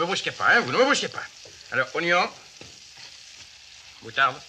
me 0.00 0.06
brusquez 0.06 0.30
pas, 0.30 0.48
hein, 0.48 0.60
vous 0.60 0.72
ne 0.72 0.78
me 0.78 0.84
brusquez 0.84 1.08
pas. 1.08 1.22
Alors, 1.72 1.94
oignon. 1.94 2.30
Moutarde. 4.02 4.40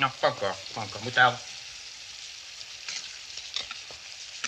Non, 0.00 0.08
pas 0.20 0.28
encore, 0.28 0.56
pas 0.74 0.80
encore. 0.80 1.02
Moutarde. 1.02 1.36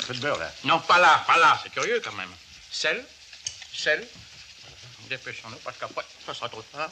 Un 0.00 0.06
peu 0.06 0.14
de 0.14 0.20
beurre, 0.20 0.38
là. 0.38 0.52
Non, 0.64 0.80
pas 0.80 0.98
là, 0.98 1.22
pas 1.26 1.36
là, 1.36 1.60
c'est 1.62 1.70
curieux 1.70 2.00
quand 2.02 2.12
même. 2.12 2.30
Sel. 2.70 3.04
Sel. 3.72 4.06
Dépêchons-nous, 5.08 5.58
parce 5.58 5.76
qu'après, 5.78 6.04
ça 6.24 6.34
sera 6.34 6.48
trop 6.48 6.62
tard. 6.62 6.90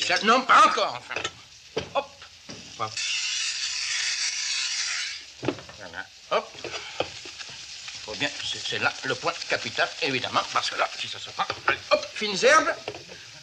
Sel. 0.00 0.24
Non, 0.24 0.42
pas 0.42 0.66
encore, 0.66 0.94
enfin. 0.94 1.20
Hop. 1.94 2.10
Voilà. 2.76 2.92
Hop. 6.30 6.50
Faut 8.14 8.20
bien, 8.20 8.28
c'est 8.64 8.78
là 8.78 8.92
le 9.04 9.14
point 9.16 9.32
capital, 9.48 9.88
évidemment, 10.02 10.40
parce 10.52 10.70
que 10.70 10.78
là, 10.78 10.88
si 10.96 11.08
ça 11.08 11.18
se 11.18 11.30
prend, 11.30 11.44
allez, 11.66 11.78
hop, 11.90 12.06
fines 12.14 12.36
herbes. 12.44 12.70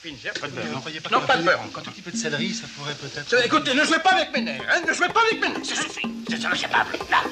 Fines 0.02 0.18
herbes, 0.24 0.40
pas 0.40 0.48
de 0.48 0.54
beurre. 0.54 0.66
Non, 0.72 0.80
pas 0.80 0.90
non 1.12 1.20
qu'un 1.20 1.28
pas 1.28 1.38
de 1.38 1.44
beurre 1.44 1.62
encore. 1.62 1.84
Un 1.86 1.92
petit 1.92 2.02
peu 2.02 2.12
de 2.12 2.16
céleri, 2.16 2.54
ça 2.54 2.68
pourrait 2.78 2.96
peut-être... 2.96 3.46
Écoutez, 3.46 3.74
ne 3.74 3.84
jouez 3.84 4.00
pas 4.00 4.12
avec 4.12 4.32
mes 4.32 4.42
nerfs, 4.42 4.62
hein, 4.70 4.82
ne 4.88 4.94
jouez 4.94 5.10
pas 5.10 5.22
avec 5.30 5.42
mes 5.42 5.50
nerfs, 5.50 5.66
ça 5.66 5.76
suffit. 5.76 6.08
C'est 6.30 6.42
ça 6.42 6.50
le 6.50 6.58
capable, 6.58 6.98
là. 7.10 7.24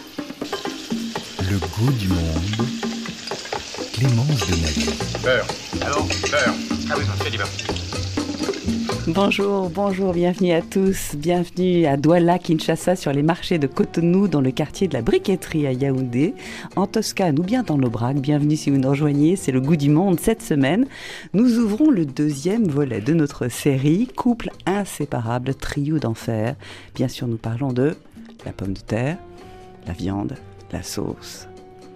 Le 1.50 1.58
goût 1.60 1.94
du 1.94 2.10
monde. 2.10 2.44
Clémence 3.94 4.46
de. 4.48 5.20
Beurre. 5.20 5.48
Alors, 5.82 6.04
beurre. 6.04 6.56
Ah 6.92 6.96
oui, 6.98 7.06
ça 7.06 7.24
fait 7.24 7.32
du 7.32 7.38
beurre. 7.38 7.50
Bonjour, 9.16 9.72
bonjour, 9.72 10.14
bienvenue 10.14 10.52
à 10.52 10.62
tous. 10.62 11.16
Bienvenue 11.16 11.88
à 11.88 11.98
Douala, 11.98 12.38
Kinshasa, 12.38 12.96
sur 12.96 13.12
les 13.12 13.24
marchés 13.24 13.58
de 13.58 13.66
Cotonou, 13.66 14.28
dans 14.28 14.40
le 14.40 14.52
quartier 14.52 14.88
de 14.88 14.94
la 14.94 15.02
Briqueterie 15.02 15.66
à 15.66 15.72
Yaoundé, 15.72 16.36
en 16.76 16.86
Toscane 16.86 17.40
ou 17.40 17.42
bien 17.42 17.64
dans 17.64 17.76
l'Aubrac. 17.76 18.18
Bienvenue 18.18 18.56
si 18.56 18.70
vous 18.70 18.78
nous 18.78 18.90
rejoignez, 18.90 19.36
c'est 19.36 19.52
le 19.52 19.62
goût 19.62 19.78
du 19.78 19.90
monde 19.90 20.20
cette 20.20 20.44
semaine. 20.44 20.86
Nous 21.34 21.58
ouvrons 21.58 21.90
le 21.90 22.06
deuxième 22.06 22.68
volet 22.68 23.02
de 23.02 23.16
notre 23.16 23.48
série, 23.48 24.08
Couple 24.16 24.52
inséparable, 24.68 25.56
trio 25.56 25.98
d'enfer. 25.98 26.56
Bien 26.94 27.08
sûr, 27.08 27.28
nous 27.28 27.38
parlons 27.38 27.74
de 27.74 27.96
la 28.46 28.52
pomme 28.52 28.74
de 28.74 28.80
terre, 28.80 29.18
la 29.88 29.94
viande, 29.94 30.36
la 30.72 30.84
sauce. 30.84 31.48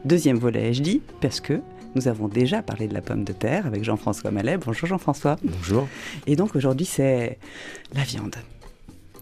Deuxième 0.03 0.37
volet, 0.37 0.73
je 0.73 0.81
dis, 0.81 1.01
parce 1.21 1.41
que 1.41 1.61
nous 1.95 2.07
avons 2.07 2.27
déjà 2.27 2.61
parlé 2.61 2.87
de 2.87 2.93
la 2.93 3.01
pomme 3.01 3.23
de 3.23 3.33
terre 3.33 3.67
avec 3.67 3.83
Jean-François 3.83 4.31
Mallet. 4.31 4.57
Bonjour 4.57 4.87
Jean-François. 4.87 5.37
Bonjour. 5.43 5.87
Et 6.27 6.35
donc 6.35 6.55
aujourd'hui, 6.55 6.85
c'est 6.85 7.37
la 7.93 8.03
viande. 8.03 8.35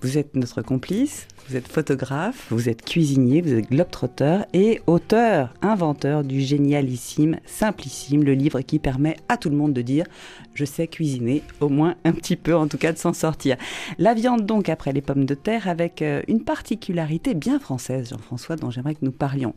Vous 0.01 0.17
êtes 0.17 0.35
notre 0.35 0.61
complice, 0.61 1.27
vous 1.51 1.57
êtes 1.57 1.67
photographe, 1.67 2.47
vous 2.49 2.69
êtes 2.69 2.85
cuisinier, 2.85 3.41
vous 3.41 3.53
êtes 3.53 3.69
globetrotter 3.69 4.43
et 4.53 4.79
auteur, 4.87 5.53
inventeur 5.61 6.23
du 6.23 6.39
génialissime, 6.39 7.39
simplissime, 7.45 8.23
le 8.23 8.35
livre 8.35 8.61
qui 8.61 8.79
permet 8.79 9.17
à 9.27 9.35
tout 9.35 9.49
le 9.49 9.57
monde 9.57 9.73
de 9.73 9.81
dire 9.81 10.05
je 10.53 10.63
sais 10.63 10.87
cuisiner, 10.87 11.43
au 11.59 11.67
moins 11.67 11.95
un 12.05 12.13
petit 12.13 12.37
peu 12.37 12.55
en 12.55 12.69
tout 12.69 12.77
cas 12.77 12.93
de 12.93 12.97
s'en 12.97 13.11
sortir. 13.11 13.57
La 13.97 14.13
viande 14.13 14.45
donc 14.45 14.69
après 14.69 14.93
les 14.93 15.01
pommes 15.01 15.25
de 15.25 15.33
terre 15.33 15.67
avec 15.67 16.01
euh, 16.01 16.21
une 16.29 16.41
particularité 16.41 17.33
bien 17.33 17.59
française, 17.59 18.11
Jean-François, 18.11 18.55
dont 18.55 18.69
j'aimerais 18.69 18.95
que 18.95 19.03
nous 19.03 19.11
parlions. 19.11 19.53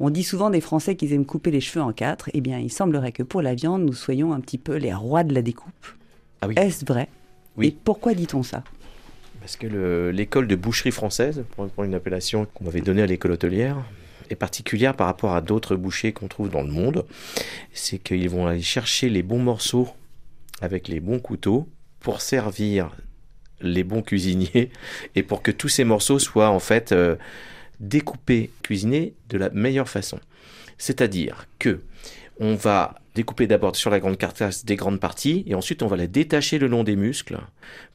On 0.00 0.10
dit 0.10 0.24
souvent 0.24 0.50
des 0.50 0.60
Français 0.60 0.96
qu'ils 0.96 1.12
aiment 1.12 1.24
couper 1.24 1.52
les 1.52 1.60
cheveux 1.60 1.84
en 1.84 1.92
quatre. 1.92 2.30
Eh 2.34 2.40
bien, 2.40 2.58
il 2.58 2.72
semblerait 2.72 3.12
que 3.12 3.22
pour 3.22 3.42
la 3.42 3.54
viande, 3.54 3.84
nous 3.84 3.92
soyons 3.92 4.32
un 4.32 4.40
petit 4.40 4.58
peu 4.58 4.74
les 4.74 4.92
rois 4.92 5.22
de 5.22 5.34
la 5.34 5.42
découpe. 5.42 5.86
Ah 6.40 6.48
oui. 6.48 6.54
Est-ce 6.56 6.84
vrai? 6.84 7.08
Oui. 7.56 7.68
Et 7.68 7.70
pourquoi 7.70 8.14
dit-on 8.14 8.42
ça? 8.42 8.64
Parce 9.40 9.56
que 9.56 9.66
le- 9.66 10.10
l'école 10.10 10.46
de 10.46 10.56
boucherie 10.56 10.90
française, 10.90 11.44
pour 11.56 11.84
une 11.84 11.94
appellation 11.94 12.46
qu'on 12.54 12.64
m'avait 12.64 12.80
donnée 12.80 13.02
à 13.02 13.06
l'école 13.06 13.32
hôtelière, 13.32 13.76
est 14.30 14.34
particulière 14.36 14.94
par 14.94 15.06
rapport 15.06 15.34
à 15.34 15.40
d'autres 15.40 15.74
bouchers 15.76 16.12
qu'on 16.12 16.28
trouve 16.28 16.50
dans 16.50 16.62
le 16.62 16.68
monde. 16.70 17.06
C'est 17.72 17.98
qu'ils 17.98 18.28
vont 18.28 18.46
aller 18.46 18.60
chercher 18.62 19.08
les 19.08 19.22
bons 19.22 19.38
morceaux 19.38 19.88
avec 20.60 20.88
les 20.88 21.00
bons 21.00 21.18
couteaux 21.18 21.66
pour 22.00 22.20
servir 22.20 22.90
les 23.60 23.84
bons 23.84 24.02
cuisiniers 24.02 24.70
et 25.14 25.22
pour 25.22 25.42
que 25.42 25.50
tous 25.50 25.68
ces 25.68 25.84
morceaux 25.84 26.18
soient 26.18 26.50
en 26.50 26.58
fait 26.60 26.92
euh, 26.92 27.16
découpés, 27.80 28.50
cuisinés 28.62 29.14
de 29.30 29.38
la 29.38 29.50
meilleure 29.50 29.88
façon. 29.88 30.20
C'est-à-dire 30.76 31.46
que 31.58 31.80
on 32.38 32.54
va 32.54 33.00
découper 33.18 33.48
d'abord 33.48 33.74
sur 33.74 33.90
la 33.90 33.98
grande 33.98 34.16
carcasse 34.16 34.64
des 34.64 34.76
grandes 34.76 35.00
parties 35.00 35.42
et 35.48 35.56
ensuite 35.56 35.82
on 35.82 35.88
va 35.88 35.96
la 35.96 36.06
détacher 36.06 36.60
le 36.60 36.68
long 36.68 36.84
des 36.84 36.94
muscles 36.94 37.40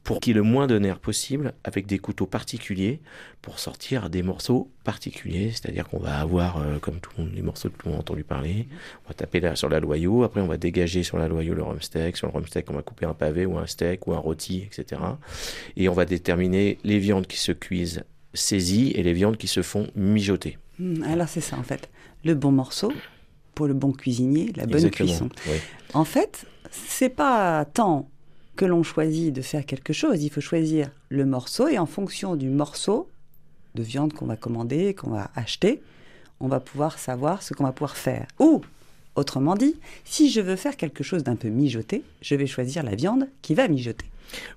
pour 0.02 0.20
qu'il 0.20 0.32
y 0.32 0.36
ait 0.36 0.36
le 0.36 0.42
moins 0.42 0.66
de 0.66 0.78
nerfs 0.78 0.98
possible 0.98 1.54
avec 1.64 1.86
des 1.86 1.98
couteaux 1.98 2.26
particuliers 2.26 3.00
pour 3.40 3.58
sortir 3.58 4.10
des 4.10 4.22
morceaux 4.22 4.70
particuliers. 4.84 5.50
C'est-à-dire 5.50 5.88
qu'on 5.88 5.98
va 5.98 6.18
avoir, 6.18 6.58
euh, 6.58 6.78
comme 6.78 7.00
tout 7.00 7.10
le 7.16 7.24
monde, 7.24 7.32
les 7.34 7.40
morceaux 7.40 7.70
que 7.70 7.78
tout 7.78 7.86
le 7.86 7.92
monde 7.92 8.00
a 8.00 8.02
entendu 8.02 8.22
parler, 8.22 8.68
on 9.06 9.08
va 9.08 9.14
taper 9.14 9.40
là 9.40 9.56
sur 9.56 9.70
la 9.70 9.80
loyau, 9.80 10.24
après 10.24 10.42
on 10.42 10.46
va 10.46 10.58
dégager 10.58 11.02
sur 11.02 11.16
la 11.16 11.26
loyau 11.26 11.54
le 11.54 11.62
rumsteak, 11.62 12.18
sur 12.18 12.26
le 12.26 12.34
rumsteak 12.34 12.70
on 12.70 12.74
va 12.74 12.82
couper 12.82 13.06
un 13.06 13.14
pavé 13.14 13.46
ou 13.46 13.56
un 13.56 13.66
steak 13.66 14.06
ou 14.06 14.12
un 14.12 14.18
rôti, 14.18 14.62
etc. 14.66 15.00
Et 15.78 15.88
on 15.88 15.94
va 15.94 16.04
déterminer 16.04 16.76
les 16.84 16.98
viandes 16.98 17.26
qui 17.26 17.38
se 17.38 17.52
cuisent 17.52 18.04
saisies 18.34 18.92
et 18.94 19.02
les 19.02 19.14
viandes 19.14 19.38
qui 19.38 19.48
se 19.48 19.62
font 19.62 19.86
mijoter. 19.96 20.58
Hmm, 20.78 21.02
Alors 21.04 21.28
c'est 21.28 21.40
ça 21.40 21.56
en 21.56 21.62
fait. 21.62 21.88
Le 22.24 22.34
bon 22.34 22.52
morceau 22.52 22.92
pour 23.54 23.66
le 23.66 23.74
bon 23.74 23.92
cuisinier, 23.92 24.52
la 24.56 24.66
bonne 24.66 24.76
Exactement. 24.76 25.08
cuisson. 25.08 25.28
Oui. 25.46 25.58
En 25.94 26.04
fait, 26.04 26.46
c'est 26.70 27.08
pas 27.08 27.64
tant 27.64 28.08
que 28.56 28.64
l'on 28.64 28.82
choisit 28.82 29.32
de 29.32 29.42
faire 29.42 29.66
quelque 29.66 29.92
chose, 29.92 30.22
il 30.22 30.30
faut 30.30 30.40
choisir 30.40 30.90
le 31.08 31.24
morceau 31.26 31.68
et 31.68 31.78
en 31.78 31.86
fonction 31.86 32.36
du 32.36 32.48
morceau 32.48 33.08
de 33.74 33.82
viande 33.82 34.12
qu'on 34.12 34.26
va 34.26 34.36
commander, 34.36 34.94
qu'on 34.94 35.10
va 35.10 35.30
acheter, 35.34 35.82
on 36.40 36.48
va 36.48 36.60
pouvoir 36.60 36.98
savoir 36.98 37.42
ce 37.42 37.54
qu'on 37.54 37.64
va 37.64 37.72
pouvoir 37.72 37.96
faire. 37.96 38.26
Ou, 38.38 38.60
autrement 39.16 39.54
dit, 39.54 39.76
si 40.04 40.30
je 40.30 40.40
veux 40.40 40.56
faire 40.56 40.76
quelque 40.76 41.04
chose 41.04 41.22
d'un 41.22 41.36
peu 41.36 41.48
mijoté, 41.48 42.02
je 42.20 42.34
vais 42.34 42.46
choisir 42.46 42.82
la 42.82 42.94
viande 42.94 43.28
qui 43.42 43.54
va 43.54 43.68
mijoter. 43.68 44.06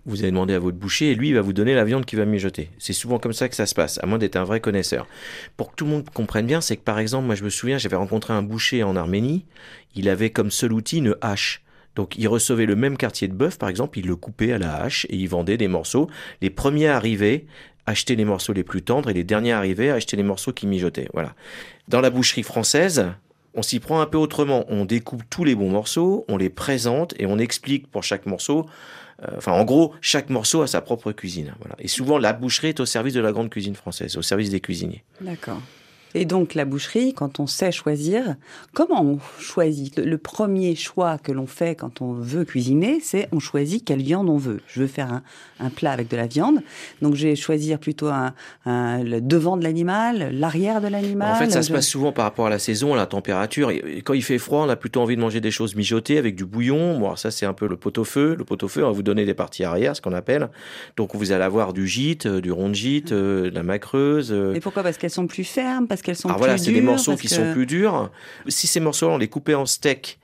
Vous 0.05 0.21
allez 0.21 0.31
demander 0.31 0.53
à 0.53 0.59
votre 0.59 0.77
boucher 0.77 1.11
et 1.11 1.15
lui 1.15 1.29
il 1.29 1.35
va 1.35 1.41
vous 1.41 1.53
donner 1.53 1.75
la 1.75 1.83
viande 1.83 2.05
qui 2.05 2.15
va 2.15 2.25
mijoter. 2.25 2.69
C'est 2.79 2.93
souvent 2.93 3.19
comme 3.19 3.33
ça 3.33 3.49
que 3.49 3.55
ça 3.55 3.65
se 3.65 3.75
passe, 3.75 3.99
à 4.01 4.05
moins 4.05 4.17
d'être 4.17 4.35
un 4.35 4.43
vrai 4.43 4.59
connaisseur. 4.59 5.07
Pour 5.55 5.71
que 5.71 5.75
tout 5.75 5.85
le 5.85 5.91
monde 5.91 6.09
comprenne 6.09 6.47
bien, 6.47 6.61
c'est 6.61 6.77
que 6.77 6.83
par 6.83 6.99
exemple, 6.99 7.25
moi 7.25 7.35
je 7.35 7.43
me 7.43 7.49
souviens, 7.49 7.77
j'avais 7.77 7.95
rencontré 7.95 8.33
un 8.33 8.41
boucher 8.41 8.83
en 8.83 8.95
Arménie, 8.95 9.45
il 9.95 10.09
avait 10.09 10.29
comme 10.29 10.51
seul 10.51 10.73
outil 10.73 10.97
une 10.97 11.15
hache. 11.21 11.61
Donc 11.95 12.15
il 12.17 12.27
recevait 12.27 12.65
le 12.65 12.75
même 12.75 12.97
quartier 12.97 13.27
de 13.27 13.33
bœuf, 13.33 13.57
par 13.57 13.69
exemple, 13.69 13.99
il 13.99 14.07
le 14.07 14.15
coupait 14.15 14.53
à 14.53 14.57
la 14.57 14.75
hache 14.75 15.05
et 15.09 15.15
il 15.15 15.27
vendait 15.27 15.57
des 15.57 15.67
morceaux. 15.67 16.09
Les 16.41 16.49
premiers 16.49 16.87
arrivés 16.87 17.47
achetaient 17.85 18.15
les 18.15 18.25
morceaux 18.25 18.53
les 18.53 18.63
plus 18.63 18.83
tendres 18.83 19.09
et 19.09 19.13
les 19.13 19.23
derniers 19.23 19.53
arrivés 19.53 19.89
achetaient 19.89 20.17
les 20.17 20.23
morceaux 20.23 20.53
qui 20.53 20.67
mijotaient. 20.67 21.09
Voilà. 21.13 21.33
Dans 21.87 22.01
la 22.01 22.09
boucherie 22.09 22.43
française, 22.43 23.07
on 23.57 23.63
s'y 23.63 23.79
prend 23.79 23.99
un 23.99 24.05
peu 24.05 24.17
autrement. 24.17 24.65
On 24.69 24.85
découpe 24.85 25.23
tous 25.29 25.43
les 25.43 25.55
bons 25.55 25.71
morceaux, 25.71 26.25
on 26.29 26.37
les 26.37 26.49
présente 26.49 27.13
et 27.19 27.25
on 27.25 27.39
explique 27.39 27.91
pour 27.91 28.03
chaque 28.03 28.25
morceau 28.25 28.67
euh, 29.23 29.27
Enfin, 29.35 29.51
en 29.51 29.65
gros, 29.65 29.93
chaque 29.99 30.29
morceau 30.29 30.61
a 30.61 30.67
sa 30.67 30.79
propre 30.79 31.11
cuisine. 31.11 31.55
Voilà. 31.59 31.75
Et 31.79 31.87
souvent, 31.87 32.19
la 32.19 32.33
boucherie 32.33 32.67
est 32.67 32.79
au 32.79 32.85
service 32.85 33.15
de 33.15 33.19
la 33.19 33.31
grande 33.31 33.49
cuisine 33.49 33.75
française, 33.75 34.15
au 34.15 34.21
service 34.21 34.51
des 34.51 34.59
cuisiniers. 34.59 35.03
D'accord. 35.19 35.59
Et 36.15 36.25
donc 36.25 36.55
la 36.55 36.65
boucherie, 36.65 37.13
quand 37.13 37.39
on 37.39 37.47
sait 37.47 37.71
choisir, 37.71 38.35
comment 38.73 39.01
on 39.03 39.19
choisit? 39.39 39.97
Le, 39.99 40.17
premier 40.17 40.73
choix 40.75 41.17
que 41.17 41.31
l'on 41.31 41.47
fait 41.47 41.75
quand 41.75 42.01
on 42.01 42.13
veut 42.13 42.43
cuisiner, 42.45 42.99
c'est 43.01 43.27
on 43.31 43.39
choisit 43.39 43.83
quelle 43.85 44.01
viande 44.01 44.29
on 44.29 44.37
veut. 44.37 44.61
Je 44.67 44.81
veux 44.81 44.87
faire 44.87 45.11
un, 45.11 45.21
un 45.59 45.69
plat 45.69 45.91
avec 45.91 46.07
de 46.09 46.17
la 46.17 46.25
viande, 46.27 46.61
donc 47.01 47.15
je 47.15 47.27
vais 47.27 47.35
choisir 47.35 47.77
plutôt 47.79 48.07
un, 48.07 48.33
un- 48.65 49.03
le 49.03 49.21
devant 49.21 49.57
de 49.57 49.63
l'animal, 49.63 50.31
l'arrière 50.33 50.81
de 50.81 50.87
l'animal. 50.87 51.31
En 51.31 51.35
fait, 51.35 51.49
ça 51.51 51.61
se 51.61 51.71
passe 51.71 51.87
souvent 51.87 52.11
par 52.11 52.25
rapport 52.25 52.47
à 52.47 52.49
la 52.49 52.59
saison, 52.59 52.93
à 52.93 52.97
la 52.97 53.05
température. 53.05 53.69
Et 53.71 54.01
quand 54.01 54.13
il 54.13 54.23
fait 54.23 54.37
froid, 54.39 54.63
on 54.65 54.69
a 54.69 54.75
plutôt 54.75 55.01
envie 55.01 55.15
de 55.15 55.21
manger 55.21 55.41
des 55.41 55.51
choses 55.51 55.75
mijotées 55.75 56.17
avec 56.17 56.35
du 56.35 56.45
bouillon. 56.45 56.99
Bon, 56.99 57.15
ça, 57.15 57.31
c'est 57.31 57.45
un 57.45 57.53
peu 57.53 57.67
le 57.67 57.75
pot-au-feu. 57.77 58.35
Le 58.37 58.43
pot-au-feu, 58.45 58.83
on 58.83 58.87
va 58.87 58.93
vous 58.93 59.03
donner 59.03 59.25
des 59.25 59.33
parties 59.33 59.63
arrière, 59.63 59.95
ce 59.95 60.01
qu'on 60.01 60.13
appelle. 60.13 60.49
Donc, 60.95 61.15
vous 61.15 61.31
allez 61.31 61.43
avoir 61.43 61.73
du 61.73 61.85
gîte, 61.87 62.25
euh, 62.25 62.41
du 62.41 62.51
rond 62.51 62.69
de 62.69 62.73
gîte, 62.75 63.11
euh, 63.11 63.49
de 63.49 63.55
la 63.55 63.63
macreuse. 63.63 64.31
euh, 64.31 64.53
Et 64.55 64.59
pourquoi? 64.59 64.83
Parce 64.83 64.97
qu'elles 64.97 65.09
sont 65.11 65.27
plus 65.27 65.43
fermes, 65.43 65.87
parce 65.87 65.96
qu'elles 66.03 66.15
sont 66.15 66.27
Alors 66.29 66.37
plus 66.39 66.45
voilà, 66.45 66.57
c'est 66.57 66.71
des 66.71 66.81
morceaux 66.81 67.15
qui 67.15 67.27
que- 67.27 67.33
sont 67.35 67.53
plus 67.53 67.65
durs. 67.65 68.09
Si 68.47 68.67
ces 68.67 68.79
morceaux-là, 68.79 69.13
on 69.13 69.17
les 69.17 69.27
coupait 69.27 69.55
en 69.55 69.65
steak, 69.65 70.19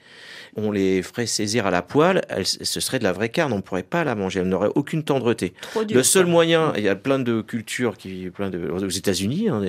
on 0.56 0.72
les 0.72 1.02
ferait 1.02 1.26
saisir 1.26 1.66
à 1.66 1.72
la 1.72 1.82
poêle, 1.82 2.22
ce 2.44 2.80
serait 2.80 3.00
de 3.00 3.04
la 3.04 3.12
vraie 3.12 3.30
carne, 3.30 3.52
on 3.54 3.58
ne 3.58 3.62
pourrait 3.62 3.82
pas 3.82 4.04
la 4.04 4.14
manger, 4.14 4.42
elle 4.42 4.48
n'aurait 4.50 4.70
aucune 4.76 5.04
tendreté. 5.04 5.56
Le 5.92 6.04
seul 6.04 6.28
moyen, 6.28 6.74
il 6.78 6.84
y 6.84 6.90
a 6.90 6.96
plein 6.96 7.18
de 7.18 7.42
cultures 7.42 7.98
qui, 7.98 8.30
plein 8.30 8.52
de, 8.52 8.70
aux 8.70 8.88
États-Unis, 8.88 9.50
hein, 9.50 9.64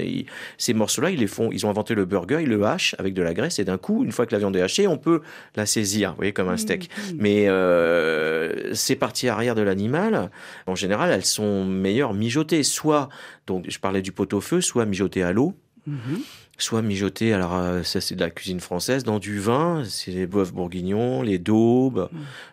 ces 0.58 0.74
morceaux-là, 0.74 1.08
ils 1.08 1.18
les 1.20 1.26
font, 1.26 1.48
ils 1.50 1.64
ont 1.64 1.70
inventé 1.70 1.94
le 1.94 2.04
burger, 2.04 2.40
ils 2.42 2.50
le 2.50 2.62
hachent 2.64 2.94
avec 2.98 3.14
de 3.14 3.22
la 3.22 3.32
graisse 3.32 3.58
et 3.58 3.64
d'un 3.64 3.78
coup, 3.78 4.04
une 4.04 4.12
fois 4.12 4.26
que 4.26 4.32
la 4.32 4.38
viande 4.38 4.56
est 4.56 4.60
hachée, 4.60 4.86
on 4.86 4.98
peut 4.98 5.22
la 5.56 5.64
saisir, 5.64 6.10
vous 6.10 6.16
voyez, 6.16 6.32
comme 6.34 6.50
un 6.50 6.58
steak. 6.58 6.90
Mais 7.16 7.48
euh, 7.48 8.74
ces 8.74 8.96
parties 8.96 9.28
arrière 9.28 9.54
de 9.54 9.62
l'animal, 9.62 10.30
en 10.66 10.74
général, 10.74 11.10
elles 11.10 11.24
sont 11.24 11.64
meilleures 11.64 12.12
mijotées, 12.12 12.62
soit, 12.62 13.08
donc 13.46 13.64
je 13.68 13.78
parlais 13.78 14.02
du 14.02 14.12
pot-au-feu, 14.12 14.60
soit 14.60 14.84
mijotées 14.84 15.22
à 15.22 15.32
l'eau, 15.32 15.54
Mhm. 15.86 16.20
soit 16.56 16.82
mijoté, 16.82 17.32
alors 17.32 17.54
euh, 17.54 17.82
ça 17.82 18.00
c'est 18.00 18.14
de 18.14 18.20
la 18.20 18.31
cuisine 18.31 18.60
française, 18.60 19.04
dans 19.04 19.19
du 19.19 19.38
vin, 19.38 19.82
c'est 19.84 20.12
les 20.12 20.26
bœufs 20.26 20.52
bourguignons, 20.52 21.22
les 21.22 21.38
daubes, 21.38 22.08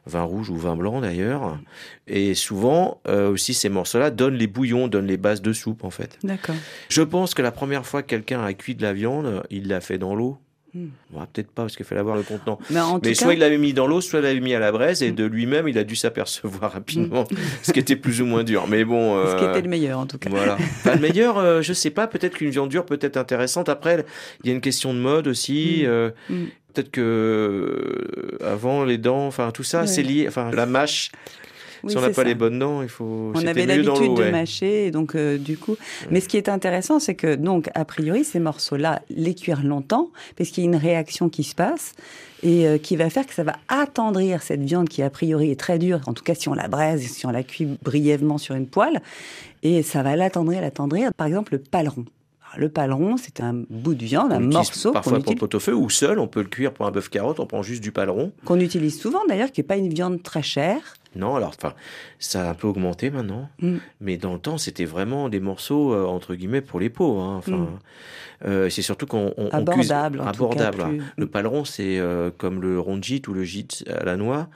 vin 0.05 0.23
rouge 0.23 0.49
ou 0.49 0.57
vin 0.57 0.75
blanc 0.75 1.01
d'ailleurs. 1.01 1.57
Et 2.07 2.33
souvent 2.33 2.99
euh, 3.07 3.29
aussi 3.31 3.53
ces 3.53 3.69
morceaux-là 3.69 4.09
donnent 4.11 4.35
les 4.35 4.47
bouillons, 4.47 4.87
donnent 4.87 5.07
les 5.07 5.17
bases 5.17 5.41
de 5.41 5.53
soupe 5.53 5.83
en 5.83 5.91
fait. 5.91 6.17
D'accord. 6.23 6.55
Je 6.89 7.01
pense 7.01 7.33
que 7.33 7.41
la 7.41 7.51
première 7.51 7.85
fois 7.85 8.01
que 8.01 8.07
quelqu'un 8.07 8.43
a 8.43 8.53
cuit 8.53 8.75
de 8.75 8.81
la 8.81 8.93
viande, 8.93 9.43
il 9.49 9.67
l'a 9.67 9.81
fait 9.81 9.97
dans 9.97 10.15
l'eau. 10.15 10.37
Hmm. 10.73 10.87
Peut-être 11.33 11.51
pas 11.51 11.63
parce 11.63 11.75
qu'il 11.75 11.85
fallait 11.85 11.99
avoir 11.99 12.15
le 12.15 12.23
contenant. 12.23 12.57
Mais, 12.69 12.79
cas, 13.01 13.13
soit 13.13 13.33
il 13.33 13.39
l'avait 13.39 13.57
mis 13.57 13.73
dans 13.73 13.87
l'eau, 13.87 13.99
soit 13.99 14.19
il 14.19 14.23
l'avait 14.23 14.39
mis 14.39 14.53
à 14.53 14.59
la 14.59 14.71
braise, 14.71 15.03
et 15.03 15.11
Mm. 15.11 15.15
de 15.15 15.25
lui-même, 15.25 15.67
il 15.67 15.77
a 15.77 15.83
dû 15.83 15.95
s'apercevoir 15.95 16.71
rapidement, 16.71 17.25
ce 17.61 17.71
qui 17.73 17.79
était 17.79 17.95
plus 17.97 18.21
ou 18.21 18.25
moins 18.25 18.43
dur. 18.43 18.67
Mais 18.69 18.85
bon. 18.85 19.15
ce 19.27 19.35
qui 19.35 19.43
euh, 19.43 19.49
était 19.51 19.61
le 19.61 19.69
meilleur 19.69 19.99
en 19.99 20.05
tout 20.05 20.17
cas. 20.17 20.29
Voilà. 20.29 20.55
Enfin, 20.79 20.95
le 20.95 21.01
meilleur, 21.01 21.37
euh, 21.37 21.61
je 21.61 21.73
sais 21.73 21.89
pas, 21.89 22.07
peut-être 22.07 22.37
qu'une 22.37 22.49
viande 22.49 22.69
dure 22.69 22.85
peut 22.85 22.99
être 23.01 23.17
intéressante. 23.17 23.69
Après, 23.69 24.05
il 24.43 24.47
y 24.49 24.51
a 24.51 24.55
une 24.55 24.61
question 24.61 24.93
de 24.93 24.99
mode 24.99 25.27
aussi. 25.27 25.81
Mm. 25.83 25.87
euh, 25.87 26.09
Mm. 26.29 26.45
Peut-être 26.73 26.91
que 26.91 27.01
euh, 27.01 28.37
avant 28.45 28.85
les 28.85 28.97
dents, 28.97 29.27
enfin 29.27 29.51
tout 29.51 29.63
ça, 29.63 29.87
c'est 29.87 30.03
lié. 30.03 30.25
Enfin, 30.27 30.51
la 30.51 30.65
mâche, 30.65 31.11
Oui, 31.83 31.91
si 31.91 31.97
on 31.97 32.01
n'a 32.01 32.07
pas 32.07 32.13
ça. 32.13 32.23
les 32.23 32.35
bonnes 32.35 32.59
dents, 32.59 32.81
il 32.81 32.89
faut. 32.89 33.31
On 33.33 33.45
avait 33.45 33.65
l'habitude 33.65 34.15
de 34.15 34.21
ouais. 34.21 34.31
mâcher, 34.31 34.87
et 34.87 34.91
donc 34.91 35.15
euh, 35.15 35.37
du 35.37 35.57
coup. 35.57 35.77
Mais 36.09 36.19
ce 36.19 36.27
qui 36.27 36.37
est 36.37 36.49
intéressant, 36.49 36.99
c'est 36.99 37.15
que 37.15 37.35
donc 37.35 37.69
a 37.73 37.85
priori 37.85 38.23
ces 38.23 38.39
morceaux-là, 38.39 39.01
les 39.09 39.35
cuire 39.35 39.63
longtemps, 39.63 40.11
parce 40.37 40.49
qu'il 40.49 40.63
y 40.63 40.67
a 40.67 40.69
une 40.69 40.75
réaction 40.75 41.29
qui 41.29 41.43
se 41.43 41.55
passe 41.55 41.93
et 42.43 42.67
euh, 42.67 42.77
qui 42.77 42.95
va 42.95 43.09
faire 43.09 43.25
que 43.25 43.33
ça 43.33 43.43
va 43.43 43.55
attendrir 43.67 44.41
cette 44.41 44.61
viande 44.61 44.89
qui 44.89 45.01
a 45.01 45.09
priori 45.09 45.51
est 45.51 45.59
très 45.59 45.79
dure. 45.79 46.01
En 46.07 46.13
tout 46.13 46.23
cas, 46.23 46.35
si 46.35 46.49
on 46.49 46.53
la 46.53 46.67
braise, 46.67 47.01
si 47.01 47.25
on 47.25 47.31
la 47.31 47.43
cuit 47.43 47.67
brièvement 47.83 48.37
sur 48.37 48.55
une 48.55 48.67
poêle, 48.67 49.01
et 49.63 49.83
ça 49.83 50.03
va 50.03 50.15
l'attendrir, 50.15 50.61
l'attendrir. 50.61 51.13
Par 51.13 51.27
exemple, 51.27 51.53
le 51.53 51.59
paleron. 51.59 52.05
Alors, 52.43 52.59
le 52.59 52.69
paleron, 52.69 53.17
c'est 53.17 53.41
un 53.41 53.63
bout 53.69 53.93
de 53.93 54.03
viande, 54.03 54.31
On 54.31 54.35
un 54.35 54.39
morceau 54.39 54.91
Parfois 54.91 55.11
pour 55.11 55.17
le 55.17 55.21
utilise, 55.21 55.39
pot-au-feu 55.39 55.75
ou 55.75 55.89
seul, 55.89 56.19
on 56.19 56.27
peut 56.27 56.41
le 56.41 56.47
cuire 56.47 56.73
pour 56.73 56.85
un 56.85 56.91
bœuf 56.91 57.09
carotte, 57.09 57.39
on 57.39 57.45
prend 57.45 57.61
juste 57.61 57.83
du 57.83 57.91
paleron. 57.91 58.31
qu'on 58.45 58.59
utilise 58.59 58.99
souvent 58.99 59.21
d'ailleurs, 59.27 59.51
qui 59.51 59.61
n'est 59.61 59.67
pas 59.67 59.77
une 59.77 59.93
viande 59.93 60.23
très 60.23 60.43
chère. 60.43 60.95
Non, 61.15 61.35
alors, 61.35 61.49
enfin, 61.49 61.73
ça 62.19 62.47
a 62.47 62.51
un 62.51 62.53
peu 62.53 62.67
augmenté 62.67 63.09
maintenant. 63.09 63.49
Mm. 63.61 63.77
Mais 63.99 64.17
dans 64.17 64.33
le 64.33 64.39
temps, 64.39 64.57
c'était 64.57 64.85
vraiment 64.85 65.27
des 65.27 65.39
morceaux, 65.41 65.93
euh, 65.93 66.05
entre 66.05 66.35
guillemets, 66.35 66.61
pour 66.61 66.79
les 66.79 66.89
pauvres. 66.89 67.21
hein. 67.21 67.35
Enfin, 67.37 67.57
Mm. 67.57 67.79
euh, 68.45 68.69
c'est 68.69 68.81
surtout 68.81 69.05
qu'on 69.07 69.33
on, 69.37 69.49
Abordable, 69.49 70.19
en 70.21 70.23
tout 70.23 70.25
cas, 70.25 70.29
abordable. 70.65 70.83
plus- 70.83 71.01
Le 71.17 71.27
paleron, 71.27 71.65
c'est 71.65 71.99
euh, 71.99 72.31
comme 72.37 72.61
le 72.61 72.79
rondjit 72.79 73.21
ou 73.27 73.33
le 73.33 73.43
gîte 73.43 73.83
à 73.89 74.05
la 74.05 74.15
noix. 74.15 74.47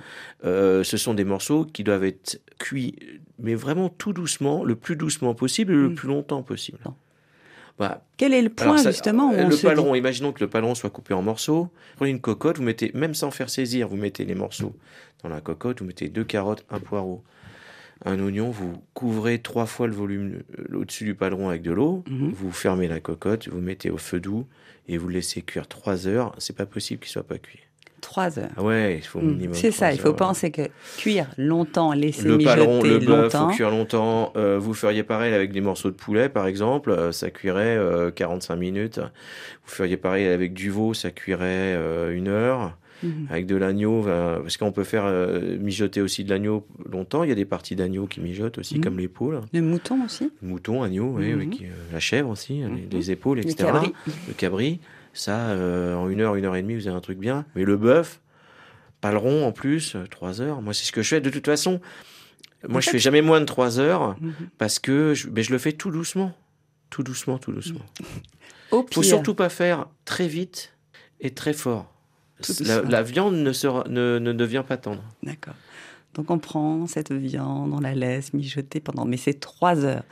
Ce 0.43 0.83
sont 0.97 1.13
des 1.13 1.25
morceaux 1.25 1.65
qui 1.65 1.83
doivent 1.83 2.05
être 2.05 2.39
cuits, 2.59 2.95
mais 3.39 3.55
vraiment 3.55 3.89
tout 3.89 4.13
doucement, 4.13 4.63
le 4.63 4.75
plus 4.75 4.95
doucement 4.95 5.33
possible 5.33 5.73
et 5.73 5.75
le 5.75 5.89
Mm. 5.89 5.95
plus 5.95 6.07
longtemps 6.07 6.41
possible. 6.43 6.77
Bon. 6.85 6.93
Bah, 7.77 8.05
Quel 8.17 8.33
est 8.33 8.41
le 8.41 8.49
point 8.49 8.77
ça- 8.77 8.91
justement 8.91 9.31
où 9.31 9.33
euh, 9.33 9.47
le 9.49 9.55
dit- 9.55 9.61
paleron, 9.61 9.95
imaginons 9.95 10.31
que 10.31 10.39
le 10.43 10.49
paleron 10.49 10.75
soit 10.75 10.89
coupé 10.89 11.13
en 11.13 11.21
morceaux. 11.21 11.69
Prenez 11.97 12.11
une 12.11 12.21
cocotte, 12.21 12.57
vous 12.57 12.63
mettez, 12.63 12.91
même 12.93 13.13
sans 13.13 13.31
faire 13.31 13.49
saisir, 13.49 13.89
vous 13.89 13.97
mettez 13.97 14.23
les 14.23 14.35
morceaux 14.35 14.73
dans 15.23 15.29
la 15.29 15.41
cocotte, 15.41 15.81
vous 15.81 15.85
mettez 15.87 16.07
deux 16.07 16.23
carottes, 16.23 16.63
un 16.69 16.79
poireau, 16.79 17.23
un 18.05 18.17
oignon, 18.19 18.49
vous 18.49 18.73
couvrez 18.93 19.39
trois 19.39 19.65
fois 19.65 19.87
le 19.87 19.93
volume 19.93 20.41
euh, 20.57 20.77
au-dessus 20.77 21.03
du 21.03 21.15
paleron 21.15 21.49
avec 21.49 21.63
de 21.63 21.71
l'eau, 21.71 22.03
Mhm. 22.09 22.31
vous 22.31 22.51
fermez 22.51 22.87
la 22.87 23.01
cocotte, 23.01 23.49
vous 23.49 23.59
mettez 23.59 23.89
au 23.89 23.97
feu 23.97 24.21
doux 24.21 24.45
et 24.87 24.97
vous 24.97 25.09
laissez 25.09 25.41
cuire 25.41 25.67
trois 25.67 26.07
heures. 26.07 26.33
C'est 26.37 26.55
pas 26.55 26.65
possible 26.65 27.01
qu'il 27.01 27.09
soit 27.11 27.27
pas 27.27 27.39
cuit. 27.39 27.59
Trois 28.05 28.37
heures. 28.37 28.49
Ah 28.55 28.61
ouais, 28.63 28.97
il 28.97 29.01
faut 29.03 29.17
au 29.17 29.23
Mm. 29.23 29.31
minimum. 29.31 29.53
C'est 29.55 29.71
ça, 29.71 29.91
il 29.91 29.99
faut 29.99 30.09
heures. 30.09 30.15
penser 30.15 30.51
que 30.51 30.61
cuire 30.97 31.27
longtemps, 31.37 31.91
laisser 31.91 32.27
Le 32.27 32.37
paleron, 32.37 32.75
mijoter 32.83 32.89
le 32.89 32.99
bœuf, 32.99 33.33
longtemps. 33.33 33.49
faut 33.49 33.55
cuire 33.55 33.71
longtemps. 33.71 34.31
Euh, 34.35 34.59
vous 34.59 34.75
feriez 34.75 35.01
pareil 35.03 35.33
avec 35.33 35.51
des 35.51 35.61
morceaux 35.61 35.89
de 35.89 35.95
poulet, 35.95 36.29
par 36.29 36.45
exemple, 36.45 36.91
euh, 36.91 37.11
ça 37.11 37.31
cuirait 37.31 37.75
euh, 37.77 38.11
45 38.11 38.55
minutes. 38.57 38.99
Vous 38.99 39.71
feriez 39.73 39.97
pareil 39.97 40.27
avec 40.27 40.53
du 40.53 40.69
veau, 40.69 40.93
ça 40.93 41.09
cuirait 41.09 41.73
euh, 41.75 42.15
une 42.15 42.27
heure. 42.27 42.77
Mhm. 43.03 43.27
Avec 43.29 43.45
de 43.45 43.57
l'agneau, 43.57 44.07
euh, 44.07 44.39
parce 44.39 44.55
qu'on 44.55 44.71
peut 44.71 44.85
faire 44.85 45.03
mijoter 45.59 46.01
aussi 46.01 46.23
de 46.23 46.29
l'agneau 46.29 46.65
longtemps. 46.89 47.23
Il 47.23 47.29
y 47.29 47.31
a 47.33 47.35
des 47.35 47.43
parties 47.43 47.75
d'agneau 47.75 48.05
qui 48.07 48.21
mijotent 48.21 48.57
aussi, 48.59 48.75
Mhm. 48.77 48.83
comme 48.83 48.99
l'épaule. 48.99 49.41
Le 49.51 49.61
mouton 49.61 49.97
aussi, 50.05 50.31
Mouton, 50.41 50.81
agneau, 50.81 51.13
oui, 51.17 51.33
Mhm. 51.33 51.39
oui, 51.39 51.61
la 51.91 51.99
chèvre 51.99 52.29
aussi, 52.29 52.53
les, 52.59 52.65
Mhm. 52.67 52.79
les 52.91 53.11
épaules, 53.11 53.39
le 53.39 53.43
etc. 53.43 53.65
cabri. 53.65 53.93
Le 54.29 54.33
cabri, 54.33 54.79
ça, 55.15 55.49
euh, 55.49 55.95
en 55.95 56.09
une 56.09 56.21
heure, 56.21 56.35
une 56.35 56.45
heure 56.45 56.55
et 56.55 56.61
demie, 56.61 56.75
vous 56.75 56.87
avez 56.87 56.95
un 56.95 57.01
truc 57.01 57.17
bien. 57.17 57.45
Mais 57.55 57.63
le 57.63 57.77
bœuf, 57.77 58.19
paleron 59.01 59.45
en 59.47 59.51
plus, 59.51 59.95
euh, 59.95 60.05
trois 60.07 60.41
heures. 60.41 60.61
Moi, 60.61 60.73
c'est 60.73 60.85
ce 60.85 60.91
que 60.91 61.01
je 61.01 61.09
fais. 61.09 61.21
De 61.21 61.29
toute 61.29 61.45
façon, 61.45 61.81
moi, 62.67 62.77
En 62.77 62.81
je 62.81 62.89
fais 62.89 62.99
jamais 62.99 63.21
moins 63.21 63.39
de 63.39 63.45
trois 63.45 63.79
heures 63.79 64.15
Mhm. 64.21 64.33
parce 64.57 64.79
que 64.79 65.13
je, 65.13 65.27
mais 65.29 65.43
je 65.43 65.51
le 65.51 65.57
fais 65.57 65.71
tout 65.73 65.91
doucement. 65.91 66.33
Tout 66.89 67.03
doucement, 67.03 67.37
tout 67.37 67.51
doucement. 67.51 67.81
Au 68.71 68.81
faut 68.81 69.01
pire, 69.01 69.03
surtout 69.03 69.35
pas 69.35 69.49
faire 69.49 69.87
très 70.05 70.27
vite 70.27 70.73
et 71.19 71.31
très 71.31 71.53
fort. 71.53 71.91
La, 72.65 72.81
la 72.81 73.01
viande 73.03 73.35
ne, 73.35 73.53
sera, 73.53 73.85
ne, 73.87 74.19
ne 74.19 74.33
devient 74.33 74.63
pas 74.67 74.75
tendre. 74.77 75.03
D'accord. 75.23 75.53
Donc 76.15 76.31
on 76.31 76.39
prend 76.39 76.87
cette 76.87 77.11
viande, 77.11 77.71
on 77.73 77.79
la 77.81 77.93
laisse 77.93 78.33
mijoter 78.33 78.79
pendant, 78.79 79.05
mais 79.05 79.17
c'est 79.17 79.39
trois 79.39 79.83
heures. 79.85 80.03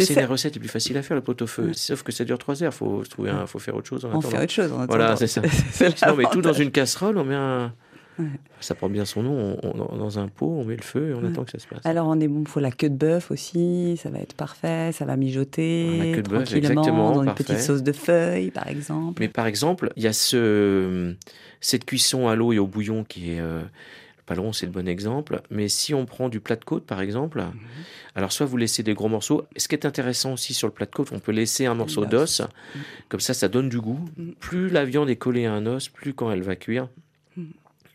C'est 0.00 0.16
les 0.16 0.24
recettes 0.24 0.54
les 0.54 0.60
plus 0.60 0.68
faciles 0.68 0.96
à 0.96 1.02
faire, 1.02 1.14
le 1.14 1.22
pot-au-feu. 1.22 1.66
Ouais. 1.66 1.74
Sauf 1.74 2.02
que 2.02 2.10
ça 2.10 2.24
dure 2.24 2.38
trois 2.38 2.62
heures. 2.62 2.72
Faut 2.74 3.02
trouver 3.04 3.30
un, 3.30 3.46
faut 3.46 3.58
faire 3.58 3.76
autre 3.76 3.88
chose 3.88 4.04
en 4.04 4.08
On 4.08 4.18
attendant. 4.18 4.28
fait 4.30 4.42
autre 4.42 4.52
chose. 4.52 4.72
en 4.72 4.86
Voilà, 4.86 5.14
c'est 5.16 5.26
ça. 5.26 5.42
C'est 5.70 5.96
Sinon, 5.96 6.12
on 6.14 6.16
met 6.16 6.24
tout 6.32 6.40
dans 6.42 6.52
une 6.54 6.70
casserole, 6.70 7.18
on 7.18 7.24
met 7.24 7.34
un. 7.34 7.72
Ouais. 8.18 8.26
Ça 8.60 8.74
prend 8.74 8.90
bien 8.90 9.06
son 9.06 9.22
nom, 9.22 9.58
on- 9.62 9.68
on- 9.92 9.96
dans 9.96 10.18
un 10.18 10.28
pot, 10.28 10.46
on 10.46 10.64
met 10.64 10.76
le 10.76 10.82
feu 10.82 11.10
et 11.10 11.14
on 11.14 11.22
Ouais. 11.22 11.28
attend 11.28 11.44
que 11.44 11.50
ça 11.50 11.58
se 11.58 11.66
passe. 11.66 11.80
Alors 11.84 12.06
on 12.08 12.20
est 12.20 12.28
bon 12.28 12.44
pour 12.44 12.60
la 12.60 12.70
queue 12.70 12.90
de 12.90 12.94
bœuf 12.94 13.30
aussi, 13.30 13.98
ça 14.02 14.10
va 14.10 14.18
être 14.18 14.34
parfait, 14.34 14.92
ça 14.92 15.06
va 15.06 15.16
mijoter 15.16 15.96
La 15.98 16.16
queue 16.16 16.22
de 16.22 16.28
bœuf, 16.28 16.44
tranquillement 16.44 16.68
exactement, 16.82 17.12
dans 17.12 17.20
une 17.20 17.26
parfait. 17.26 17.44
petite 17.44 17.60
sauce 17.60 17.82
de 17.82 17.92
feuilles 17.92 18.50
par 18.50 18.68
exemple. 18.68 19.20
Mais 19.20 19.28
par 19.28 19.46
exemple, 19.46 19.90
il 19.96 20.02
y 20.02 20.06
a 20.06 20.12
ce, 20.12 21.14
cette 21.60 21.86
cuisson 21.86 22.28
à 22.28 22.36
l'eau 22.36 22.52
et 22.52 22.58
au 22.58 22.66
bouillon 22.66 23.04
qui 23.04 23.32
est. 23.32 23.40
euh, 23.40 23.62
paleron, 24.34 24.52
c'est 24.52 24.66
le 24.66 24.72
bon 24.72 24.88
exemple. 24.88 25.42
Mais 25.50 25.68
si 25.68 25.92
on 25.94 26.06
prend 26.06 26.28
du 26.28 26.40
plat 26.40 26.56
de 26.56 26.64
côte, 26.64 26.84
par 26.86 27.00
exemple, 27.00 27.40
Mhm. 27.40 27.52
alors 28.14 28.32
soit 28.32 28.46
vous 28.46 28.56
laissez 28.56 28.82
des 28.82 28.94
gros 28.94 29.08
morceaux. 29.08 29.44
Ce 29.56 29.68
qui 29.68 29.74
est 29.74 29.84
intéressant 29.86 30.32
aussi 30.34 30.54
sur 30.54 30.68
le 30.68 30.72
plat 30.72 30.86
de 30.86 30.90
côte, 30.90 31.10
on 31.12 31.18
peut 31.18 31.32
laisser 31.32 31.66
un 31.66 31.74
morceau 31.74 32.06
d'os. 32.06 32.40
Mhm. 32.40 32.48
Comme 33.08 33.20
ça, 33.20 33.34
ça 33.34 33.48
donne 33.48 33.68
du 33.68 33.80
goût. 33.80 34.00
Mhm. 34.16 34.34
Plus 34.40 34.68
la 34.70 34.84
viande 34.84 35.10
est 35.10 35.16
collée 35.16 35.46
à 35.46 35.52
un 35.52 35.66
os, 35.66 35.88
plus 35.88 36.14
quand 36.14 36.30
elle 36.32 36.42
va 36.42 36.56
cuire, 36.56 36.88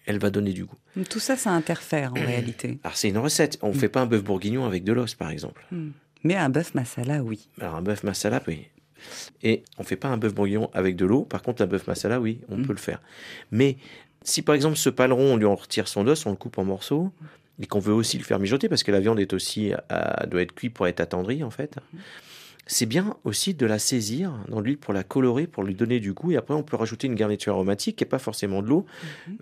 elle 0.05 0.19
va 0.19 0.29
donner 0.29 0.53
du 0.53 0.65
goût. 0.65 0.77
Tout 1.09 1.19
ça, 1.19 1.35
ça 1.35 1.51
interfère 1.51 2.11
en 2.13 2.15
réalité. 2.25 2.79
Alors 2.83 2.95
c'est 2.97 3.09
une 3.09 3.17
recette. 3.17 3.57
On 3.61 3.69
ne 3.69 3.73
fait 3.73 3.89
pas 3.89 4.01
un 4.01 4.05
bœuf 4.05 4.23
bourguignon 4.23 4.65
avec 4.65 4.83
de 4.83 4.93
l'os, 4.93 5.15
par 5.15 5.29
exemple. 5.31 5.65
Mais 6.23 6.35
un 6.35 6.49
bœuf 6.49 6.73
masala, 6.75 7.23
oui. 7.23 7.49
Alors 7.59 7.75
un 7.75 7.81
bœuf 7.81 8.03
masala, 8.03 8.41
oui. 8.47 8.67
Et 9.43 9.63
on 9.77 9.83
fait 9.83 9.95
pas 9.95 10.07
un 10.07 10.17
bœuf 10.17 10.33
bourguignon 10.33 10.69
avec 10.73 10.95
de 10.95 11.05
l'eau. 11.05 11.21
Par 11.23 11.41
contre, 11.43 11.61
un 11.61 11.67
bœuf 11.67 11.85
masala, 11.87 12.19
oui, 12.19 12.39
on 12.49 12.63
peut 12.63 12.73
le 12.73 12.79
faire. 12.79 12.99
Mais 13.51 13.77
si 14.27 14.41
par 14.41 14.55
exemple 14.55 14.75
ce 14.75 14.89
paleron, 14.89 15.33
on 15.33 15.37
lui 15.37 15.45
en 15.45 15.55
retire 15.55 15.87
son 15.87 16.05
os, 16.07 16.25
on 16.25 16.31
le 16.31 16.35
coupe 16.35 16.57
en 16.57 16.65
morceaux, 16.65 17.11
et 17.61 17.65
qu'on 17.65 17.79
veut 17.79 17.93
aussi 17.93 18.17
le 18.17 18.23
faire 18.23 18.39
mijoter, 18.39 18.67
parce 18.69 18.83
que 18.83 18.91
la 18.91 18.99
viande 18.99 19.19
est 19.19 19.33
aussi 19.33 19.71
à- 19.89 20.25
doit 20.27 20.41
être 20.41 20.53
cuite 20.53 20.73
pour 20.73 20.85
être 20.87 20.99
attendrie 20.99 21.43
en 21.43 21.49
fait. 21.49 21.77
C'est 22.69 22.85
bien 22.85 23.15
aussi 23.23 23.53
de 23.53 23.65
la 23.65 23.79
saisir 23.79 24.33
dans 24.49 24.59
l'huile 24.59 24.77
pour 24.77 24.93
la 24.93 25.03
colorer, 25.03 25.47
pour 25.47 25.63
lui 25.63 25.73
donner 25.73 26.01
du 26.01 26.11
goût. 26.11 26.33
Et 26.33 26.35
après, 26.35 26.53
on 26.53 26.63
peut 26.63 26.75
rajouter 26.75 27.07
une 27.07 27.15
garniture 27.15 27.53
aromatique 27.53 27.95
qui 27.95 28.03
n'est 28.03 28.09
pas 28.09 28.19
forcément 28.19 28.61
de 28.61 28.67
l'eau. 28.67 28.85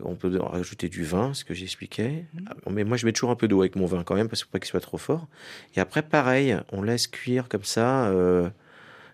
On 0.03 0.13
peut 0.13 0.37
rajouter 0.37 0.89
du 0.89 1.03
vin, 1.03 1.33
ce 1.33 1.43
que 1.43 1.55
j'expliquais. 1.55 2.25
Mais 2.69 2.83
moi, 2.83 2.97
je 2.97 3.05
mets 3.07 3.13
toujours 3.13 3.31
un 3.31 3.35
peu 3.35 3.47
d'eau 3.47 3.61
avec 3.61 3.75
mon 3.77 3.87
vin 3.87 4.03
quand 4.03 4.13
même, 4.13 4.29
parce 4.29 4.41
qu'il 4.43 4.49
faut 4.49 4.51
pas 4.51 4.59
qu'il 4.59 4.69
soit 4.69 4.79
trop 4.79 4.99
fort. 4.99 5.27
Et 5.75 5.79
après, 5.79 6.03
pareil, 6.03 6.55
on 6.71 6.83
laisse 6.83 7.07
cuire 7.07 7.49
comme 7.49 7.63
ça. 7.63 8.05
euh, 8.09 8.47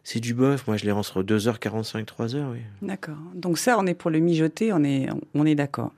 c'est 0.03 0.19
du 0.19 0.33
bœuf. 0.33 0.65
Moi, 0.67 0.77
je 0.77 0.85
les 0.85 0.91
rends 0.91 0.99
entre 0.99 1.23
2h45, 1.23 2.05
3h, 2.05 2.35
oui. 2.51 2.59
D'accord. 2.81 3.17
Donc 3.35 3.57
ça, 3.57 3.77
on 3.79 3.85
est 3.85 3.93
pour 3.93 4.09
le 4.11 4.19
mijoter, 4.19 4.73
on 4.73 4.83
est, 4.83 5.07
on 5.35 5.45
est 5.45 5.55
d'accord. 5.55 5.91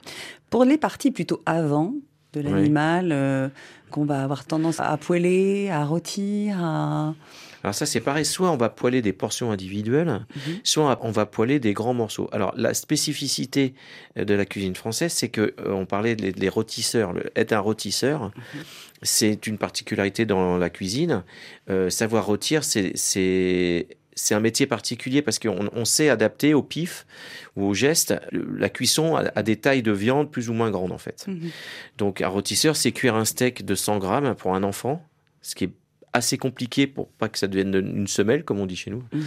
Pour 0.50 0.66
les 0.66 0.78
parties 0.78 1.12
plutôt 1.12 1.42
avant 1.46 1.94
de 2.34 2.40
Oui. 2.42 2.44
l'animal, 2.52 3.10
euh, 3.12 3.48
qu'on 3.92 4.06
va 4.06 4.24
avoir 4.24 4.46
tendance 4.46 4.80
à 4.80 4.98
poêler, 4.98 5.70
à 5.70 5.86
rôtir, 5.86 6.58
à... 6.64 7.14
Alors 7.64 7.74
ça, 7.74 7.86
c'est 7.86 8.02
pareil. 8.02 8.26
Soit 8.26 8.52
on 8.52 8.58
va 8.58 8.70
poêler 8.70 9.02
des 9.02 9.14
portions 9.14 9.52
individuelles, 9.52 10.26
Mhm. 10.36 10.60
soit 10.64 11.00
on 11.02 11.12
va 11.12 11.26
poêler 11.26 11.60
des 11.60 11.74
grands 11.74 11.94
morceaux. 11.94 12.30
Alors 12.32 12.54
la 12.58 12.74
spécificité 12.74 13.74
euh, 14.18 14.26
de 14.26 14.34
la 14.34 14.46
cuisine 14.46 14.76
française, 14.76 15.14
c'est 15.14 15.30
que 15.30 15.54
euh, 15.60 15.72
on 15.72 15.86
parlait 15.86 16.16
des 16.16 16.32
des 16.34 16.50
rôtisseurs. 16.50 17.14
Le- 17.14 17.32
être 17.36 17.54
un 17.54 17.60
rôtisseur, 17.60 18.32
c'est 19.02 19.48
une 19.48 19.58
particularité 19.58 20.26
dans 20.26 20.58
la 20.58 20.70
cuisine. 20.70 21.24
Euh, 21.70 21.90
savoir 21.90 22.26
rôtir, 22.26 22.64
c'est 22.64 23.88
un 24.32 24.40
métier 24.40 24.68
particulier 24.68 25.22
parce 25.22 25.40
qu'on 25.40 25.70
on 25.74 25.86
sait 25.86 26.10
adapter 26.10 26.54
au 26.54 26.62
pif 26.64 27.06
ou 27.56 27.66
au 27.66 27.74
geste 27.74 28.14
la 28.32 28.70
cuisson 28.70 29.16
à, 29.16 29.24
à 29.36 29.42
des 29.44 29.56
tailles 29.56 29.82
de 29.84 29.92
viande 29.92 30.32
plus 30.32 30.50
ou 30.50 30.54
moins 30.54 30.70
grandes 30.70 30.92
en 30.92 30.98
fait. 30.98 31.26
Mhm. 31.28 31.50
Donc 31.98 32.22
un 32.22 32.28
rôtisseur, 32.28 32.76
c'est 32.76 32.92
cuire 32.92 33.16
un 33.16 33.26
steak 33.26 33.66
de 33.66 33.76
100 33.76 33.98
grammes 34.00 34.36
pour 34.36 34.54
un 34.56 34.64
enfant, 34.64 35.04
ce 35.42 35.56
qui 35.56 35.64
est 35.66 35.72
assez 36.14 36.38
compliqué 36.38 36.88
pour 36.88 37.10
pas 37.10 37.30
que 37.30 37.38
ça 37.38 37.48
devienne 37.48 37.74
une 37.74 38.08
semelle, 38.08 38.44
comme 38.44 38.60
on 38.60 38.66
dit 38.66 38.76
chez 38.76 38.92
nous. 38.92 39.04
Mhm. 39.12 39.26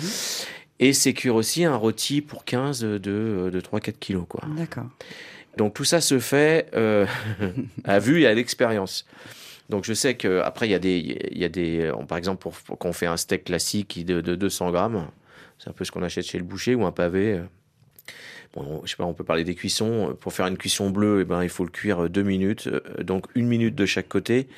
Et 0.78 0.93
c'est 0.93 1.14
cuire 1.14 1.35
aussi 1.35 1.64
un 1.64 1.76
rôti 1.76 2.21
pour 2.21 2.45
15 2.45 2.81
de, 2.81 2.99
de 2.99 3.61
3-4 3.61 3.93
kilos. 3.99 4.25
Quoi. 4.28 4.45
D'accord. 4.57 4.87
Donc 5.57 5.75
tout 5.75 5.85
ça 5.85 6.00
se 6.00 6.19
fait 6.19 6.69
euh, 6.75 7.07
à 7.85 7.99
vue 7.99 8.23
et 8.23 8.26
à 8.26 8.35
l'expérience. 8.35 9.07
Donc 9.71 9.85
je 9.85 9.95
sais 9.95 10.16
qu'après, 10.16 10.69
il 10.69 10.73
y 10.73 10.75
a 10.75 10.78
des... 10.78 11.28
Il 11.33 11.38
y 11.38 11.45
a 11.45 11.49
des 11.49 11.93
par 12.09 12.19
exemple, 12.19 12.40
pour, 12.40 12.52
pour 12.52 12.78
quand 12.78 12.90
on 12.90 12.93
fait 12.93 13.07
un 13.07 13.16
steak 13.16 13.45
classique 13.45 14.05
de, 14.05 14.21
de 14.21 14.35
200 14.35 14.71
grammes, 14.71 15.07
c'est 15.59 15.71
un 15.71 15.73
peu 15.73 15.85
ce 15.85 15.90
qu'on 15.90 16.02
achète 16.02 16.26
chez 16.26 16.38
le 16.38 16.45
boucher 16.45 16.75
ou 16.75 16.85
un 16.85 16.93
pavé. 16.93 17.40
Euh, 18.59 18.81
je 18.85 18.91
sais 18.91 18.97
pas, 18.97 19.05
on 19.05 19.15
peut 19.15 19.25
parler 19.25 19.45
des 19.45 19.55
cuissons. 19.55 20.17
Pour 20.21 20.33
faire 20.33 20.47
une 20.47 20.57
cuisson 20.57 20.91
bleue, 20.91 21.21
eh 21.23 21.25
ben, 21.25 21.43
il 21.43 21.49
faut 21.49 21.65
le 21.65 21.71
cuire 21.71 22.09
deux 22.09 22.23
minutes, 22.23 22.69
euh, 22.69 23.03
donc 23.03 23.27
une 23.35 23.47
minute 23.47 23.75
de 23.75 23.87
chaque 23.87 24.09
côté. 24.09 24.49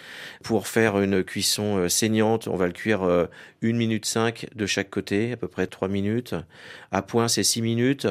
Pour 0.43 0.67
faire 0.67 1.01
une 1.01 1.23
cuisson 1.25 1.79
euh, 1.79 1.89
saignante, 1.89 2.49
on 2.49 2.57
va 2.57 2.67
le 2.67 2.73
cuire 2.73 3.03
euh, 3.03 3.27
une 3.63 3.77
minute 3.77 4.07
cinq 4.07 4.47
de 4.55 4.67
chaque 4.67 4.91
côté, 4.91 5.33
à 5.33 5.37
peu 5.37 5.49
près 5.49 5.67
trois 5.67 5.89
minutes. 5.89 6.35
À 6.93 7.03
point, 7.03 7.29
c'est 7.29 7.43
six 7.43 7.63
minutes. 7.63 8.07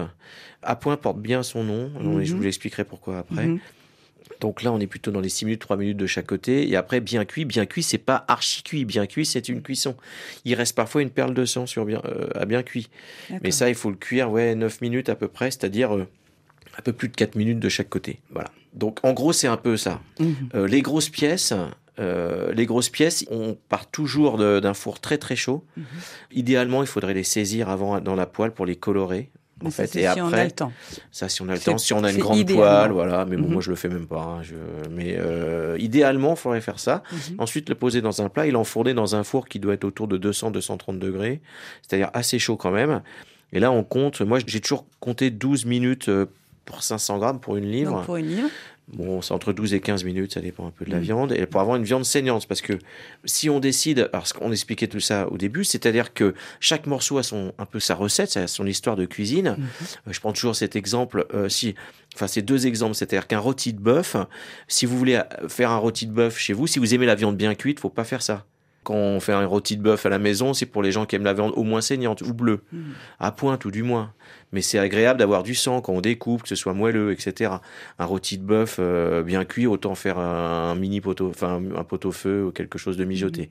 À 0.61 0.75
point 0.75 0.97
porte 0.97 1.19
bien 1.19 1.43
son 1.43 1.63
nom. 1.63 1.91
Mhm. 1.99 2.23
Je 2.23 2.35
vous 2.35 2.41
l'expliquerai 2.41 2.83
pourquoi 2.83 3.19
après. 3.19 3.47
Mhm. 3.47 3.59
Donc 4.39 4.63
là, 4.63 4.71
on 4.71 4.79
est 4.79 4.87
plutôt 4.87 5.11
dans 5.11 5.19
les 5.19 5.29
6 5.29 5.45
minutes, 5.45 5.61
3 5.61 5.77
minutes 5.77 5.97
de 5.97 6.05
chaque 6.07 6.27
côté. 6.27 6.69
Et 6.69 6.75
après, 6.75 6.99
bien 6.99 7.25
cuit. 7.25 7.45
Bien 7.45 7.65
cuit, 7.65 7.83
c'est 7.83 7.97
pas 7.97 8.25
archi 8.27 8.63
cuit. 8.63 8.85
Bien 8.85 9.05
cuit, 9.05 9.25
c'est 9.25 9.49
une 9.49 9.61
cuisson. 9.61 9.95
Il 10.45 10.53
reste 10.55 10.75
parfois 10.75 11.01
une 11.01 11.09
perle 11.09 11.33
de 11.33 11.45
sang 11.45 11.65
sur 11.65 11.85
bien, 11.85 12.01
euh, 12.05 12.29
à 12.35 12.45
bien 12.45 12.63
cuit. 12.63 12.89
Mais 13.41 13.51
ça, 13.51 13.69
il 13.69 13.75
faut 13.75 13.89
le 13.89 13.95
cuire, 13.95 14.31
ouais, 14.31 14.55
9 14.55 14.81
minutes 14.81 15.09
à 15.09 15.15
peu 15.15 15.27
près, 15.27 15.51
c'est-à-dire 15.51 15.95
euh, 15.95 16.07
un 16.77 16.81
peu 16.81 16.93
plus 16.93 17.09
de 17.09 17.15
4 17.15 17.35
minutes 17.35 17.59
de 17.59 17.69
chaque 17.69 17.89
côté. 17.89 18.19
Voilà. 18.31 18.51
Donc, 18.73 18.99
en 19.03 19.13
gros, 19.13 19.33
c'est 19.33 19.47
un 19.47 19.57
peu 19.57 19.77
ça. 19.77 20.01
Mhm. 20.19 20.35
Euh, 20.53 20.67
les 20.67 20.81
grosses 20.81 21.09
pièces, 21.09 21.53
euh, 21.99 22.53
les 22.53 22.65
grosses 22.65 22.89
pièces, 22.89 23.25
on 23.31 23.57
part 23.69 23.89
toujours 23.89 24.37
d'un 24.37 24.73
four 24.73 24.99
très 24.99 25.17
très 25.17 25.35
chaud. 25.35 25.63
Mhm. 25.75 25.85
Idéalement, 26.31 26.83
il 26.83 26.87
faudrait 26.87 27.13
les 27.13 27.23
saisir 27.23 27.69
avant 27.69 27.99
dans 27.99 28.15
la 28.15 28.25
poêle 28.25 28.51
pour 28.51 28.65
les 28.65 28.75
colorer. 28.75 29.29
En 29.65 29.71
fait, 29.71 29.95
et 29.95 30.01
si 30.03 30.07
on 30.21 30.25
a 30.25 30.27
après, 30.27 30.45
le 30.45 30.51
temps. 30.51 30.71
ça, 31.11 31.29
si 31.29 31.41
on 31.41 31.49
a 31.49 31.53
le 31.53 31.59
temps, 31.59 31.77
si 31.79 31.93
on 31.93 32.03
a 32.03 32.11
une 32.11 32.19
grande 32.19 32.37
idéalement. 32.37 32.61
poêle, 32.63 32.91
voilà. 32.91 33.25
Mais 33.25 33.37
bon, 33.37 33.47
Mhm. 33.47 33.53
moi, 33.53 33.61
je 33.61 33.69
le 33.71 33.75
fais 33.75 33.89
même 33.89 34.05
pas. 34.05 34.21
hein, 34.21 34.43
je- 34.43 34.53
Mais 34.91 35.15
euh, 35.17 35.75
idéalement, 35.79 36.31
il 36.31 36.37
faudrait 36.37 36.61
faire 36.61 36.79
ça. 36.79 37.01
Mhm. 37.11 37.19
Ensuite, 37.39 37.67
le 37.69 37.75
poser 37.75 38.01
dans 38.01 38.21
un 38.21 38.29
plat, 38.29 38.45
il 38.45 38.53
l'enfourner 38.53 38.93
dans 38.93 39.15
un 39.15 39.23
four 39.23 39.47
qui 39.47 39.59
doit 39.59 39.73
être 39.73 39.83
autour 39.83 40.07
de 40.07 40.17
200-230 40.17 40.99
degrés, 40.99 41.41
c'est-à-dire 41.81 42.11
assez 42.13 42.37
chaud 42.39 42.55
quand 42.55 42.71
même. 42.71 43.01
Et 43.53 43.59
là, 43.59 43.71
on 43.71 43.83
compte. 43.83 44.21
Moi, 44.21 44.39
j'ai 44.45 44.59
toujours 44.61 44.85
compté 44.99 45.31
12 45.31 45.65
minutes 45.65 46.09
euh, 46.09 46.27
pour 46.65 46.83
500 46.83 47.17
grammes 47.17 47.39
pour 47.39 47.55
une 47.57 47.71
livre. 47.71 47.93
Donc 47.95 48.05
pour 48.05 48.17
une 48.17 48.27
livre, 48.27 48.49
Bon, 48.93 49.21
c'est 49.21 49.33
entre 49.33 49.51
12 49.51 49.73
et 49.73 49.81
15 49.81 50.05
minutes, 50.05 50.33
ça 50.33 50.39
dépend 50.39 50.65
un 50.65 50.71
peu 50.71 50.85
de 50.85 50.91
la 50.91 50.99
Mm. 50.99 51.01
viande. 51.01 51.31
Et 51.33 51.45
pour 51.45 51.59
avoir 51.59 51.75
une 51.75 51.83
viande 51.83 52.05
saignante, 52.05 52.47
parce 52.47 52.61
que 52.61 52.73
si 53.25 53.49
on 53.49 53.59
décide, 53.59 54.07
parce 54.13 54.31
qu'on 54.31 54.51
expliquait 54.51 54.87
tout 54.87 55.01
ça 55.01 55.27
au 55.29 55.37
début, 55.37 55.65
c'est-à-dire 55.65 56.13
que 56.13 56.33
chaque 56.61 56.87
morceau 56.87 57.17
a 57.17 57.23
son, 57.23 57.53
un 57.57 57.65
peu 57.65 57.81
sa 57.81 57.95
recette, 57.95 58.29
ça 58.31 58.43
a 58.43 58.47
son 58.47 58.65
histoire 58.65 58.95
de 58.95 59.05
cuisine. 59.05 59.55
Mhm. 59.57 59.65
Euh, 60.07 60.13
Je 60.13 60.19
prends 60.21 60.31
toujours 60.31 60.55
cet 60.55 60.77
exemple, 60.77 61.25
euh, 61.33 61.49
si, 61.49 61.75
enfin, 62.15 62.27
ces 62.27 62.41
deux 62.41 62.65
exemples, 62.65 62.95
c'est-à-dire 62.95 63.27
qu'un 63.27 63.39
rôti 63.39 63.73
de 63.73 63.79
bœuf, 63.79 64.15
si 64.69 64.85
vous 64.85 64.97
voulez 64.97 65.15
euh, 65.15 65.49
faire 65.49 65.71
un 65.71 65.77
rôti 65.77 66.07
de 66.07 66.13
bœuf 66.13 66.37
chez 66.37 66.53
vous, 66.53 66.65
si 66.65 66.79
vous 66.79 66.93
aimez 66.93 67.05
la 67.05 67.15
viande 67.15 67.35
bien 67.35 67.55
cuite, 67.55 67.81
faut 67.81 67.89
pas 67.89 68.05
faire 68.05 68.21
ça. 68.21 68.45
Quand 68.87 68.95
on 68.95 69.19
fait 69.19 69.33
un 69.33 69.45
rôti 69.45 69.75
de 69.75 69.81
bœuf 69.81 70.05
à 70.05 70.09
la 70.09 70.17
maison, 70.17 70.53
c'est 70.53 70.65
pour 70.65 70.81
les 70.81 70.93
gens 70.93 71.05
qui 71.05 71.17
aiment 71.17 71.25
la 71.25 71.33
viande 71.33 71.51
au 71.57 71.63
moins 71.63 71.81
saignante 71.81 72.21
ou 72.21 72.33
bleue, 72.33 72.61
Mhm. 72.71 72.93
à 73.19 73.33
pointe 73.33 73.65
ou 73.65 73.71
du 73.71 73.83
moins. 73.83 74.13
Mais 74.53 74.61
c'est 74.61 74.79
agréable 74.79 75.19
d'avoir 75.19 75.43
du 75.43 75.55
sang 75.55 75.81
quand 75.81 75.91
on 75.91 75.99
découpe, 75.99 76.43
que 76.43 76.47
ce 76.47 76.55
soit 76.55 76.73
moelleux, 76.73 77.11
etc. 77.11 77.51
Un 77.99 78.05
rôti 78.05 78.37
de 78.37 78.43
bœuf 78.45 78.77
euh, 78.79 79.23
bien 79.23 79.43
cuit, 79.43 79.67
autant 79.67 79.93
faire 79.93 80.17
un, 80.19 80.73
mini 80.75 81.01
poteau, 81.01 81.27
enfin 81.27 81.61
un 81.75 81.83
pot-au-feu 81.83 82.45
ou 82.45 82.51
quelque 82.53 82.77
chose 82.77 82.95
de 82.95 83.03
mijoté. 83.03 83.49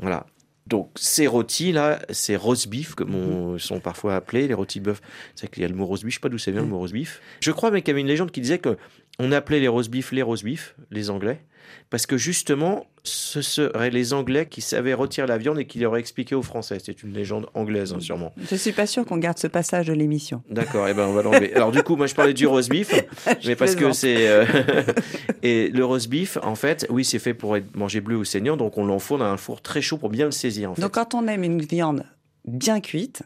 Voilà. 0.00 0.26
Donc 0.66 0.90
ces 0.96 1.26
rôtis 1.26 1.72
là, 1.72 2.00
ces 2.10 2.36
roast 2.36 2.68
beef 2.68 2.94
comme 2.94 3.14
on 3.14 3.56
sont 3.58 3.80
parfois 3.80 4.16
appelés, 4.16 4.48
les 4.48 4.52
rôtis 4.52 4.80
de 4.80 4.84
bœuf. 4.84 5.00
C'est 5.34 5.50
qu'il 5.50 5.62
y 5.62 5.64
a 5.64 5.68
le 5.70 5.74
mot 5.74 5.86
roast 5.86 6.04
beef, 6.04 6.12
je 6.12 6.18
sais 6.18 6.20
pas 6.20 6.28
d'où 6.28 6.36
ça 6.36 6.50
vient 6.50 6.60
le 6.60 6.66
mot 6.66 6.76
roast 6.76 6.92
beef. 6.92 7.22
Je 7.40 7.52
crois 7.52 7.70
mais 7.70 7.80
qu'il 7.80 7.88
y 7.88 7.92
avait 7.92 8.02
une 8.02 8.06
légende 8.06 8.30
qui 8.30 8.42
disait 8.42 8.58
que 8.58 8.76
on 9.18 9.32
appelait 9.32 9.60
les 9.60 9.68
roast 9.68 9.90
beef 9.90 10.12
les 10.12 10.20
roast 10.20 10.44
beef, 10.44 10.76
les 10.90 11.08
Anglais, 11.08 11.40
parce 11.90 12.06
que 12.06 12.16
justement 12.16 12.86
ce 13.04 13.40
seraient 13.40 13.90
les 13.90 14.12
Anglais 14.12 14.46
qui 14.46 14.60
savaient 14.60 14.94
retirer 14.94 15.26
la 15.26 15.38
viande 15.38 15.58
et 15.58 15.64
qui 15.64 15.78
l'auraient 15.78 16.00
expliqué 16.00 16.34
aux 16.34 16.42
Français. 16.42 16.78
C'est 16.84 17.02
une 17.02 17.12
légende 17.12 17.46
anglaise 17.54 17.92
hein, 17.92 18.00
sûrement. 18.00 18.34
je 18.50 18.56
suis 18.56 18.72
pas 18.72 18.86
sûre 18.86 19.06
qu'on 19.06 19.16
garde 19.16 19.38
ce 19.38 19.46
passage 19.46 19.86
de 19.86 19.92
l'émission. 19.92 20.42
D'accord, 20.50 20.88
et 20.88 20.94
ben 20.94 21.06
on 21.06 21.12
va 21.12 21.22
l'enlever. 21.22 21.54
Alors 21.54 21.72
du 21.72 21.82
coup, 21.82 21.96
moi 21.96 22.06
je 22.06 22.14
parlais 22.14 22.34
du 22.34 22.46
roast 22.46 22.68
beef, 22.68 22.92
mais 23.46 23.56
parce 23.56 23.74
que 23.74 23.92
c'est 23.92 24.28
euh, 24.28 24.44
et 25.42 25.68
le 25.68 25.84
roast 25.84 26.08
beef, 26.08 26.38
en 26.42 26.54
fait, 26.54 26.86
oui, 26.90 27.04
c'est 27.04 27.18
fait 27.18 27.34
pour 27.34 27.56
être 27.56 27.74
mangé 27.74 28.00
bleu 28.00 28.16
ou 28.16 28.24
saignant, 28.24 28.56
donc 28.56 28.76
on 28.76 28.84
l'enfourne 28.84 29.20
dans 29.20 29.26
un 29.26 29.36
four 29.36 29.62
très 29.62 29.80
chaud 29.80 29.96
pour 29.96 30.10
bien 30.10 30.26
le 30.26 30.32
saisir. 30.32 30.70
En 30.70 30.74
fait. 30.74 30.82
Donc 30.82 30.92
quand 30.92 31.14
on 31.14 31.26
aime 31.28 31.44
une 31.44 31.62
viande 31.62 32.04
bien 32.44 32.80
cuite, 32.80 33.22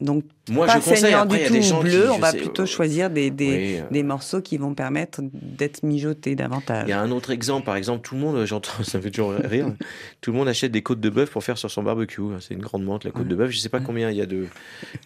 donc 0.00 0.24
moi, 0.50 0.66
pas 0.66 0.78
je 0.78 0.84
conseille. 0.84 1.14
Après, 1.14 1.38
du 1.38 1.42
il 1.42 1.42
y 1.42 1.46
a 1.46 1.50
des 1.50 1.60
tout 1.60 1.66
gens 1.66 1.80
bleu, 1.80 2.02
qui, 2.02 2.10
on 2.10 2.18
va 2.18 2.30
sais, 2.30 2.38
plutôt 2.38 2.62
euh, 2.64 2.66
choisir 2.66 3.08
des, 3.08 3.30
des, 3.30 3.48
oui, 3.48 3.78
euh, 3.78 3.82
des 3.90 4.02
morceaux 4.02 4.42
qui 4.42 4.58
vont 4.58 4.74
permettre 4.74 5.22
d'être 5.32 5.82
mijotés 5.82 6.34
davantage. 6.34 6.84
Il 6.86 6.90
y 6.90 6.92
a 6.92 7.00
un 7.00 7.10
autre 7.10 7.30
exemple, 7.30 7.64
par 7.64 7.76
exemple, 7.76 8.06
tout 8.06 8.14
le 8.14 8.20
monde, 8.20 8.44
j'entends, 8.44 8.72
ça 8.82 8.98
me 8.98 9.02
fait 9.02 9.10
toujours 9.10 9.32
rire, 9.32 9.72
tout 10.20 10.32
le 10.32 10.36
monde 10.36 10.48
achète 10.48 10.70
des 10.70 10.82
côtes 10.82 11.00
de 11.00 11.08
bœuf 11.08 11.30
pour 11.30 11.42
faire 11.42 11.56
sur 11.56 11.70
son 11.70 11.82
barbecue. 11.82 12.20
C'est 12.40 12.52
une 12.52 12.60
grande 12.60 12.84
menthe, 12.84 13.04
la 13.04 13.10
côte 13.10 13.26
de 13.26 13.34
bœuf. 13.34 13.50
Je 13.50 13.58
sais 13.58 13.70
pas 13.70 13.80
combien 13.80 14.10
il 14.10 14.18
y 14.18 14.22
a 14.22 14.26
de, 14.26 14.46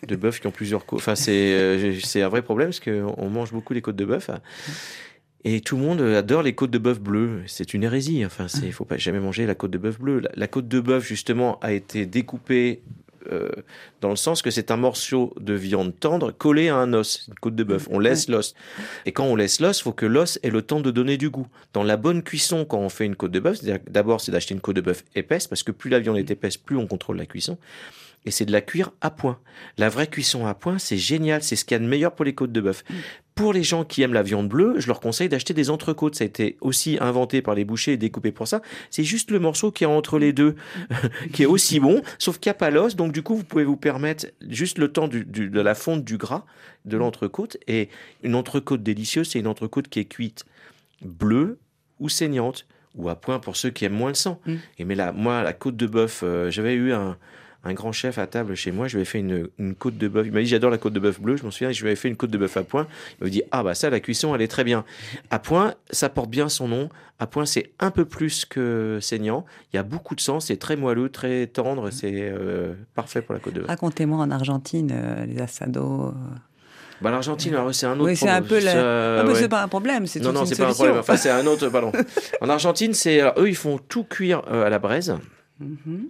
de 0.09 0.17
bœufs 0.17 0.41
qui 0.41 0.49
ont 0.49 0.53
plusieurs 0.53 0.85
côtes. 0.85 0.99
Enfin, 0.99 1.15
c'est, 1.15 1.53
euh, 1.53 1.95
c'est 2.03 2.23
un 2.23 2.29
vrai 2.29 2.43
problème 2.43 2.71
parce 2.71 2.81
qu'on 2.81 3.29
mange 3.29 3.53
beaucoup 3.53 3.75
les 3.75 3.83
côtes 3.83 3.97
de 3.97 4.05
bœuf. 4.05 4.31
Et 5.45 5.61
tout 5.61 5.77
le 5.77 5.83
monde 5.83 6.01
adore 6.03 6.43
les 6.43 6.53
côtes 6.53 6.71
de 6.73 6.79
bœuf 6.79 7.01
bleues. 7.01 7.43
C'est 7.47 7.75
une 7.75 7.85
hérésie. 7.85 8.27
Enfin, 8.27 8.49
c'est, 8.49 8.71
faut 8.73 8.85
pas 8.85 8.99
jamais 8.99 9.21
manger 9.21 9.47
la 9.47 9.55
côte 9.55 9.71
de 9.71 9.79
bœuf 9.79 10.01
bleue. 10.01 10.19
La, 10.19 10.31
la 10.35 10.47
côte 10.49 10.67
de 10.67 10.81
bœuf, 10.81 11.07
justement, 11.07 11.59
a 11.61 11.73
été 11.73 12.05
découpée 12.07 12.83
euh, 13.31 13.51
dans 14.01 14.11
le 14.11 14.17
sens 14.17 14.43
que 14.43 14.51
c'est 14.51 14.71
un 14.71 14.77
morceau 14.77 15.35
de 15.41 15.55
viande 15.55 15.99
tendre 15.99 16.33
collé 16.33 16.69
à 16.69 16.77
un 16.77 16.93
os, 16.93 17.27
une 17.29 17.35
côte 17.35 17.55
de 17.55 17.65
bœuf. 17.65 17.89
On 17.91 17.99
laisse 17.99 18.29
l'os. 18.29 18.55
Et 19.07 19.13
quand 19.13 19.25
on 19.25 19.37
laisse 19.37 19.61
l'os, 19.61 19.81
faut 19.81 19.93
que 19.93 20.07
l'os 20.07 20.39
ait 20.43 20.51
le 20.51 20.63
temps 20.63 20.81
de 20.81 20.91
donner 20.91 21.17
du 21.17 21.31
goût. 21.31 21.47
Dans 21.73 21.83
la 21.83 21.97
bonne 21.97 22.23
cuisson, 22.23 22.65
quand 22.65 22.79
on 22.79 22.89
fait 22.89 23.07
une 23.07 23.17
côte 23.17 23.33
de 23.33 23.41
bœuf, 23.41 23.61
d'abord 23.89 24.21
c'est 24.21 24.33
d'acheter 24.33 24.55
une 24.55 24.61
côte 24.61 24.77
de 24.77 24.81
bœuf 24.81 25.05
épaisse, 25.15 25.47
parce 25.47 25.63
que 25.63 25.73
plus 25.73 25.91
la 25.91 26.01
viande 26.01 26.19
est 26.19 26.31
épaisse, 26.31 26.57
plus 26.57 26.77
on 26.77 26.87
contrôle 26.87 27.17
la 27.17 27.27
cuisson. 27.27 27.59
Et 28.27 28.31
c'est 28.31 28.45
de 28.45 28.53
la 28.53 28.61
cuire 28.61 28.91
à 29.01 29.11
point. 29.11 29.39
La 29.79 29.89
vraie 29.89 30.07
cuisson 30.07 30.47
à 30.47 30.53
point, 30.55 30.79
c'est 30.79 30.99
génial. 30.99 31.43
C'est 31.43 31.57
ce 31.57 31.65
qu'il 31.65 31.75
y 31.75 31.77
a 31.77 31.79
de 31.79 31.87
meilleur 31.89 32.15
pour 32.15 32.25
les 32.27 32.35
côtes 32.35 32.53
de 32.53 32.61
bœuf. 32.61 32.85
Pour 33.35 33.55
les 33.55 33.63
gens 33.63 33.83
qui 33.85 34.03
aiment 34.03 34.13
la 34.13 34.23
viande 34.23 34.47
bleue, 34.49 34.75
je 34.79 34.87
leur 34.89 35.01
conseille 35.01 35.31
d'acheter 35.31 35.55
des 35.55 35.71
entrecôtes. 35.71 36.17
Ça 36.17 36.25
a 36.25 36.27
été 36.27 36.59
aussi 36.61 36.99
inventé 37.01 37.41
par 37.41 37.55
les 37.55 37.65
bouchers 37.65 37.93
et 37.93 37.97
découpé 37.97 38.31
pour 38.31 38.47
ça. 38.47 38.61
C'est 38.91 39.05
juste 39.05 39.31
le 39.31 39.39
morceau 39.39 39.73
qui 39.73 39.85
est 39.85 39.87
entre 39.87 40.19
les 40.19 40.35
deux, 40.35 40.55
qui 41.33 41.45
est 41.45 41.47
aussi 41.47 41.81
bon, 41.81 42.03
sauf 42.19 42.39
qu'il 42.39 42.51
n'y 42.51 42.57
a 42.57 42.59
pas 42.59 42.71
l'os. 42.71 42.95
Donc 42.95 43.13
du 43.13 43.23
coup, 43.23 43.37
vous 43.37 43.45
pouvez 43.45 43.65
vous 43.65 43.79
permettre 43.79 44.27
juste 44.47 44.77
le 44.77 44.93
temps 44.93 45.09
du- 45.09 45.25
du- 45.25 45.49
de 45.49 45.61
la 45.61 45.75
fonte 45.75 46.05
du 46.05 46.19
gras 46.19 46.45
de 46.85 46.99
l'entrecôte. 46.99 47.57
Et 47.69 47.89
une 48.23 48.35
entrecôte 48.35 48.83
délicieuse, 48.83 49.31
c'est 49.31 49.39
une 49.41 49.47
entrecôte 49.47 49.89
qui 49.89 49.99
est 50.01 50.05
cuite 50.05 50.45
bleue 51.01 51.59
ou 51.99 52.11
saignante, 52.11 52.67
ou 52.97 53.09
à 53.09 53.15
point 53.15 53.39
pour 53.39 53.57
ceux 53.57 53.71
qui 53.71 53.87
aiment 53.87 53.95
moins 53.95 54.09
le 54.11 54.15
sang. 54.15 54.41
Mm. 54.47 54.55
Et 54.79 54.85
mais 54.85 54.95
là, 54.95 55.13
moi, 55.13 55.43
la 55.43 55.53
côte 55.55 55.77
de 55.79 55.87
bœuf, 55.87 56.21
euh, 56.23 56.51
j'avais 56.51 56.75
eu 56.75 56.93
un, 56.93 57.17
un 57.63 57.75
grand 57.75 57.93
chef 57.93 58.17
à 58.19 58.27
table 58.27 58.55
chez 58.55 58.73
moi, 58.73 58.89
je 58.89 58.97
lui 58.97 59.03
ai 59.03 59.05
fait 59.05 59.19
une, 59.19 59.49
une 59.59 59.75
côte 59.75 59.99
de 59.99 60.09
bœuf. 60.09 60.27
Il 60.27 60.33
m'a 60.33 60.41
dit 60.41 60.47
j'adore 60.47 60.71
la 60.71 60.79
côte 60.79 60.95
de 60.95 61.01
bœuf 61.01 61.21
bleue, 61.21 61.37
je 61.37 61.43
m'en 61.45 61.51
souviens, 61.51 61.71
je 61.73 61.81
lui 61.83 61.89
avais 61.89 61.97
fait 61.97 62.09
une 62.09 62.17
côte 62.17 62.31
de 62.31 62.39
bœuf 62.39 62.57
à 62.57 62.63
point. 62.63 62.87
Il 63.21 63.25
m'a 63.25 63.31
dit 63.31 63.43
ah 63.53 63.63
bah 63.63 63.75
ça 63.75 63.91
la 63.91 64.01
cuisson 64.01 64.35
elle 64.35 64.41
est 64.43 64.49
très 64.49 64.65
bien. 64.65 64.85
À 65.31 65.39
point, 65.39 65.75
ça 65.91 66.09
porte 66.09 66.31
bien 66.31 66.49
son 66.49 66.69
nom. 66.69 66.89
À 67.19 67.27
point 67.27 67.45
c'est 67.45 67.73
un 67.79 67.91
peu 67.91 68.07
plus 68.07 68.47
que 68.47 68.99
saignant. 69.03 69.45
Il 69.73 69.77
y 69.77 69.79
a 69.79 69.83
beaucoup 69.83 70.15
de 70.15 70.21
sang, 70.23 70.41
c'est 70.41 70.57
très 70.57 70.77
moelleux, 70.77 71.11
très 71.11 71.47
tendre, 71.49 71.91
c'est 71.91 72.13
euh, 72.15 72.73
parfait 72.95 73.21
pour 73.21 73.35
la 73.35 73.41
côte 73.41 73.53
de 73.55 73.61
bœuf. 73.61 73.69
Racontez-moi 73.69 74.17
en 74.19 74.31
Argentine 74.31 74.91
euh, 74.95 75.27
les 75.27 75.39
assados. 75.43 76.09
euh. 76.09 76.13
Bah 77.03 77.11
l'Argentine 77.11 77.55
c'est 77.73 77.87
un 77.87 77.93
autre 77.99 78.11
Oui, 78.11 78.17
c'est 78.17 78.29
un 78.29 78.41
problème. 78.43 78.61
peu 78.61 78.65
la- 78.65 79.21
Ah, 79.21 79.25
ouais. 79.27 79.35
c'est 79.35 79.49
pas 79.49 79.63
un 79.63 79.69
problème, 79.69 80.07
c'est 80.07 80.21
Non, 80.21 80.33
non, 80.33 80.45
c'est 80.47 80.57
pas 80.57 80.69
un 80.71 80.73
problème. 80.73 80.97
Enfin, 80.99 81.17
c'est 81.17 81.31
un 81.31 81.47
autre. 81.47 81.69
Pardon. 81.69 81.93
En 82.43 82.49
Argentine, 82.49 82.93
c'est 82.95 83.21
eux, 83.39 83.49
ils 83.49 83.57
font 83.57 83.79
tout 83.79 84.05
cuire 84.05 84.43
à 84.51 84.69
la 84.71 84.79
braise. 84.79 85.15
Mhm. 85.61 86.09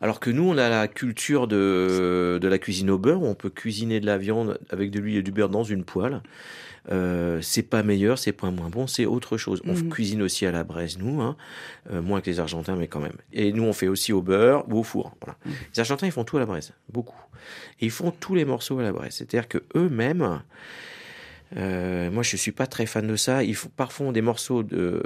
Alors 0.00 0.20
que 0.20 0.30
nous, 0.30 0.42
on 0.48 0.58
a 0.58 0.68
la 0.68 0.88
culture 0.88 1.46
de, 1.48 2.38
de 2.40 2.48
la 2.48 2.58
cuisine 2.58 2.90
au 2.90 2.98
beurre, 2.98 3.22
où 3.22 3.26
on 3.26 3.34
peut 3.34 3.50
cuisiner 3.50 4.00
de 4.00 4.06
la 4.06 4.18
viande 4.18 4.58
avec 4.70 4.90
de 4.90 5.00
l'huile 5.00 5.16
et 5.18 5.22
du 5.22 5.32
beurre 5.32 5.48
dans 5.48 5.64
une 5.64 5.84
poêle. 5.84 6.20
Euh, 6.92 7.40
c'est 7.42 7.64
pas 7.64 7.82
meilleur, 7.82 8.16
c'est 8.16 8.32
pas 8.32 8.50
moins 8.52 8.68
bon, 8.68 8.86
c'est 8.86 9.06
autre 9.06 9.36
chose. 9.36 9.60
On 9.66 9.72
Mhm. 9.74 9.88
cuisine 9.88 10.22
aussi 10.22 10.46
à 10.46 10.52
la 10.52 10.62
braise, 10.62 10.98
nous, 10.98 11.20
hein, 11.20 11.36
euh, 11.90 12.00
moins 12.00 12.20
que 12.20 12.30
les 12.30 12.38
Argentins, 12.38 12.76
mais 12.76 12.86
quand 12.86 13.00
même. 13.00 13.16
Et 13.32 13.52
nous, 13.52 13.64
on 13.64 13.72
fait 13.72 13.88
aussi 13.88 14.12
au 14.12 14.22
beurre 14.22 14.64
ou 14.68 14.78
au 14.78 14.82
four. 14.84 15.12
Voilà. 15.20 15.36
Mhm. 15.46 15.52
Les 15.74 15.80
Argentins, 15.80 16.06
ils 16.06 16.12
font 16.12 16.22
tout 16.24 16.36
à 16.36 16.40
la 16.40 16.46
braise, 16.46 16.72
beaucoup. 16.92 17.18
Et 17.80 17.86
ils 17.86 17.90
font 17.90 18.12
tous 18.12 18.34
les 18.36 18.44
morceaux 18.44 18.78
à 18.78 18.82
la 18.84 18.92
braise. 18.92 19.14
C'est-à-dire 19.14 19.48
que 19.48 19.58
eux-mêmes, 19.74 20.42
euh, 21.56 22.10
moi, 22.10 22.22
je 22.22 22.36
suis 22.36 22.50
pas 22.52 22.66
très 22.66 22.86
fan 22.86 23.06
de 23.06 23.14
ça. 23.16 23.44
Ils 23.44 23.54
font 23.54 23.70
parfois 23.76 24.10
des 24.12 24.20
morceaux 24.22 24.62
de 24.62 25.02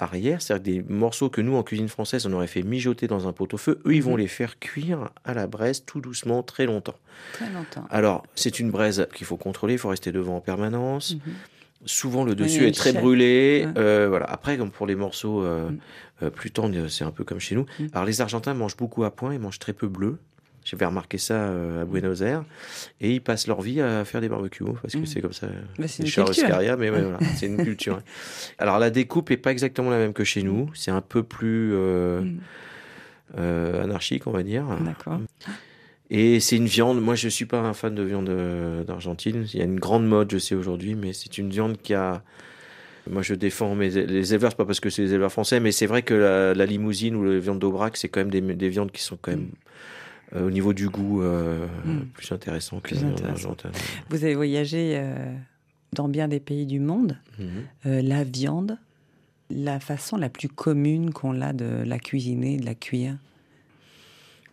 arrière, 0.00 0.42
c'est-à-dire 0.42 0.82
des 0.82 0.92
morceaux 0.92 1.28
que 1.30 1.40
nous, 1.40 1.54
en 1.54 1.62
cuisine 1.62 1.88
française, 1.88 2.26
on 2.26 2.32
aurait 2.32 2.46
fait 2.48 2.62
mijoter 2.62 3.06
dans 3.06 3.28
un 3.28 3.32
pot-au-feu. 3.32 3.80
Eux, 3.86 3.94
ils 3.94 4.02
vont 4.02 4.12
Mhm. 4.14 4.18
les 4.18 4.26
faire 4.26 4.58
cuire 4.58 5.10
à 5.24 5.34
la 5.34 5.46
braise 5.46 5.84
tout 5.84 6.00
doucement, 6.00 6.42
très 6.42 6.66
longtemps. 6.66 6.96
Très 7.34 7.50
longtemps. 7.50 7.86
Alors, 7.90 8.24
c'est 8.34 8.58
une 8.58 8.70
braise 8.70 9.06
qu'il 9.14 9.26
faut 9.26 9.36
contrôler, 9.36 9.74
il 9.74 9.78
faut 9.78 9.88
rester 9.90 10.10
devant 10.12 10.36
en 10.36 10.40
permanence. 10.40 11.14
Mhm. 11.14 11.32
Souvent, 11.86 12.24
le 12.24 12.34
dessus 12.34 12.66
est 12.66 12.72
très 12.72 12.92
brûlé. 12.94 13.64
Ouais. 13.66 13.72
Euh, 13.80 14.06
voilà. 14.08 14.24
Après, 14.26 14.56
comme 14.56 14.70
pour 14.70 14.86
les 14.86 14.94
morceaux 14.94 15.42
euh, 15.44 15.68
Mm. 15.70 15.78
euh, 16.22 16.30
plus 16.30 16.50
tendres, 16.50 16.88
c'est 16.88 17.04
un 17.04 17.10
peu 17.10 17.24
comme 17.24 17.40
chez 17.40 17.54
nous. 17.54 17.66
Mm. 17.78 17.86
Alors, 17.92 18.06
les 18.06 18.20
Argentins 18.22 18.54
mangent 18.54 18.76
beaucoup 18.76 19.04
à 19.04 19.10
point, 19.10 19.34
ils 19.34 19.38
mangent 19.40 19.58
très 19.58 19.74
peu 19.74 19.86
bleu. 19.86 20.18
J'avais 20.64 20.86
remarqué 20.86 21.18
ça 21.18 21.34
euh, 21.34 21.82
à 21.82 21.84
Buenos 21.84 22.22
Aires. 22.22 22.44
Et 23.00 23.12
ils 23.12 23.20
passent 23.20 23.46
leur 23.46 23.60
vie 23.60 23.80
à 23.80 24.04
faire 24.04 24.20
des 24.20 24.28
barbecues, 24.28 24.64
parce 24.80 24.94
que 24.94 24.98
Mm. 25.00 25.06
c'est 25.06 25.20
comme 25.20 25.32
ça. 25.32 25.46
Mais 25.78 25.86
c'est 25.88 26.02
des 26.02 26.08
une 26.08 26.12
ouais, 26.90 27.02
voilà, 27.02 27.18
c'est 27.36 27.46
une 27.46 27.62
culture. 27.62 28.00
Alors, 28.58 28.78
la 28.78 28.90
découpe 28.90 29.30
est 29.30 29.36
pas 29.36 29.52
exactement 29.52 29.90
la 29.90 29.98
même 29.98 30.12
que 30.14 30.24
chez 30.24 30.42
nous. 30.42 30.70
C'est 30.74 30.90
un 30.90 31.02
peu 31.02 31.22
plus 31.22 31.72
euh, 31.74 32.22
Mm. 32.22 32.38
euh, 33.38 33.82
anarchique, 33.84 34.26
on 34.26 34.30
va 34.32 34.42
dire. 34.42 34.64
D'accord. 34.84 35.20
Et 36.10 36.38
c'est 36.40 36.56
une 36.56 36.66
viande, 36.66 37.00
moi 37.00 37.14
je 37.14 37.28
suis 37.28 37.46
pas 37.46 37.58
un 37.60 37.72
fan 37.72 37.94
de 37.94 38.02
viande 38.02 38.30
d'Argentine, 38.86 39.46
il 39.52 39.58
y 39.58 39.62
a 39.62 39.64
une 39.64 39.80
grande 39.80 40.06
mode 40.06 40.30
je 40.30 40.38
sais 40.38 40.54
aujourd'hui, 40.54 40.94
mais 40.94 41.12
c'est 41.14 41.38
une 41.38 41.48
viande 41.48 41.78
qui 41.82 41.94
a... 41.94 42.22
Moi 43.10 43.22
je 43.22 43.34
défends 43.34 43.74
mes, 43.74 43.88
les 43.90 44.32
éleveurs, 44.34 44.54
pas 44.54 44.64
parce 44.66 44.80
que 44.80 44.90
c'est 44.90 45.02
les 45.02 45.12
éleveurs 45.12 45.32
français, 45.32 45.60
mais 45.60 45.72
c'est 45.72 45.86
vrai 45.86 46.02
que 46.02 46.14
la, 46.14 46.54
la 46.54 46.66
limousine 46.66 47.16
ou 47.16 47.24
la 47.24 47.38
viande 47.38 47.58
d'Aubrac, 47.58 47.96
c'est 47.96 48.08
quand 48.08 48.20
même 48.20 48.30
des, 48.30 48.40
des 48.42 48.68
viandes 48.68 48.92
qui 48.92 49.02
sont 49.02 49.18
quand 49.20 49.32
même... 49.32 49.48
euh, 49.48 49.56
au 50.34 50.50
niveau 50.50 50.72
du 50.72 50.88
goût, 50.88 51.22
euh, 51.22 51.66
Mm. 51.84 52.06
plus 52.14 52.32
intéressant 52.32 52.80
que 52.80 52.94
la 52.94 53.28
argentine. 53.30 53.70
Vous 54.10 54.24
avez 54.24 54.34
voyagé 54.34 54.94
euh, 54.96 55.34
dans 55.92 56.08
bien 56.08 56.28
des 56.28 56.40
pays 56.40 56.66
du 56.66 56.80
monde. 56.80 57.16
Mhm. 57.38 57.48
Euh, 57.86 58.02
la 58.02 58.24
viande, 58.24 58.78
la 59.50 59.78
façon 59.80 60.16
la 60.16 60.28
plus 60.28 60.48
commune 60.48 61.12
qu'on 61.12 61.40
a 61.40 61.52
de 61.52 61.82
la 61.86 61.98
cuisiner, 61.98 62.56
de 62.56 62.64
la 62.64 62.74
cuire. 62.74 63.16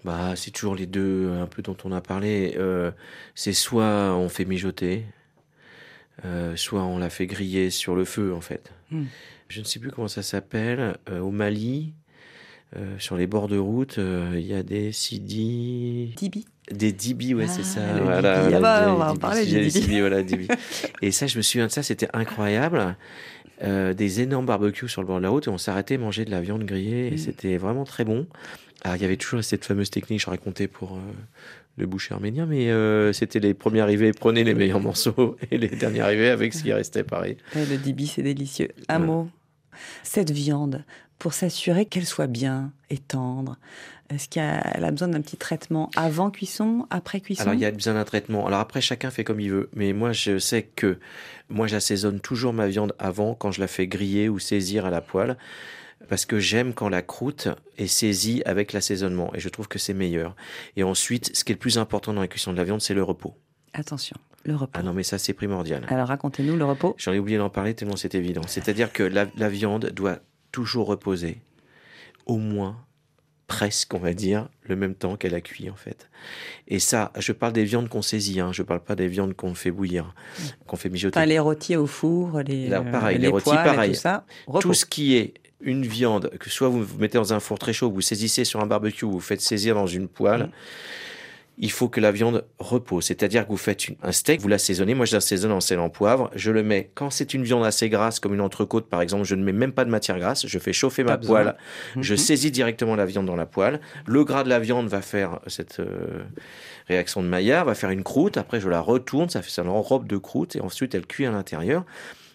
Bah, 0.04 0.36
c'est 0.36 0.52
toujours 0.52 0.76
les 0.76 0.88
deux, 0.88 1.32
un 1.32 1.46
peu 1.48 1.62
dont 1.62 1.78
on 1.84 1.92
a 1.92 2.02
parlé. 2.02 2.56
Euh, 2.58 2.92
c'est 3.36 3.54
soit 3.54 4.16
on 4.16 4.30
fait 4.30 4.46
mijoter, 4.46 5.06
euh, 6.26 6.56
soit 6.56 6.84
on 6.84 6.98
la 6.98 7.10
fait 7.10 7.28
griller 7.28 7.70
sur 7.70 7.96
le 7.96 8.04
feu, 8.06 8.34
en 8.34 8.42
fait. 8.42 8.72
Mm. 8.90 9.04
Je 9.48 9.60
ne 9.60 9.66
sais 9.66 9.80
plus 9.80 9.92
comment 9.92 10.08
ça 10.08 10.24
s'appelle. 10.24 10.98
Euh, 11.10 11.20
au 11.20 11.30
Mali, 11.32 11.94
euh, 12.78 12.96
sur 13.00 13.18
les 13.18 13.28
bords 13.28 13.48
de 13.48 13.58
route, 13.58 13.98
euh, 13.98 14.32
il 14.36 14.46
y 14.46 14.54
a 14.54 14.64
des 14.64 14.92
sidi, 14.92 16.14
Tibi. 16.16 16.46
des 16.72 16.92
dibi, 16.94 17.34
ouais, 17.34 17.46
Ah, 17.48 17.52
c'est 17.52 17.64
ça. 17.64 17.94
le 17.98 18.04
Voilà, 18.04 18.46
Ah 18.46 18.60
bah, 18.60 18.86
des 18.86 18.92
on 18.92 18.96
va 18.98 19.12
en 19.12 19.16
parler 19.18 19.46
des 19.46 19.66
dibi. 19.68 19.82
dibi, 19.82 20.00
voilà, 20.00 20.24
dibi. 20.24 20.48
Et 21.02 21.12
ça, 21.12 21.28
je 21.28 21.38
me 21.38 21.42
souviens 21.42 21.68
de 21.68 21.72
ça, 21.72 21.84
c'était 21.84 22.08
incroyable. 22.14 22.96
Euh, 23.64 23.94
des 23.94 24.22
énormes 24.22 24.46
barbecues 24.48 24.90
sur 24.90 25.02
le 25.02 25.08
bord 25.08 25.18
de 25.18 25.24
la 25.24 25.30
route 25.30 25.46
et 25.46 25.50
on 25.52 25.60
s'arrêtait 25.60 26.00
manger 26.00 26.26
de 26.26 26.32
la 26.32 26.42
viande 26.42 26.64
grillée 26.66 27.10
et 27.10 27.12
Mm. 27.12 27.18
c'était 27.18 27.58
vraiment 27.58 27.84
très 27.84 28.04
bon. 28.06 28.26
Alors, 28.84 28.96
il 28.96 29.02
y 29.04 29.06
avait 29.06 29.18
toujours 29.18 29.44
cette 29.44 29.66
fameuse 29.66 29.92
technique, 29.92 30.20
je 30.22 30.28
racontais 30.30 30.68
pour 30.68 30.98
le 31.78 31.86
boucher 31.86 32.16
arménien, 32.16 32.48
mais 32.48 32.72
euh, 32.72 33.14
c'était 33.14 33.40
les 33.40 33.54
premiers 33.54 33.82
arrivés 33.82 34.14
prenaient 34.14 34.44
les 34.44 34.56
meilleurs 34.56 34.80
morceaux 34.82 35.38
et 35.52 35.58
les 35.60 35.68
derniers 35.68 36.00
arrivés 36.00 36.30
avec 36.30 36.54
ce 36.56 36.64
qui 36.64 36.74
restait 36.74 37.04
pareil. 37.04 37.38
Ouais, 37.56 37.66
le 37.68 37.78
dibi, 37.78 38.08
c'est 38.08 38.24
délicieux. 38.24 38.70
Un 38.90 39.00
Ouais. 39.02 39.06
mot. 39.06 39.30
Cette 40.04 40.32
viande, 40.32 40.84
pour 41.22 41.34
s'assurer 41.34 41.86
qu'elle 41.86 42.08
soit 42.08 42.26
bien 42.26 42.74
et 42.90 42.98
tendre, 42.98 43.58
est-ce 44.10 44.28
qu'elle 44.28 44.84
a 44.84 44.90
besoin 44.90 45.08
d'un 45.08 45.22
petit 45.22 45.38
traitement 45.38 45.92
avant 45.96 46.32
cuisson, 46.32 46.88
après 46.90 47.22
cuisson? 47.22 47.44
Alors, 47.44 47.54
il 47.54 47.60
y 47.60 47.66
a 47.66 47.70
besoin 47.70 47.94
d'un 47.94 48.06
traitement. 48.06 48.48
Alors, 48.48 48.60
après, 48.60 48.82
chacun 48.82 49.12
fait 49.12 49.24
comme 49.24 49.40
il 49.40 49.52
veut. 49.52 49.70
Mais 49.76 49.94
moi, 49.94 50.14
je 50.14 50.40
sais 50.40 50.64
que 50.64 50.98
moi, 51.48 51.68
j'assaisonne 51.68 52.22
toujours 52.22 52.54
ma 52.54 52.68
viande 52.68 52.96
avant 52.98 53.36
quand 53.36 53.52
je 53.52 53.62
la 53.62 53.68
fais 53.68 53.86
griller 53.86 54.30
ou 54.30 54.40
saisir 54.40 54.88
à 54.88 54.90
la 54.90 55.00
poêle. 55.00 55.38
Parce 56.10 56.26
que 56.26 56.40
j'aime 56.40 56.74
quand 56.74 56.90
la 56.90 57.04
croûte 57.04 57.50
est 57.78 57.86
saisie 57.86 58.42
avec 58.48 58.74
l'assaisonnement. 58.74 59.32
Et 59.36 59.40
je 59.40 59.48
trouve 59.48 59.68
que 59.68 59.78
c'est 59.78 59.94
meilleur. 59.94 60.36
Et 60.76 60.82
ensuite, 60.82 61.38
ce 61.38 61.44
qui 61.44 61.52
est 61.52 61.56
le 61.56 61.60
plus 61.60 61.78
important 61.78 62.14
dans 62.16 62.22
la 62.22 62.28
cuisson 62.28 62.52
de 62.52 62.58
la 62.58 62.64
viande, 62.64 62.82
c'est 62.82 62.96
le 62.96 63.04
repos. 63.04 63.36
Attention, 63.74 64.18
le 64.44 64.56
repos. 64.56 64.72
Ah 64.74 64.82
non, 64.82 64.94
mais 64.94 65.04
ça, 65.04 65.20
c'est 65.20 65.34
primordial. 65.34 65.86
Alors 65.88 66.08
racontez-nous 66.08 66.58
le 66.58 66.66
repos. 66.66 66.96
J'en 66.98 67.14
ai 67.14 67.20
oublié 67.20 67.38
d'en 67.38 67.52
parler 67.52 67.76
tellement 67.76 67.96
c'est 67.96 68.16
évident. 68.16 68.42
C'est-à-dire 68.48 68.92
que 68.92 69.04
la, 69.04 69.28
la 69.38 69.50
viande 69.50 69.92
doit 69.92 70.18
toujours 70.52 70.88
reposer 70.88 71.42
au 72.26 72.38
moins 72.38 72.78
presque, 73.48 73.94
on 73.94 74.00
va 74.00 74.14
dire, 74.14 74.48
le 74.64 74.78
même 74.78 74.96
temps 74.96 75.18
qu'elle 75.18 75.36
a 75.36 75.42
cuit 75.42 75.70
en 75.70 75.76
fait. 75.76 76.10
Et 76.70 76.80
ça, 76.80 77.12
je 77.20 77.34
parle 77.34 77.52
des 77.52 77.66
viandes 77.66 77.90
qu'on 77.90 78.02
saisit, 78.02 78.40
hein, 78.40 78.52
je 78.54 78.64
parle 78.64 78.80
pas 78.82 78.96
des 78.96 79.08
viandes 79.10 79.34
qu'on 79.36 79.54
fait 79.56 79.72
bouillir, 79.72 80.14
qu'on 80.68 80.78
fait 80.78 80.90
mijoter. 80.90 81.18
Enfin, 81.20 81.26
les 81.26 81.40
rôtis 81.40 81.76
au 81.76 81.86
four, 81.86 82.40
les, 82.42 82.70
Là, 82.70 82.80
euh, 82.80 82.92
pareil, 82.92 83.18
les 83.18 83.24
les 83.24 83.28
rôtis, 83.28 83.50
pareil. 83.50 83.92
tout 83.92 83.98
ça. 83.98 84.26
Tout 84.62 84.74
ce 84.74 84.86
qui 84.86 85.16
est 85.18 85.34
une 85.60 85.86
viande, 85.86 86.32
que 86.40 86.50
soit 86.50 86.70
vous 86.70 86.82
vous 86.84 86.98
mettez 86.98 87.18
dans 87.18 87.34
un 87.34 87.40
four 87.42 87.60
très 87.60 87.74
chaud, 87.74 87.92
vous 87.92 88.00
saisissez 88.02 88.46
sur 88.46 88.62
un 88.62 88.68
barbecue, 88.68 89.06
vous 89.06 89.20
faites 89.20 89.42
saisir 89.42 89.76
dans 89.76 89.88
une 89.88 90.08
poêle, 90.08 90.44
Mm. 90.44 90.52
Il 91.58 91.72
faut 91.72 91.90
que 91.90 92.00
la 92.00 92.12
viande 92.12 92.46
repose. 92.60 93.06
C'est-à-dire 93.06 93.46
que 93.46 93.52
vous 93.52 93.58
faites 93.58 93.88
une- 93.88 93.96
un 94.02 94.12
steak, 94.12 94.42
vous 94.42 94.48
l'assaisonnez. 94.48 94.96
Moi, 94.96 95.06
je 95.06 95.14
l'assaisonne 95.14 95.52
en 95.52 95.60
sel 95.60 95.80
en 95.80 95.90
poivre. 95.90 96.32
Je 96.36 96.50
le 96.52 96.64
mets, 96.64 96.90
quand 96.96 97.10
c'est 97.12 97.34
une 97.34 97.44
viande 97.44 97.64
assez 97.66 97.88
grasse, 97.90 98.20
comme 98.20 98.34
une 98.34 98.42
entrecôte 98.42 98.88
par 98.90 99.02
exemple, 99.02 99.26
je 99.26 99.36
ne 99.36 99.44
mets 99.44 99.52
même 99.52 99.72
pas 99.72 99.86
de 99.86 99.90
matière 99.90 100.18
grasse. 100.18 100.48
Je 100.48 100.60
fais 100.60 100.74
chauffer 100.74 101.04
ma 101.04 101.18
besoin. 101.18 101.42
poêle. 101.44 101.56
Je 102.00 102.14
Mhm. 102.14 102.18
saisis 102.18 102.52
directement 102.52 102.96
la 102.96 103.06
viande 103.06 103.26
dans 103.28 103.36
la 103.36 103.46
poêle. 103.46 103.80
Le 104.08 104.24
gras 104.24 104.44
de 104.44 104.50
la 104.50 104.60
viande 104.60 104.88
va 104.88 105.02
faire 105.02 105.40
cette 105.48 105.80
euh, 105.80 106.24
réaction 106.88 107.22
de 107.22 107.28
Maillard, 107.28 107.66
va 107.66 107.76
faire 107.76 107.92
une 107.92 108.04
croûte. 108.04 108.38
Après, 108.38 108.60
je 108.60 108.68
la 108.70 108.80
retourne, 108.82 109.30
ça 109.30 109.42
fait 109.42 109.52
ça 109.52 109.64
enrobe 109.64 110.08
de 110.08 110.18
croûte 110.18 110.56
et 110.56 110.62
ensuite 110.62 110.96
elle 110.96 111.06
cuit 111.06 111.26
à 111.26 111.32
l'intérieur. 111.32 111.86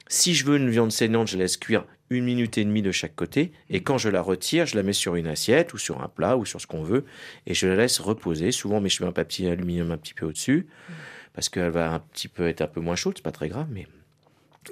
Si 0.09 0.35
je 0.35 0.45
veux 0.47 0.57
une 0.57 0.71
viande 0.71 0.93
saignante, 0.93 1.27
je 1.27 1.37
laisse 1.37 1.57
cuire 1.57 1.85
une 2.11 2.25
minute 2.25 2.59
et 2.59 2.65
demie 2.65 2.83
de 2.83 2.93
chaque 2.93 3.15
côté. 3.15 3.53
Et 3.69 3.83
quand 3.83 3.99
je 3.99 4.09
la 4.09 4.23
retire, 4.23 4.67
je 4.67 4.77
la 4.77 4.83
mets 4.83 4.93
sur 4.93 5.17
une 5.17 5.27
assiette 5.27 5.75
ou 5.75 5.79
sur 5.79 6.03
un 6.03 6.09
plat 6.09 6.37
ou 6.37 6.45
sur 6.45 6.61
ce 6.61 6.67
qu'on 6.67 6.83
veut. 6.83 7.05
Et 7.47 7.55
je 7.55 7.67
la 7.67 7.77
laisse 7.77 7.99
reposer. 7.99 8.53
Souvent, 8.53 8.81
mais 8.81 8.89
je 8.89 9.03
mets 9.03 9.09
un 9.09 9.13
papier 9.13 9.51
aluminium 9.51 9.91
un 9.91 9.97
petit 9.97 10.15
peu 10.15 10.27
au-dessus. 10.27 10.67
Parce 11.33 11.49
qu'elle 11.49 11.71
va 11.71 11.93
un 11.93 11.99
petit 11.99 12.29
peu 12.29 12.49
être 12.49 12.63
un 12.63 12.67
peu 12.67 12.81
moins 12.81 12.97
chaude. 12.97 13.15
C'est 13.17 13.25
pas 13.25 13.33
très 13.33 13.49
grave, 13.49 13.67
mais. 13.71 13.87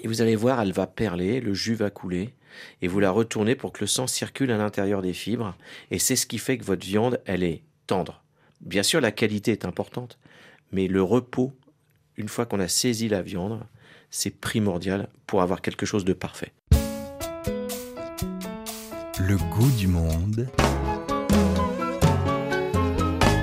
Et 0.02 0.08
vous 0.08 0.22
allez 0.22 0.34
voir, 0.34 0.60
elle 0.60 0.72
va 0.72 0.86
perler, 0.86 1.40
le 1.40 1.54
jus 1.54 1.74
va 1.74 1.90
couler. 1.90 2.34
Et 2.82 2.88
vous 2.88 3.00
la 3.00 3.10
retournez 3.10 3.54
pour 3.54 3.72
que 3.72 3.80
le 3.80 3.86
sang 3.86 4.06
circule 4.06 4.50
à 4.50 4.56
l'intérieur 4.56 5.02
des 5.02 5.12
fibres. 5.12 5.56
Et 5.90 5.98
c'est 5.98 6.16
ce 6.16 6.26
qui 6.26 6.38
fait 6.38 6.58
que 6.58 6.64
votre 6.64 6.86
viande, 6.86 7.20
elle 7.26 7.42
est 7.42 7.62
tendre. 7.86 8.24
Bien 8.60 8.82
sûr, 8.82 9.00
la 9.00 9.12
qualité 9.12 9.52
est 9.52 9.64
importante. 9.64 10.18
Mais 10.72 10.88
le 10.88 11.02
repos, 11.02 11.52
une 12.16 12.28
fois 12.28 12.46
qu'on 12.46 12.60
a 12.60 12.68
saisi 12.68 13.08
la 13.08 13.22
viande, 13.22 13.60
c'est 14.10 14.40
primordial 14.40 15.08
pour 15.26 15.42
avoir 15.42 15.60
quelque 15.60 15.86
chose 15.86 16.04
de 16.04 16.12
parfait. 16.12 16.52
Le 19.26 19.38
goût 19.38 19.70
du 19.78 19.88
monde. 19.88 20.46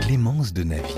Clémence 0.02 0.54
de 0.54 0.64
Navy. 0.64 0.94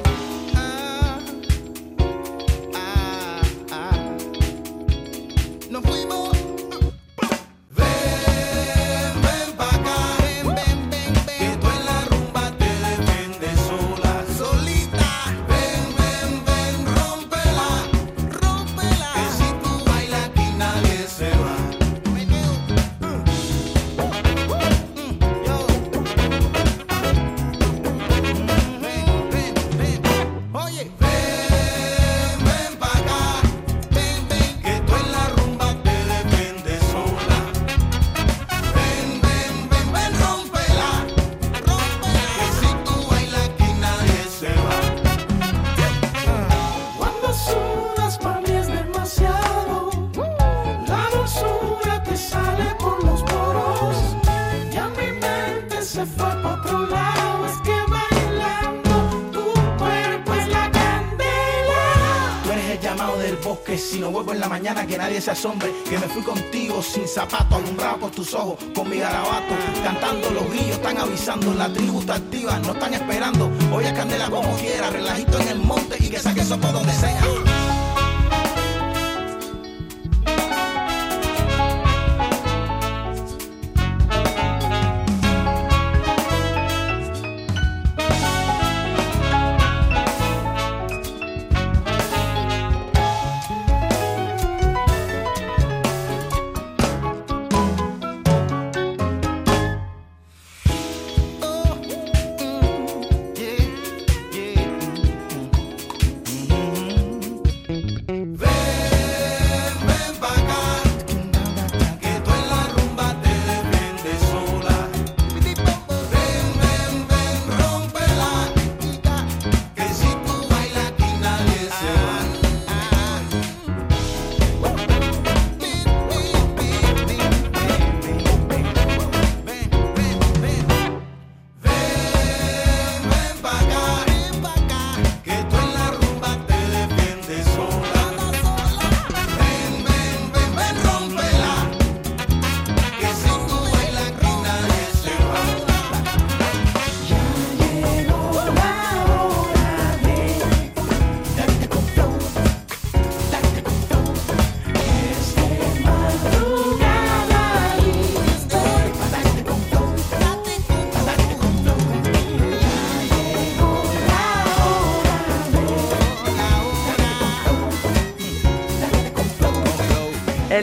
Asombre. 65.44 65.74
Que 65.90 65.98
me 65.98 66.08
fui 66.08 66.22
contigo 66.22 66.82
sin 66.82 67.08
zapato, 67.08 67.56
alumbrado 67.56 67.98
por 67.98 68.12
tus 68.12 68.34
ojos, 68.34 68.58
con 68.74 68.90
mi 68.90 68.98
garabato. 68.98 69.54
Cantando 69.84 70.30
los 70.32 70.50
grillos, 70.50 70.78
están 70.78 70.98
avisando. 70.98 71.54
La 71.54 71.72
tribu 71.72 72.00
está 72.00 72.16
activa, 72.16 72.60
no 72.60 72.72
están 72.72 72.94
esperando. 72.94 73.52
Oye, 73.74 73.94
candela 73.94 74.30
como 74.30 74.56
quiera, 74.56 74.90
relajito 74.90 75.33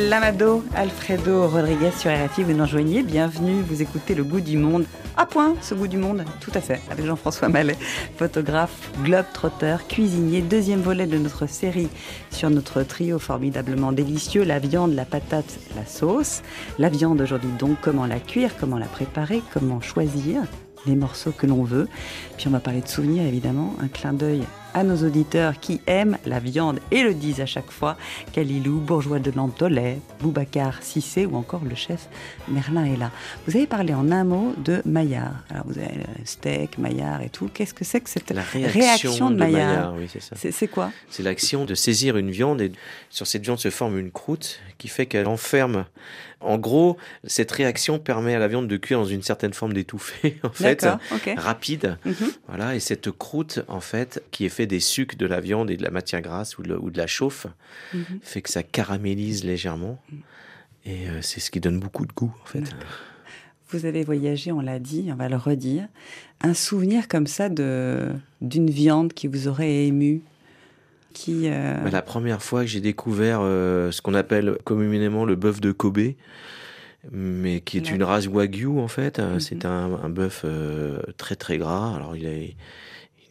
Lamado, 0.09 0.65
Alfredo 0.75 1.47
Rodriguez 1.47 1.91
sur 1.91 2.11
RFI, 2.11 2.45
vous 2.45 2.55
nous 2.55 2.65
rejoignez, 2.65 3.03
bienvenue, 3.03 3.61
vous 3.61 3.83
écoutez 3.83 4.15
Le 4.15 4.25
Goût 4.25 4.41
du 4.41 4.57
Monde. 4.57 4.87
À 5.17 5.27
point, 5.27 5.55
ce 5.61 5.75
goût 5.75 5.89
du 5.89 5.99
monde, 5.99 6.25
tout 6.41 6.53
à 6.55 6.61
fait, 6.61 6.81
avec 6.91 7.05
Jean-François 7.05 7.49
Mallet, 7.49 7.77
photographe, 8.17 8.91
globe-trotter, 9.03 9.77
cuisinier, 9.89 10.41
deuxième 10.41 10.81
volet 10.81 11.07
de 11.07 11.19
notre 11.19 11.47
série 11.47 11.89
sur 12.31 12.49
notre 12.49 12.83
trio 12.83 13.19
formidablement 13.19 13.93
délicieux, 13.93 14.43
la 14.43 14.59
viande, 14.59 14.95
la 14.95 15.05
patate, 15.05 15.59
la 15.77 15.85
sauce. 15.85 16.41
La 16.79 16.89
viande 16.89 17.21
aujourd'hui 17.21 17.51
donc, 17.59 17.77
comment 17.83 18.07
la 18.07 18.21
cuire, 18.21 18.53
comment 18.59 18.79
la 18.79 18.87
préparer, 18.87 19.43
comment 19.53 19.83
choisir 19.83 20.43
les 20.87 20.97
morceaux 20.97 21.33
que 21.33 21.47
l'on 21.47 21.63
veut. 21.63 21.89
Puis 22.39 22.49
on 22.49 22.53
va 22.53 22.61
parler 22.61 22.81
de 22.81 22.89
souvenirs 22.89 23.27
évidemment, 23.27 23.75
un 23.81 23.89
clin 23.89 24.15
d'œil 24.15 24.45
à 24.75 24.85
nos 24.85 25.07
auditeurs 25.07 25.59
qui 25.61 25.81
aiment 25.87 26.19
la 26.25 26.39
viande 26.39 26.81
et 26.91 27.03
le 27.03 27.15
disent 27.15 27.41
à 27.41 27.47
chaque 27.47 27.71
fois. 27.71 27.97
Kalilou, 28.33 28.79
bourgeois 28.81 29.19
de 29.19 29.31
Nantolet, 29.31 29.99
Boubacar 30.21 30.83
Cissé 30.83 31.27
ou 31.27 31.37
encore 31.37 31.63
le 31.65 31.75
chef 31.75 32.09
Merlin 32.49 32.85
est 32.85 32.97
là. 32.97 33.11
Vous 33.47 33.57
avez 33.57 33.67
parlé 33.67 33.95
en 33.95 34.11
un 34.11 34.25
mot 34.25 34.55
de 34.59 34.83
Maillard. 34.85 35.45
Alors 35.51 35.65
vous 35.67 35.79
avez 35.79 35.95
le 35.95 36.25
steak, 36.25 36.79
Maillard 36.79 37.23
et 37.23 37.31
tout. 37.31 37.49
Qu'est-ce 37.53 37.75
que 37.75 37.85
c'est 37.85 38.01
que 38.01 38.11
cette 38.11 38.31
La 38.31 38.43
réaction, 38.43 39.31
de, 39.31 39.37
Maillard, 39.37 39.69
Maillard, 39.69 39.95
oui, 39.97 40.09
c'est 40.13 40.23
ça. 40.23 40.37
C'est 40.37 40.53
c'est 40.53 40.69
quoi 40.69 40.91
C'est 41.11 41.23
l'action 41.23 41.65
de 41.65 41.75
saisir 41.75 42.17
une 42.17 42.31
viande 42.31 42.61
et 42.61 42.73
sur 43.09 43.27
cette 43.27 43.43
viande 43.43 43.59
se 43.59 43.71
forme 43.71 43.99
une 43.99 44.11
croûte 44.11 44.61
qui 44.79 44.89
fait 44.89 45.07
qu'elle 45.07 45.29
enferme. 45.29 45.85
En 46.41 46.57
gros, 46.57 46.97
cette 47.25 47.51
réaction 47.51 47.99
permet 47.99 48.35
à 48.35 48.39
la 48.39 48.49
viande 48.49 48.67
de 48.67 48.77
cuire 48.79 48.99
dans 48.99 49.05
une 49.05 49.23
certaine 49.23 49.53
forme 49.53 49.75
d'étouffée, 49.75 50.39
en 50.43 50.51
fait, 50.51 50.87
rapide. 51.37 51.99
Mhm. 52.05 52.15
Voilà, 52.49 52.75
et 52.75 52.81
cette 52.81 53.11
croûte, 53.11 53.61
en 53.69 53.81
fait, 53.81 54.23
qui 54.31 54.47
est 54.47 54.51
des 54.67 54.81
sucs 54.81 55.17
de 55.17 55.27
la 55.27 55.41
viande 55.41 55.71
et 55.71 55.77
de 55.77 55.83
la 55.83 55.91
matière 55.91 56.21
grasse 56.23 56.59
ou 56.59 56.63
de, 56.63 56.75
ou 56.75 56.91
de 56.91 56.99
la 56.99 57.07
chauffe, 57.07 57.47
Mhm. 57.95 58.05
fait 58.23 58.43
que 58.43 58.51
ça 58.51 58.63
caramélise 58.63 59.45
légèrement. 59.45 60.01
Et 60.87 61.09
euh, 61.09 61.21
c'est 61.23 61.41
ce 61.41 61.51
qui 61.51 61.61
donne 61.61 61.79
beaucoup 61.79 62.07
de 62.07 62.13
goût, 62.13 62.33
en 62.43 62.47
fait. 62.47 62.65
Vous 63.71 63.87
avez 63.87 64.03
voyagé, 64.03 64.51
on 64.51 64.61
l'a 64.61 64.79
dit, 64.79 65.11
on 65.13 65.15
va 65.15 65.29
le 65.29 65.37
redire. 65.37 65.87
Un 66.41 66.55
souvenir 66.55 67.07
comme 67.07 67.27
ça 67.27 67.49
de 67.49 68.09
d'une 68.41 68.71
viande 68.71 69.13
qui 69.13 69.27
vous 69.29 69.47
aurait 69.47 69.85
ému, 69.87 70.23
qui 71.13 71.43
euh, 71.49 71.77
Bah, 71.85 71.91
la 71.91 72.03
première 72.03 72.43
fois 72.43 72.63
que 72.63 72.67
j'ai 72.67 72.81
découvert 72.81 73.41
euh, 73.43 73.91
ce 73.93 74.01
qu'on 74.03 74.15
appelle 74.15 74.57
communément 74.65 75.25
le 75.25 75.37
bœuf 75.37 75.61
de 75.61 75.71
Kobe, 75.71 76.01
mais 77.13 77.61
qui 77.61 77.77
est 77.79 77.91
une 77.91 78.03
race 78.03 78.27
wagyu 78.27 78.67
en 78.79 78.89
fait, 78.89 79.19
euh, 79.19 79.35
Mhm. 79.35 79.41
c'est 79.41 79.65
un, 79.65 79.95
un 80.03 80.09
bœuf 80.09 80.43
euh, 80.45 81.01
très 81.17 81.37
très 81.37 81.57
gras. 81.59 81.95
Alors 81.95 82.17
il 82.17 82.27
est 82.27 82.57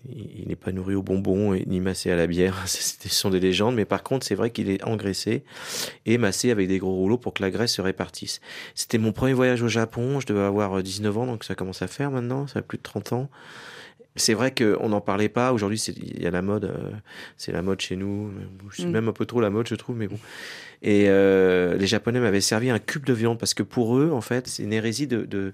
il 0.08 0.48
n'est 0.48 0.56
pas 0.56 0.72
nourri 0.72 0.96
aux 0.96 1.02
bonbons 1.04 1.54
et 1.54 1.64
ni 1.68 1.80
massé 1.80 2.12
à 2.12 2.16
la 2.16 2.28
bière, 2.28 2.56
ce 2.68 3.10
sont 3.10 3.30
des 3.30 3.40
légendes, 3.40 3.76
mais 3.76 3.86
par 3.86 4.04
contre 4.04 4.26
c'est 4.26 4.36
vrai 4.36 4.50
qu'il 4.52 4.70
est 4.70 4.84
engraissé 4.84 5.44
et 6.06 6.18
massé 6.18 6.52
avec 6.52 6.68
des 6.68 6.78
gros 6.80 6.94
rouleaux 6.96 7.18
pour 7.18 7.34
que 7.34 7.42
la 7.42 7.52
graisse 7.52 7.74
se 7.74 7.82
répartisse. 7.82 8.40
C'était 8.76 8.98
mon 8.98 9.12
premier 9.12 9.34
voyage 9.34 9.62
au 9.62 9.68
Japon, 9.68 10.20
je 10.20 10.26
devais 10.28 10.42
avoir 10.42 10.78
euh, 10.78 10.82
19 10.84 11.18
ans, 11.18 11.26
donc 11.26 11.44
ça 11.44 11.56
commence 11.56 11.82
à 11.82 11.88
faire 11.88 12.12
maintenant, 12.12 12.48
ça 12.48 12.60
a 12.60 12.62
plus 12.62 12.78
de 12.78 12.84
30 12.84 13.14
ans. 13.14 13.30
C'est 14.16 14.34
vrai 14.34 14.54
qu'on 14.54 14.90
n'en 14.90 15.00
parlait 15.02 15.30
pas. 15.30 15.54
Aujourd'hui, 15.54 15.78
c'est- 15.78 15.96
il 15.96 16.22
y 16.22 16.26
a 16.28 16.32
la 16.32 16.42
mode. 16.42 16.66
euh, 16.66 16.92
c'est 17.38 17.52
la 17.54 17.62
mode 17.62 17.80
chez 17.80 17.96
nous. 17.96 18.32
C'est 18.74 18.86
Mm. 18.88 18.92
même 18.92 19.08
un 19.08 19.14
peu 19.14 19.26
trop 19.26 19.40
la 19.40 19.50
mode, 19.50 19.68
je 19.68 19.76
trouve, 19.76 19.96
mais 19.96 20.08
bon. 20.08 20.18
Et 20.82 21.06
euh, 21.08 21.78
les 21.78 21.88
Japonais 21.88 22.20
m'avaient 22.20 22.42
servi 22.42 22.70
un 22.70 22.80
cube 22.80 23.06
de 23.06 23.14
viande 23.14 23.38
parce 23.38 23.54
que 23.54 23.64
pour 23.64 23.98
eux, 23.98 24.10
en 24.12 24.20
fait, 24.20 24.48
c'est 24.48 24.64
une 24.64 24.74
hérésie 24.74 25.08
de, 25.08 25.24
de 25.26 25.54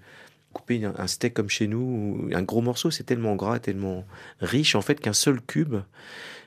couper 0.55 0.81
un 0.85 1.07
steak 1.07 1.33
comme 1.33 1.49
chez 1.49 1.67
nous. 1.67 1.77
ou 1.79 2.29
Un 2.33 2.41
gros 2.41 2.61
morceau, 2.61 2.89
c'est 2.89 3.03
tellement 3.03 3.35
gras, 3.35 3.59
tellement 3.59 4.05
riche, 4.39 4.75
en 4.75 4.81
fait, 4.81 4.99
qu'un 4.99 5.13
seul 5.13 5.41
cube 5.41 5.75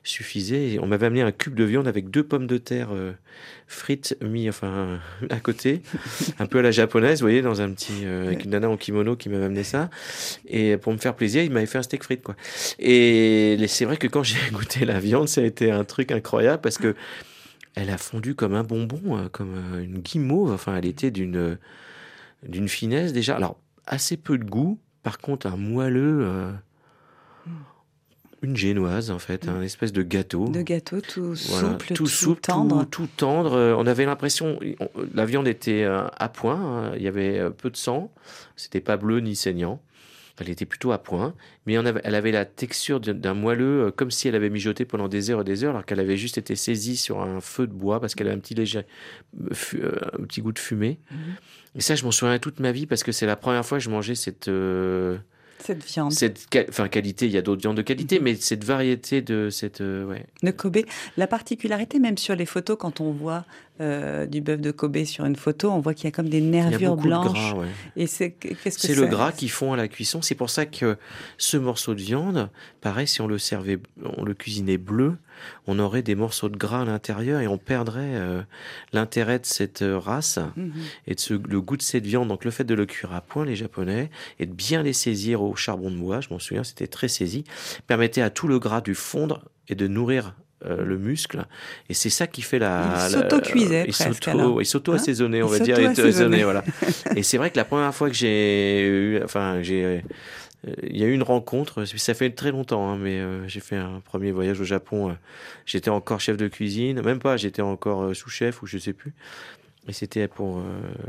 suffisait. 0.02 0.78
On 0.80 0.86
m'avait 0.86 1.06
amené 1.06 1.22
un 1.22 1.32
cube 1.32 1.54
de 1.54 1.64
viande 1.64 1.86
avec 1.86 2.10
deux 2.10 2.24
pommes 2.24 2.46
de 2.46 2.56
terre 2.56 2.88
euh, 2.92 3.12
frites 3.66 4.16
mis 4.22 4.48
enfin 4.48 4.98
à 5.30 5.38
côté, 5.38 5.82
un 6.38 6.46
peu 6.46 6.58
à 6.58 6.62
la 6.62 6.70
japonaise, 6.70 7.20
vous 7.20 7.26
voyez, 7.26 7.42
dans 7.42 7.60
un 7.60 7.70
petit 7.70 8.04
euh, 8.04 8.26
avec 8.26 8.44
une 8.44 8.50
nana 8.50 8.68
en 8.68 8.76
kimono 8.76 9.16
qui 9.16 9.28
m'avait 9.28 9.44
amené 9.44 9.64
ça. 9.64 9.90
Et 10.46 10.76
pour 10.78 10.92
me 10.92 10.98
faire 10.98 11.14
plaisir, 11.14 11.42
il 11.42 11.50
m'avait 11.50 11.66
fait 11.66 11.78
un 11.78 11.82
steak 11.82 12.02
frites 12.02 12.22
quoi. 12.22 12.36
Et 12.78 13.58
c'est 13.68 13.84
vrai 13.84 13.96
que 13.96 14.06
quand 14.06 14.22
j'ai 14.22 14.38
goûté 14.52 14.84
la 14.84 14.98
viande, 14.98 15.28
ça 15.28 15.42
a 15.42 15.44
été 15.44 15.70
un 15.70 15.84
truc 15.84 16.10
incroyable 16.10 16.62
parce 16.62 16.78
que 16.78 16.94
elle 17.74 17.90
a 17.90 17.98
fondu 17.98 18.34
comme 18.34 18.54
un 18.54 18.64
bonbon, 18.64 19.18
euh, 19.18 19.28
comme 19.30 19.54
euh, 19.54 19.84
une 19.84 19.98
guimauve. 19.98 20.50
Enfin, 20.52 20.76
elle 20.76 20.86
était 20.86 21.10
d'une 21.10 21.58
d'une 22.46 22.68
finesse 22.68 23.12
déjà. 23.12 23.36
Alors 23.36 23.58
assez 23.88 24.16
peu 24.16 24.38
de 24.38 24.44
goût. 24.44 24.78
Par 25.02 25.18
contre, 25.18 25.46
un 25.46 25.56
moelleux. 25.56 26.20
euh, 26.22 26.52
une 28.40 28.56
génoise 28.56 29.10
en 29.10 29.18
fait, 29.18 29.48
un 29.48 29.62
espèce 29.62 29.92
de 29.92 30.02
gâteau. 30.02 30.48
de 30.48 30.62
gâteau 30.62 31.00
tout 31.00 31.34
Voilà, 31.48 31.70
souple, 31.72 31.92
tout 31.94 32.06
souple, 32.06 32.40
tendre. 32.40 32.84
tout, 32.84 33.02
tout 33.02 33.08
tendre. 33.16 33.54
Euh, 33.54 33.74
On 33.76 33.84
avait 33.86 34.04
l'impression, 34.06 34.60
on- 34.78 34.88
la 35.12 35.24
viande 35.26 35.48
était 35.48 35.82
euh, 35.82 36.06
à 36.16 36.28
point. 36.28 36.54
hein. 36.54 36.92
Il 36.96 37.02
y 37.02 37.08
avait 37.08 37.50
peu 37.50 37.68
de 37.68 37.76
sang. 37.76 38.12
C'était 38.54 38.80
pas 38.80 38.96
bleu 38.96 39.18
ni 39.18 39.34
saignant. 39.34 39.80
Elle 40.40 40.50
était 40.50 40.66
plutôt 40.66 40.92
à 40.92 40.98
point, 40.98 41.34
mais 41.66 41.78
on 41.78 41.84
avait- 41.86 42.00
elle 42.04 42.14
avait 42.14 42.30
la 42.32 42.44
texture 42.44 43.00
d'un- 43.00 43.34
moelleux, 43.34 43.86
euh, 43.86 43.90
comme 43.90 44.10
si 44.10 44.28
elle 44.28 44.34
avait 44.34 44.50
mijoté 44.50 44.84
pendant 44.84 45.08
des 45.08 45.30
heures 45.30 45.40
et 45.40 45.44
des 45.44 45.64
heures, 45.64 45.70
alors 45.70 45.84
qu'elle 45.84 46.00
avait 46.00 46.16
juste 46.16 46.38
été 46.38 46.54
saisie 46.56 46.96
sur 46.96 47.20
un 47.20 47.40
feu 47.40 47.66
de 47.66 47.72
bois 47.72 48.00
parce 48.00 48.14
qu'elle 48.14 48.28
avait 48.28 48.36
un 48.36 48.40
petit 48.40 48.54
léger, 48.54 48.82
euh, 49.40 49.48
euh, 49.74 49.92
un 50.18 50.22
petit 50.24 50.40
goût 50.40 50.52
de 50.52 50.58
fumée. 50.58 50.98
Mhm. 51.10 51.18
Et 51.76 51.80
ça, 51.80 51.94
je 51.94 52.04
m'en 52.04 52.10
souviens 52.10 52.38
toute 52.38 52.60
ma 52.60 52.72
vie 52.72 52.86
parce 52.86 53.02
que 53.02 53.12
c'est 53.12 53.26
la 53.26 53.36
première 53.36 53.64
fois 53.66 53.78
que 53.78 53.84
je 53.84 53.90
mangeais 53.90 54.14
cette 54.14 54.48
euh, 54.48 55.18
Cette 55.60 55.84
viande. 55.84 56.12
cette 56.12 56.46
enfin 56.68 56.88
qualité. 56.88 57.26
Il 57.26 57.32
y 57.32 57.36
a 57.36 57.42
d'autres 57.42 57.60
viandes 57.62 57.76
de 57.76 57.80
Mhm. 57.82 57.86
qualité, 57.86 58.20
mais 58.20 58.34
cette 58.36 58.62
variété 58.64 59.22
de 59.22 59.50
cette 59.50 59.80
euh, 59.80 60.04
ouais. 60.06 60.24
De 60.44 60.50
Kobe. 60.52 60.78
La 61.16 61.26
particularité, 61.26 61.98
même 61.98 62.16
sur 62.16 62.36
les 62.36 62.46
photos, 62.46 62.76
quand 62.78 63.00
on 63.00 63.10
voit 63.10 63.44
euh, 63.80 64.26
du 64.26 64.40
bœuf 64.40 64.60
de 64.60 64.70
Kobe 64.70 65.04
sur 65.04 65.24
une 65.24 65.36
photo, 65.36 65.70
on 65.70 65.80
voit 65.80 65.94
qu'il 65.94 66.04
y 66.04 66.08
a 66.08 66.10
comme 66.10 66.28
des 66.28 66.38
Il 66.38 66.44
y 66.44 66.48
a 66.58 66.68
nervures 66.68 66.96
de 66.96 67.02
blanches. 67.02 67.52
gras, 67.52 67.54
ouais. 67.60 67.66
Et 67.96 68.06
c'est 68.06 68.30
qu'est-ce 68.32 68.76
que 68.78 68.86
C'est 68.86 68.94
le 68.94 69.06
gras 69.06 69.32
qui 69.32 69.48
fond 69.48 69.72
à 69.72 69.76
la 69.76 69.88
cuisson. 69.88 70.22
C'est 70.22 70.34
pour 70.34 70.50
ça 70.50 70.66
que 70.66 70.96
ce 71.36 71.56
morceau 71.56 71.94
de 71.94 72.00
viande, 72.00 72.50
pareil, 72.80 73.06
si 73.06 73.20
on 73.20 73.26
le 73.26 73.38
servait, 73.38 73.78
on 74.16 74.24
le 74.24 74.34
cuisinait 74.34 74.78
bleu, 74.78 75.16
on 75.68 75.78
aurait 75.78 76.02
des 76.02 76.14
morceaux 76.16 76.48
de 76.48 76.56
gras 76.56 76.82
à 76.82 76.84
l'intérieur 76.84 77.40
et 77.40 77.46
on 77.46 77.58
perdrait 77.58 78.14
euh, 78.14 78.42
l'intérêt 78.92 79.38
de 79.38 79.46
cette 79.46 79.82
euh, 79.82 79.96
race 79.98 80.38
Mhm. 80.56 80.72
et 81.06 81.14
de 81.14 81.20
ce, 81.20 81.34
le 81.34 81.60
goût 81.60 81.76
de 81.76 81.82
cette 81.82 82.06
viande. 82.06 82.28
Donc 82.28 82.44
le 82.44 82.50
fait 82.50 82.64
de 82.64 82.74
le 82.74 82.86
cuire 82.86 83.12
à 83.14 83.20
point, 83.20 83.44
les 83.44 83.54
Japonais, 83.56 84.10
et 84.40 84.46
de 84.46 84.52
bien 84.52 84.82
les 84.82 84.92
saisir 84.92 85.42
au 85.42 85.54
charbon 85.54 85.90
de 85.90 85.96
bois, 85.96 86.20
je 86.20 86.28
m'en 86.30 86.38
souviens, 86.38 86.64
c'était 86.64 86.86
très 86.88 87.08
saisi, 87.08 87.44
permettait 87.86 88.20
à 88.22 88.30
tout 88.30 88.48
le 88.48 88.58
gras 88.58 88.80
de 88.80 88.92
fondre 88.94 89.44
et 89.68 89.74
de 89.74 89.86
nourrir 89.86 90.34
euh, 90.66 90.84
le 90.84 90.98
muscle. 90.98 91.44
Et 91.88 91.94
c'est 91.94 92.10
ça 92.10 92.26
qui 92.26 92.42
fait 92.42 92.58
la... 92.58 93.06
Il 93.08 93.12
s'auto-cuisait 93.12 93.84
il 93.86 93.92
presque, 93.92 94.24
s'auto- 94.24 94.30
alors. 94.30 94.62
Il 94.62 94.66
s'auto-assaisonné, 94.66 95.40
Hein 95.40 95.44
on 95.44 95.48
va 95.48 95.58
dire, 95.60 95.78
et 95.78 95.82
s'auto-assaisonnait. 95.94 96.42
assaisonné, 96.42 96.44
voilà. 96.44 96.64
Et 97.16 97.22
c'est 97.22 97.36
vrai 97.38 97.50
que 97.50 97.56
la 97.56 97.64
première 97.64 97.94
fois 97.94 98.08
que 98.08 98.16
j'ai 98.16 98.86
eu, 98.88 99.22
enfin, 99.22 99.62
j'ai, 99.62 99.84
euh, 99.84 100.00
il 100.82 100.96
y 100.98 101.04
a 101.04 101.06
eu 101.06 101.12
une 101.12 101.22
rencontre. 101.22 101.84
Ça 101.84 102.14
fait 102.14 102.30
très 102.30 102.50
longtemps, 102.50 102.90
hein, 102.90 102.98
mais 103.00 103.18
euh, 103.20 103.46
j'ai 103.46 103.60
fait 103.60 103.76
un 103.76 104.00
premier 104.04 104.32
voyage 104.32 104.60
au 104.60 104.64
Japon. 104.64 105.10
euh, 105.10 105.12
j'étais 105.66 105.90
encore 105.90 106.20
chef 106.20 106.36
de 106.36 106.48
cuisine, 106.48 107.00
même 107.02 107.20
pas. 107.20 107.36
J'étais 107.36 107.62
encore 107.62 108.14
sous-chef 108.16 108.60
ou 108.62 108.66
je 108.66 108.78
sais 108.78 108.92
plus. 108.92 109.12
Et 109.86 109.92
c'était 109.94 110.28
pour 110.28 110.58
euh, 110.58 110.62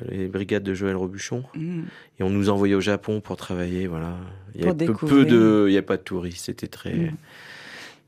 les 0.10 0.28
brigades 0.28 0.64
de 0.64 0.74
Joël 0.74 0.96
Robuchon. 0.96 1.44
Mhm. 1.56 1.86
Et 2.20 2.24
on 2.24 2.30
nous 2.30 2.50
envoyait 2.50 2.76
au 2.76 2.82
Japon 2.82 3.20
pour 3.20 3.36
travailler. 3.36 3.88
Voilà. 3.88 4.14
Il 4.56 4.64
y 4.64 4.68
avait 4.68 4.86
peu, 4.86 5.26
de, 5.26 5.66
il 5.68 5.74
y 5.74 5.78
a 5.78 5.82
pas 5.82 5.98
de 5.98 6.02
touristes. 6.04 6.46
C'était 6.46 6.68
très 6.68 6.94
Mm. 6.94 7.12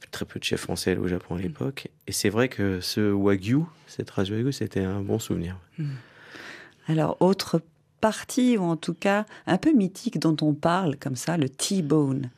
Très 0.10 0.26
peu 0.26 0.40
de 0.40 0.44
chefs 0.44 0.62
français 0.62 0.98
au 0.98 1.08
Japon 1.08 1.36
à 1.36 1.40
l'époque. 1.40 1.88
Et 2.08 2.12
c'est 2.12 2.30
vrai 2.30 2.50
que 2.50 2.80
ce 2.82 3.12
wagyu, 3.12 3.60
cette 3.88 4.10
race 4.10 4.30
wagyu, 4.30 4.52
c'était 4.52 4.84
un 4.84 5.02
bon 5.02 5.20
souvenir. 5.20 5.58
Alors, 6.88 7.18
autre 7.20 7.62
partie, 8.02 8.58
ou 8.58 8.64
en 8.64 8.76
tout 8.76 8.94
cas 8.96 9.26
un 9.48 9.58
peu 9.58 9.72
mythique 9.74 10.20
dont 10.20 10.36
on 10.42 10.54
parle 10.54 10.98
comme 10.98 11.16
ça, 11.16 11.38
le 11.38 11.48
T-bone. 11.50 12.30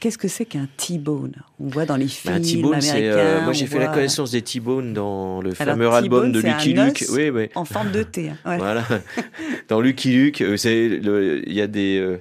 Qu'est-ce 0.00 0.18
que 0.18 0.28
c'est 0.28 0.44
qu'un 0.44 0.68
T-bone? 0.76 1.32
On 1.58 1.68
voit 1.68 1.86
dans 1.86 1.96
les 1.96 2.04
Bah, 2.04 2.10
films 2.10 2.34
un 2.34 2.40
T-bone, 2.40 2.80
c'est. 2.80 2.90
américains. 2.90 3.16
euh, 3.18 3.42
moi, 3.42 3.52
j'ai 3.52 3.66
fait 3.66 3.78
la 3.78 3.86
connaissance 3.88 4.32
des 4.32 4.42
T-bone 4.42 4.92
dans 4.92 5.40
le 5.40 5.50
Alors, 5.58 5.74
fameux 5.76 5.88
album 5.90 6.30
de 6.30 6.40
Lucky 6.40 6.76
un 6.78 6.86
Luke. 6.86 7.02
os 7.02 7.08
Oui, 7.10 7.30
oui. 7.30 7.48
En 7.54 7.64
forme 7.64 7.90
de 7.90 8.02
T. 8.02 8.28
hein. 8.30 8.36
Voilà. 8.58 8.84
Dans 9.68 9.80
Lucky 9.80 10.12
Luke, 10.12 10.40
euh, 10.42 10.56
il 11.46 11.52
y 11.54 11.60
a 11.62 11.66
des, 11.66 11.98
euh, 11.98 12.18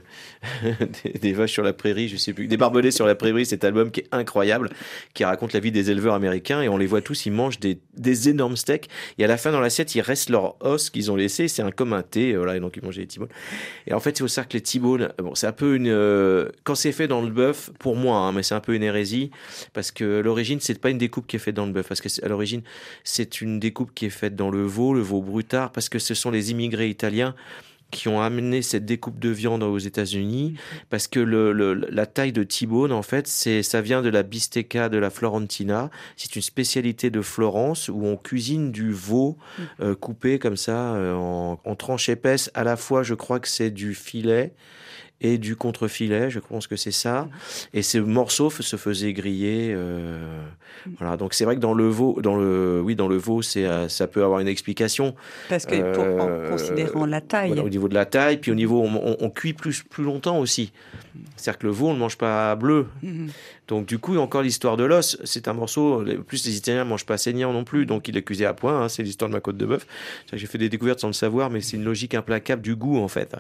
des, 1.22 1.34
vaches 1.34 1.52
sur 1.52 1.64
la 1.64 1.74
prairie, 1.74 2.08
je 2.08 2.18
sais 2.18 2.34
plus, 2.34 2.48
des 2.48 2.58
barbelés 2.58 2.92
sur 2.92 3.06
la 3.06 3.16
prairie, 3.16 3.46
cet 3.46 3.64
album 3.64 3.92
qui 3.92 4.02
est 4.02 4.08
incroyable, 4.12 4.70
qui 5.14 5.24
raconte 5.24 5.54
la 5.54 5.60
vie 5.60 5.72
des 5.72 5.92
éleveurs 5.92 6.14
américains 6.14 6.62
et 6.62 6.70
on 6.70 6.78
les 6.78 6.86
voit 6.86 7.02
tous, 7.02 7.26
ils 7.26 7.32
mangent 7.32 7.60
des, 7.60 7.80
énormes 8.30 8.56
steaks 8.56 8.90
et 9.18 9.24
à 9.24 9.28
la 9.28 9.38
fin 9.38 9.52
dans 9.52 9.60
l'assiette, 9.60 9.96
il 9.96 10.02
reste 10.02 10.30
leur 10.30 10.56
os 10.64 10.90
qu'ils 10.90 11.12
ont 11.12 11.16
laissé, 11.16 11.48
c'est 11.48 11.62
un 11.62 11.72
comme 11.72 11.94
un 11.94 12.04
thé, 12.04 12.34
euh, 12.34 12.38
voilà, 12.38 12.58
et 12.58 12.60
donc 12.60 12.78
ils 12.78 12.84
mangeaient 12.84 13.02
des 13.02 13.08
T-bones. 13.08 13.30
Et 13.88 13.94
en 13.94 14.00
fait, 14.00 14.18
c'est 14.18 14.24
au 14.24 14.44
que 14.44 14.54
les 14.54 14.62
T-bones, 14.62 15.10
bon, 15.18 15.36
c'est 15.36 15.48
un 15.48 15.52
peu 15.52 15.76
une, 15.76 15.88
euh, 15.88 16.50
quand 16.64 16.76
c'est 16.76 16.92
fait 16.92 17.08
dans 17.08 17.22
le 17.22 17.30
bœuf, 17.30 17.72
pour 17.80 17.96
moi, 17.96 18.18
hein, 18.18 18.32
mais 18.32 18.44
c'est 18.44 18.56
un 18.56 18.60
peu 18.60 18.76
une 18.76 18.84
hérésie 18.84 19.32
parce 19.74 19.92
que 19.92 20.20
l'origine, 20.20 20.60
c'est 20.60 20.80
pas 20.80 20.90
une 20.90 20.98
découpe 20.98 21.28
qui 21.28 21.36
est 21.36 21.40
faite 21.40 21.56
dans 21.56 21.66
le 21.66 21.72
bœuf, 21.72 21.88
parce 21.88 22.02
que 22.02 22.10
à 22.24 22.28
l'origine, 22.28 22.62
c'est 23.04 23.42
une 23.42 23.60
découpe 23.60 23.94
qui 23.94 24.06
est 24.06 24.12
faite 24.12 24.36
dans 24.36 24.50
le 24.50 24.64
veau, 24.64 24.94
le 24.94 25.02
veau 25.02 25.22
brutard, 25.22 25.72
parce 25.72 25.90
que 25.90 26.00
ce 26.00 26.14
sont 26.14 26.32
les 26.32 26.52
immigrés 26.52 26.90
italiens 26.90 27.36
qui 27.94 28.08
ont 28.08 28.22
amené 28.22 28.62
cette 28.62 28.86
découpe 28.86 29.20
de 29.20 29.30
viande 29.30 29.64
aux 29.64 29.78
États-Unis 29.78 30.56
parce 30.90 31.08
que 31.08 31.20
la 31.20 32.06
taille 32.06 32.34
de 32.34 32.44
T-bone, 32.44 32.92
en 32.92 33.04
fait, 33.04 33.28
c'est, 33.28 33.64
ça 33.64 33.82
vient 33.82 34.02
de 34.02 34.10
la 34.10 34.24
bistecca 34.24 34.90
de 34.90 34.98
la 34.98 35.10
Florentina. 35.10 35.90
C'est 36.18 36.36
une 36.36 36.42
spécialité 36.42 37.10
de 37.12 37.22
Florence 37.22 37.90
où 37.90 38.06
on 38.06 38.18
cuisine 38.18 38.72
du 38.72 38.92
veau 38.92 39.38
euh, 39.80 39.96
coupé 39.96 40.40
comme 40.40 40.58
ça 40.58 40.96
euh, 40.96 41.14
en, 41.14 41.60
en 41.64 41.76
tranches 41.76 42.10
épaisses. 42.10 42.50
À 42.56 42.64
la 42.64 42.76
fois, 42.76 43.04
je 43.04 43.14
crois 43.14 43.40
que 43.40 43.48
c'est 43.48 43.70
du 43.70 43.94
filet 43.94 44.54
et 45.24 45.38
du 45.38 45.56
contre-filet, 45.56 46.30
je 46.30 46.40
pense 46.40 46.68
que 46.68 46.76
c'est 46.76 46.92
ça. 46.92 47.28
Et 47.74 47.82
ces 47.82 48.00
morceaux 48.02 48.50
se 48.52 48.76
faisaient 48.76 49.14
griller. 49.14 49.72
euh, 49.74 50.22
voilà. 51.00 51.18
Donc 51.18 51.34
c'est 51.34 51.46
vrai 51.46 51.56
que 51.56 51.62
dans 51.62 51.74
le 51.74 51.88
veau, 51.88 52.20
dans 52.22 52.36
le, 52.36 52.82
oui, 52.84 52.96
dans 52.96 53.08
le 53.08 53.16
veau, 53.18 53.42
c'est, 53.42 53.66
euh, 53.66 53.88
ça 53.88 54.08
peut 54.08 54.24
avoir 54.24 54.40
une 54.42 54.48
explication. 54.48 55.16
Parce 55.50 55.66
que 55.66 55.94
pour, 55.94 56.04
en 56.04 56.28
Euh, 56.30 56.50
considérant 56.52 57.06
la 57.06 57.22
taille. 57.22 57.50
Voilà, 57.50 57.64
au 57.64 57.70
niveau 57.70 57.88
de 57.88 57.94
la 57.96 58.06
taille, 58.06 58.38
puis 58.38 58.52
au 58.52 58.56
niveau, 58.56 58.82
on, 58.82 58.94
on- 58.96 59.18
on 59.20 59.30
cuit 59.30 59.54
plus, 59.54 59.82
plus 59.84 60.04
longtemps 60.04 60.40
aussi. 60.40 60.72
C'est-à-dire 61.38 61.60
que 61.60 61.68
le 61.68 61.72
veau, 61.74 61.88
on 61.90 61.94
ne 61.94 62.00
mange 62.00 62.18
pas 62.18 62.56
bleu. 62.56 62.88
Mhm. 63.02 63.30
Donc 63.70 63.86
du 63.86 63.98
coup, 63.98 64.18
encore 64.18 64.42
l'histoire 64.42 64.76
de 64.78 64.84
l'os, 64.84 65.18
c'est 65.24 65.48
un 65.48 65.54
morceau, 65.54 66.04
plus 66.28 66.46
les 66.46 66.58
Italiens 66.58 66.84
ne 66.84 66.90
mangent 66.90 67.06
pas 67.06 67.18
saignant 67.18 67.54
non 67.54 67.64
plus, 67.64 67.86
donc 67.86 68.08
il 68.10 68.18
est 68.18 68.22
cuisé 68.22 68.46
à 68.46 68.54
point, 68.54 68.82
hein, 68.84 68.90
c'est 68.90 69.04
l'histoire 69.04 69.30
de 69.30 69.34
ma 69.34 69.40
côte 69.40 69.56
de 69.56 69.66
bœuf. 69.66 69.88
J'ai 70.34 70.48
fait 70.48 70.58
des 70.58 70.68
découvertes 70.68 71.00
sans 71.00 71.08
le 71.08 71.14
savoir, 71.14 71.50
mais 71.50 71.62
c'est 71.62 71.78
une 71.78 71.86
logique 71.86 72.14
implacable 72.14 72.62
du 72.62 72.76
goût 72.76 72.98
en 72.98 73.08
fait. 73.08 73.36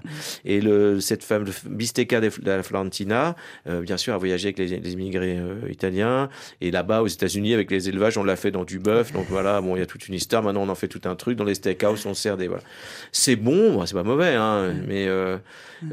Et 0.45 0.61
le, 0.61 1.01
cette 1.01 1.23
fameuse 1.25 1.53
bistecca 1.73 2.21
de 2.21 2.29
la 2.45 2.63
Florentina, 2.63 3.35
euh, 3.67 3.81
bien 3.81 3.97
sûr, 3.97 4.13
a 4.13 4.17
voyagé 4.17 4.47
avec 4.47 4.57
les, 4.59 4.79
les 4.79 4.93
immigrés 4.93 5.37
euh, 5.37 5.69
italiens, 5.69 6.29
et 6.61 6.71
là-bas 6.71 7.01
aux 7.01 7.07
États-Unis, 7.07 7.53
avec 7.53 7.69
les 7.71 7.89
élevages, 7.89 8.17
on 8.17 8.23
l'a 8.23 8.35
fait 8.35 8.51
dans 8.51 8.63
du 8.63 8.79
bœuf, 8.79 9.11
donc 9.13 9.25
voilà, 9.29 9.59
bon, 9.61 9.75
il 9.75 9.79
y 9.79 9.81
a 9.83 9.85
toute 9.85 10.07
une 10.07 10.13
histoire, 10.13 10.43
maintenant 10.43 10.63
on 10.63 10.69
en 10.69 10.75
fait 10.75 10.87
tout 10.87 11.01
un 11.05 11.15
truc, 11.15 11.37
dans 11.37 11.43
les 11.45 11.55
steakhouse, 11.55 12.05
on 12.05 12.13
sert 12.13 12.37
des... 12.37 12.47
Voilà. 12.47 12.63
C'est 13.11 13.35
bon, 13.35 13.73
bon, 13.73 13.85
c'est 13.85 13.93
pas 13.95 14.03
mauvais, 14.03 14.35
hein, 14.35 14.73
mais 14.87 15.07
euh, 15.07 15.37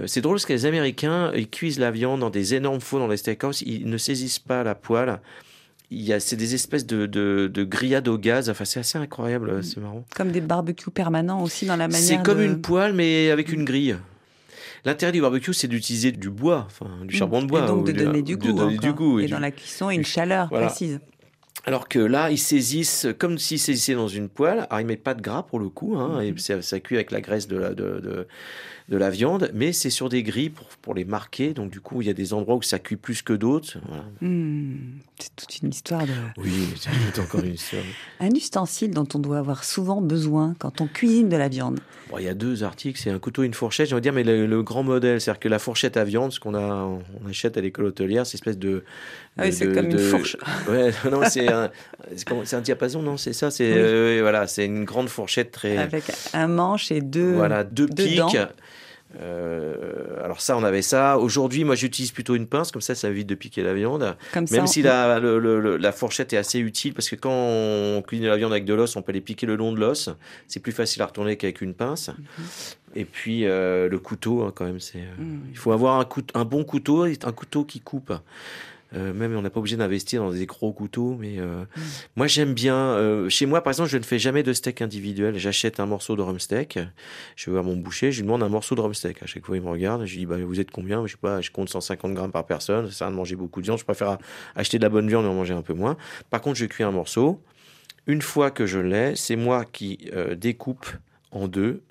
c'est 0.06 0.20
drôle 0.20 0.36
parce 0.36 0.46
que 0.46 0.52
les 0.52 0.66
Américains, 0.66 1.32
ils 1.34 1.48
cuisent 1.48 1.78
la 1.78 1.90
viande 1.90 2.20
dans 2.20 2.30
des 2.30 2.54
énormes 2.54 2.80
fours 2.80 2.98
dans 3.00 3.08
les 3.08 3.16
steakhouse, 3.16 3.62
ils 3.62 3.88
ne 3.88 3.98
saisissent 3.98 4.38
pas 4.38 4.62
la 4.62 4.74
poêle. 4.74 5.18
Il 5.92 6.02
y 6.02 6.12
a, 6.12 6.20
c'est 6.20 6.36
des 6.36 6.54
espèces 6.54 6.86
de, 6.86 7.06
de, 7.06 7.50
de 7.52 7.64
grillades 7.64 8.06
au 8.06 8.16
gaz. 8.16 8.48
Enfin, 8.48 8.64
c'est 8.64 8.78
assez 8.78 8.96
incroyable, 8.96 9.64
c'est 9.64 9.78
marrant. 9.80 10.04
Comme 10.14 10.30
des 10.30 10.40
barbecues 10.40 10.92
permanents 10.92 11.42
aussi 11.42 11.66
dans 11.66 11.74
la 11.74 11.88
manière 11.88 12.00
C'est 12.20 12.22
comme 12.22 12.38
de- 12.38 12.44
une 12.44 12.60
poêle, 12.60 12.92
mais 12.92 13.28
avec 13.30 13.50
une 13.50 13.64
grille. 13.64 13.96
L'intérêt 14.84 15.12
du 15.12 15.20
barbecue, 15.20 15.52
c'est 15.52 15.68
d'utiliser 15.68 16.12
du 16.12 16.30
bois, 16.30 16.64
enfin, 16.66 16.88
du 17.04 17.14
charbon 17.14 17.42
de 17.42 17.46
bois. 17.46 17.64
Et 17.64 17.66
donc 17.66 17.86
de 17.86 17.92
donner 17.92 18.22
du 18.22 18.36
de 18.36 18.36
goût. 18.36 18.52
du. 18.78 19.20
Et, 19.20 19.24
et 19.24 19.26
du- 19.26 19.32
dans 19.32 19.38
la 19.38 19.50
cuisson, 19.50 19.90
une 19.90 20.04
chaleur 20.04 20.48
Voilà. 20.50 20.66
précise. 20.66 21.00
Alors 21.66 21.88
que 21.88 21.98
là, 21.98 22.30
ils 22.30 22.38
saisissent 22.38 23.06
comme 23.18 23.38
s'ils 23.38 23.58
saisissaient 23.58 23.94
dans 23.94 24.08
une 24.08 24.28
poêle. 24.28 24.66
Alors, 24.70 24.80
ils 24.80 24.86
mettent 24.86 25.02
pas 25.02 25.14
de 25.14 25.20
gras 25.22 25.42
pour 25.42 25.58
le 25.58 25.68
coup, 25.68 25.96
hein, 25.96 26.16
Mhm. 26.16 26.22
et 26.22 26.34
ça, 26.40 26.62
ça 26.62 26.80
cuit 26.80 26.96
avec 26.96 27.10
la 27.10 27.20
graisse 27.20 27.48
de 27.48 27.56
la, 27.56 27.70
de, 27.70 28.00
de, 28.00 28.26
de 28.88 28.96
la 28.96 29.10
viande, 29.10 29.50
mais 29.54 29.72
c'est 29.72 29.90
sur 29.90 30.08
des 30.08 30.22
grilles 30.22 30.50
pour, 30.50 30.66
pour 30.82 30.94
les 30.94 31.04
marquer. 31.04 31.52
Donc, 31.52 31.70
du 31.70 31.80
coup, 31.80 32.00
il 32.00 32.06
y 32.06 32.10
a 32.10 32.14
des 32.14 32.32
endroits 32.32 32.56
où 32.56 32.62
ça 32.62 32.78
cuit 32.78 32.96
plus 32.96 33.20
que 33.22 33.34
d'autres. 33.34 33.76
Voilà. 33.86 34.04
Hmm, 34.22 34.74
C'est 35.18 35.36
toute 35.36 35.58
une 35.62 35.68
histoire 35.68 36.06
de... 36.06 36.12
Oui, 36.38 36.50
c'est 36.76 37.20
encore 37.20 37.44
une 37.44 37.54
histoire. 37.54 37.82
Un 38.20 38.30
ustensile 38.30 38.90
dont 38.92 39.06
on 39.14 39.18
doit 39.18 39.38
avoir 39.38 39.62
souvent 39.64 40.00
besoin 40.00 40.54
quand 40.58 40.80
on 40.80 40.86
cuisine 40.86 41.28
de 41.28 41.36
la 41.36 41.48
viande. 41.48 41.78
Bon, 42.10 42.18
il 42.18 42.24
y 42.24 42.28
a 42.28 42.34
deux 42.34 42.64
articles, 42.64 42.98
c'est 42.98 43.10
un 43.10 43.18
couteau 43.20 43.42
et 43.44 43.46
une 43.46 43.54
fourchette, 43.54 43.88
je 43.90 43.94
veux 43.94 44.00
dire, 44.00 44.12
mais 44.12 44.24
le, 44.24 44.46
le 44.46 44.62
grand 44.62 44.82
modèle, 44.82 45.20
c'est-à-dire 45.20 45.38
que 45.40 45.48
la 45.48 45.58
fourchette 45.60 45.96
à 45.96 46.04
viande, 46.04 46.32
ce 46.32 46.40
qu'on 46.40 46.54
a, 46.54 46.74
on 46.84 47.28
achète 47.28 47.56
à 47.56 47.60
l'école 47.60 47.84
hôtelière, 47.84 48.26
c'est 48.26 48.34
espèce 48.36 48.58
de. 48.58 48.82
Ah 49.40 49.44
oui, 49.46 49.52
c'est 49.52 49.72
comme 49.72 49.86
une 49.86 49.92
de- 49.92 49.98
fourche. 49.98 50.36
Ouais, 50.68 50.90
non, 51.10 51.20
c'est 51.26 51.48
un, 51.48 52.60
diapason, 52.60 53.02
non, 53.02 53.16
c'est 53.16 53.32
ça, 53.32 53.50
c'est 53.50 53.72
Oui. 53.72 53.78
euh, 53.78 54.18
voilà, 54.22 54.46
c'est 54.46 54.66
une 54.66 54.84
grande 54.84 55.08
fourchette 55.08 55.50
très. 55.52 55.76
Avec 55.76 56.04
un 56.32 56.46
manche 56.48 56.90
et 56.92 57.00
deux... 57.00 57.32
Voilà, 57.32 57.64
deux 57.64 57.86
deux 57.86 58.04
pics. 58.04 58.16
dents. 58.18 58.32
Euh, 59.20 60.22
alors 60.24 60.40
ça, 60.40 60.56
on 60.56 60.62
avait 60.62 60.82
ça. 60.82 61.18
Aujourd'hui, 61.18 61.64
moi, 61.64 61.74
j'utilise 61.74 62.12
plutôt 62.12 62.36
une 62.36 62.46
pince, 62.46 62.70
comme 62.70 62.80
ça, 62.82 62.94
ça 62.94 63.08
évite 63.08 63.26
de 63.26 63.34
piquer 63.34 63.62
la 63.62 63.74
viande. 63.74 64.16
Comme 64.32 64.46
ça, 64.46 64.54
Même 64.54 64.64
on- 64.64 64.68
si 64.68 64.82
la, 64.82 65.18
le- 65.18 65.38
le- 65.40 65.60
le- 65.60 65.76
la 65.76 65.90
fourchette 65.92 66.32
est 66.32 66.36
assez 66.36 66.58
utile, 66.60 66.94
parce 66.94 67.08
que 67.08 67.16
quand 67.16 67.32
on 67.32 68.02
cuisine 68.06 68.26
la 68.28 68.36
viande 68.36 68.52
avec 68.52 68.64
de 68.64 68.74
l'os, 68.74 68.94
on 68.96 69.02
peut 69.02 69.12
les 69.12 69.20
piquer 69.20 69.46
le 69.46 69.56
long 69.56 69.72
de 69.72 69.80
l'os. 69.80 70.10
C'est 70.46 70.60
plus 70.60 70.72
facile 70.72 71.02
à 71.02 71.06
retourner 71.06 71.36
qu'avec 71.36 71.60
une 71.60 71.74
pince. 71.74 72.10
Et 72.94 73.04
puis 73.04 73.46
euh, 73.46 73.88
le 73.88 73.98
couteau, 73.98 74.42
hein, 74.42 74.52
quand 74.54 74.64
même, 74.64 74.80
c'est. 74.80 74.98
euh, 74.98 75.14
Mhm. 75.22 75.40
Il 75.50 75.58
faut 75.58 75.72
avoir 75.72 75.98
un, 76.34 76.44
bon 76.44 76.64
couteau, 76.64 77.04
un 77.04 77.32
couteau 77.32 77.64
qui 77.64 77.80
coupe. 77.80 78.12
Euh, 78.94 79.12
même 79.12 79.36
on 79.36 79.42
n'est 79.42 79.50
pas 79.50 79.60
obligé 79.60 79.76
d'investir 79.76 80.22
dans 80.22 80.32
des 80.32 80.46
gros 80.46 80.72
couteaux, 80.72 81.16
mais 81.18 81.38
euh, 81.38 81.64
moi 82.16 82.26
j'aime 82.26 82.54
bien. 82.54 82.76
euh, 82.76 83.28
chez 83.28 83.46
moi, 83.46 83.62
par 83.62 83.70
exemple, 83.70 83.88
je 83.88 83.98
ne 83.98 84.02
fais 84.02 84.18
jamais 84.18 84.42
de 84.42 84.52
steak 84.52 84.82
individuel. 84.82 85.38
J'achète 85.38 85.80
un 85.80 85.86
morceau 85.86 86.16
de 86.16 86.22
rumsteak. 86.22 86.78
Je 87.36 87.46
vais 87.46 87.52
voir 87.52 87.64
mon 87.64 87.76
boucher, 87.76 88.10
je 88.12 88.18
lui 88.18 88.24
demande 88.24 88.42
un 88.42 88.48
morceau 88.48 88.74
de 88.74 88.80
rumsteak. 88.80 89.22
À 89.22 89.26
chaque 89.26 89.44
fois, 89.44 89.56
il 89.56 89.62
me 89.62 89.68
regarde. 89.68 90.04
Je 90.06 90.12
lui 90.12 90.18
dis 90.20 90.26
bah, 90.26 90.36
Vous 90.38 90.60
êtes 90.60 90.70
combien? 90.70 91.06
Je 91.06 91.12
sais 91.12 91.18
pas, 91.18 91.40
je 91.40 91.50
compte 91.50 91.68
150 91.68 92.14
grammes 92.14 92.32
par 92.32 92.46
personne. 92.46 92.86
Ça 92.86 92.92
sert 92.92 93.06
à 93.06 93.10
de 93.10 93.16
manger 93.16 93.36
beaucoup 93.36 93.60
de 93.60 93.66
viande. 93.66 93.78
Je 93.78 93.84
préfère 93.84 94.18
acheter 94.56 94.78
de 94.78 94.82
la 94.82 94.88
bonne 94.90 95.08
viande 95.08 95.24
et 95.24 95.28
en 95.28 95.34
manger 95.34 95.54
un 95.54 95.62
peu 95.62 95.74
moins. 95.74 95.96
Par 96.30 96.40
contre, 96.40 96.58
je 96.58 96.66
cuis 96.66 96.84
un 96.84 96.90
morceau. 96.90 97.42
Une 98.06 98.22
fois 98.22 98.50
que 98.50 98.66
je 98.66 98.78
l'ai, 98.78 99.14
c'est 99.14 99.36
moi 99.36 99.64
qui 99.64 100.10
découpe 100.36 100.86
en 101.30 101.46
deux. 101.48 101.82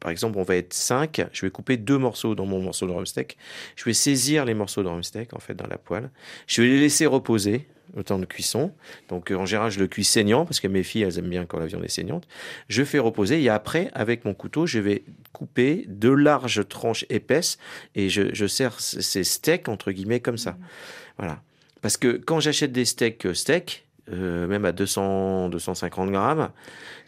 Par 0.00 0.10
exemple, 0.10 0.38
on 0.38 0.42
va 0.42 0.56
être 0.56 0.72
5, 0.72 1.26
je 1.32 1.46
vais 1.46 1.50
couper 1.50 1.76
deux 1.76 1.98
morceaux 1.98 2.34
dans 2.34 2.46
mon 2.46 2.60
morceau 2.60 2.86
de 2.86 2.92
rumsteak. 2.92 3.36
Je 3.76 3.84
vais 3.84 3.94
saisir 3.94 4.44
les 4.44 4.54
morceaux 4.54 4.82
de 4.82 4.88
rumsteak 4.88 5.34
en 5.34 5.40
fait 5.40 5.54
dans 5.54 5.66
la 5.66 5.78
poêle. 5.78 6.10
Je 6.46 6.62
vais 6.62 6.68
les 6.68 6.80
laisser 6.80 7.06
reposer 7.06 7.66
au 7.96 8.02
temps 8.02 8.18
de 8.18 8.24
cuisson. 8.24 8.72
Donc 9.08 9.30
euh, 9.30 9.36
en 9.36 9.46
général, 9.46 9.70
je 9.70 9.78
le 9.78 9.86
cuis 9.86 10.04
saignant 10.04 10.44
parce 10.44 10.60
que 10.60 10.68
mes 10.68 10.82
filles, 10.82 11.02
elles 11.02 11.18
aiment 11.18 11.30
bien 11.30 11.46
quand 11.46 11.58
la 11.58 11.66
viande 11.66 11.84
est 11.84 11.88
saignante. 11.90 12.28
Je 12.68 12.84
fais 12.84 12.98
reposer 12.98 13.42
et 13.42 13.48
après, 13.48 13.90
avec 13.94 14.24
mon 14.24 14.34
couteau, 14.34 14.66
je 14.66 14.78
vais 14.78 15.04
couper 15.32 15.84
de 15.88 16.10
larges 16.10 16.66
tranches 16.68 17.04
épaisses 17.08 17.58
et 17.94 18.08
je, 18.08 18.34
je 18.34 18.46
sers 18.46 18.78
ces 18.80 19.24
steaks 19.24 19.68
entre 19.68 19.90
guillemets 19.90 20.20
comme 20.20 20.38
ça. 20.38 20.56
Voilà. 21.18 21.42
Parce 21.80 21.96
que 21.96 22.08
quand 22.08 22.40
j'achète 22.40 22.72
des 22.72 22.84
steaks 22.84 23.26
euh, 23.26 23.34
steaks, 23.34 23.84
euh, 24.12 24.46
même 24.46 24.64
à 24.64 24.72
200, 24.72 25.50
250 25.50 26.10
grammes, 26.10 26.50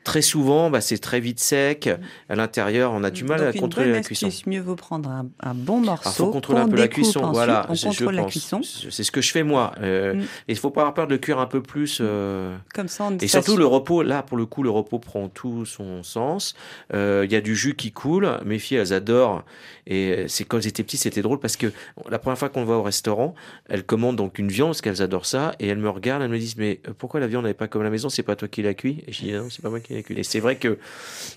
très 0.04 0.22
souvent, 0.22 0.70
bah, 0.70 0.80
c'est 0.80 0.98
très 0.98 1.20
vite 1.20 1.40
sec. 1.40 1.88
À 2.28 2.34
l'intérieur, 2.34 2.92
on 2.92 3.04
a 3.04 3.10
du 3.10 3.24
mal 3.24 3.38
Donc, 3.40 3.48
à 3.48 3.52
une 3.52 3.60
contrôler 3.60 3.86
bonne 3.88 3.96
la 3.96 4.00
cuisson. 4.02 4.26
astuce, 4.28 4.46
mieux 4.46 4.60
vaut 4.60 4.76
prendre 4.76 5.08
un, 5.10 5.26
un 5.40 5.54
bon 5.54 5.80
morceau. 5.80 6.02
Alors, 6.08 6.14
faut 6.16 6.30
contrôler 6.30 6.60
un 6.60 6.68
peu 6.68 6.76
la 6.76 6.88
cuisson. 6.88 7.20
ensuite, 7.20 7.34
voilà, 7.34 7.66
on 7.68 7.74
je- 7.74 7.80
je 7.80 7.86
contrôle 7.86 8.14
la 8.14 8.22
pense. 8.22 8.30
cuisson. 8.32 8.60
C'est 8.62 9.02
ce 9.04 9.10
que 9.10 9.20
je 9.20 9.30
fais 9.30 9.42
moi. 9.42 9.72
Euh, 9.80 10.14
Mm. 10.14 10.20
Et 10.20 10.26
il 10.48 10.56
faut 10.56 10.70
pas 10.70 10.80
avoir 10.82 10.94
peur 10.94 11.06
de 11.06 11.12
le 11.12 11.18
cuire 11.18 11.38
un 11.38 11.46
peu 11.46 11.62
plus. 11.62 11.98
euh, 12.00 12.56
Comme 12.74 12.88
ça, 12.88 13.04
on 13.04 13.16
Et 13.18 13.28
surtout 13.28 13.56
le 13.56 13.66
repos, 13.66 14.02
là 14.02 14.22
pour 14.22 14.36
le 14.36 14.46
coup, 14.46 14.62
le 14.62 14.70
repos 14.70 14.98
prend 14.98 15.28
tout 15.28 15.64
son 15.66 16.02
sens. 16.02 16.54
Euh, 16.94 17.24
Il 17.26 17.32
y 17.32 17.36
a 17.36 17.40
du 17.40 17.54
jus 17.54 17.74
qui 17.76 17.92
coule. 17.92 18.28
Mes 18.44 18.58
filles, 18.58 18.78
elles 18.78 18.92
adorent. 18.92 19.44
Et 19.86 20.24
c'est 20.28 20.44
quand 20.44 20.58
elles 20.58 20.66
étaient 20.68 20.82
petites, 20.84 21.00
c'était 21.00 21.22
drôle 21.22 21.40
parce 21.40 21.56
que 21.56 21.72
la 22.08 22.18
première 22.18 22.38
fois 22.38 22.48
qu'on 22.48 22.64
va 22.64 22.74
au 22.74 22.82
restaurant, 22.82 23.34
elles 23.68 23.84
commandent 23.84 24.16
donc 24.16 24.38
une 24.38 24.48
viande 24.48 24.68
parce 24.70 24.80
qu'elles 24.82 25.02
adorent 25.02 25.26
ça. 25.26 25.54
Et 25.60 25.66
elles 25.68 25.78
me 25.78 25.88
regardent, 25.90 26.22
elles 26.22 26.30
me 26.30 26.38
disent 26.38 26.56
mais 26.56 26.80
pourquoi 26.98 27.20
la 27.20 27.26
viande 27.26 27.44
n'est 27.44 27.54
pas 27.54 27.68
comme 27.68 27.80
à 27.82 27.84
la 27.84 27.90
maison? 27.90 28.08
C'est 28.08 28.22
pas 28.22 28.36
toi 28.36 28.48
qui 28.48 28.62
l'as 28.62 28.74
cuit 28.74 29.02
Et 29.06 29.12
je 29.12 29.20
dis 29.22 29.32
non, 29.32 29.48
c'est 29.50 29.62
pas 29.62 29.70
moi 29.70 29.80
qui 29.80 29.89
Et 29.90 30.22
c'est 30.22 30.40
vrai 30.40 30.56
que 30.56 30.78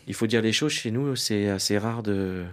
il 0.08 0.13
faut 0.13 0.28
dire 0.28 0.42
les 0.42 0.54
choses. 0.54 0.72
Chez 0.72 0.92
nous, 0.92 1.16
c'est 1.16 1.50
assez 1.50 1.78
rare 1.78 2.04
de 2.04 2.44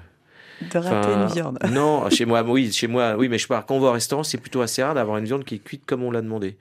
de 0.72 0.78
rater 0.78 0.88
Enfin, 1.08 1.22
une 1.26 1.32
viande. 1.32 1.58
non, 1.72 2.08
chez 2.10 2.24
moi, 2.26 2.42
oui, 2.42 2.70
chez 2.72 2.86
moi, 2.86 3.16
oui, 3.16 3.28
mais 3.28 3.38
je 3.38 3.46
parle 3.46 3.64
quand 3.66 3.76
on 3.76 3.80
va 3.80 3.88
au 3.88 3.92
restaurant, 3.92 4.22
c'est 4.22 4.38
plutôt 4.38 4.60
assez 4.60 4.82
rare 4.82 4.94
d'avoir 4.94 5.16
une 5.18 5.24
viande 5.24 5.44
qui 5.44 5.54
est 5.56 5.58
cuite 5.58 5.84
comme 5.86 6.02
on 6.02 6.10
l'a 6.10 6.20
demandé. 6.22 6.56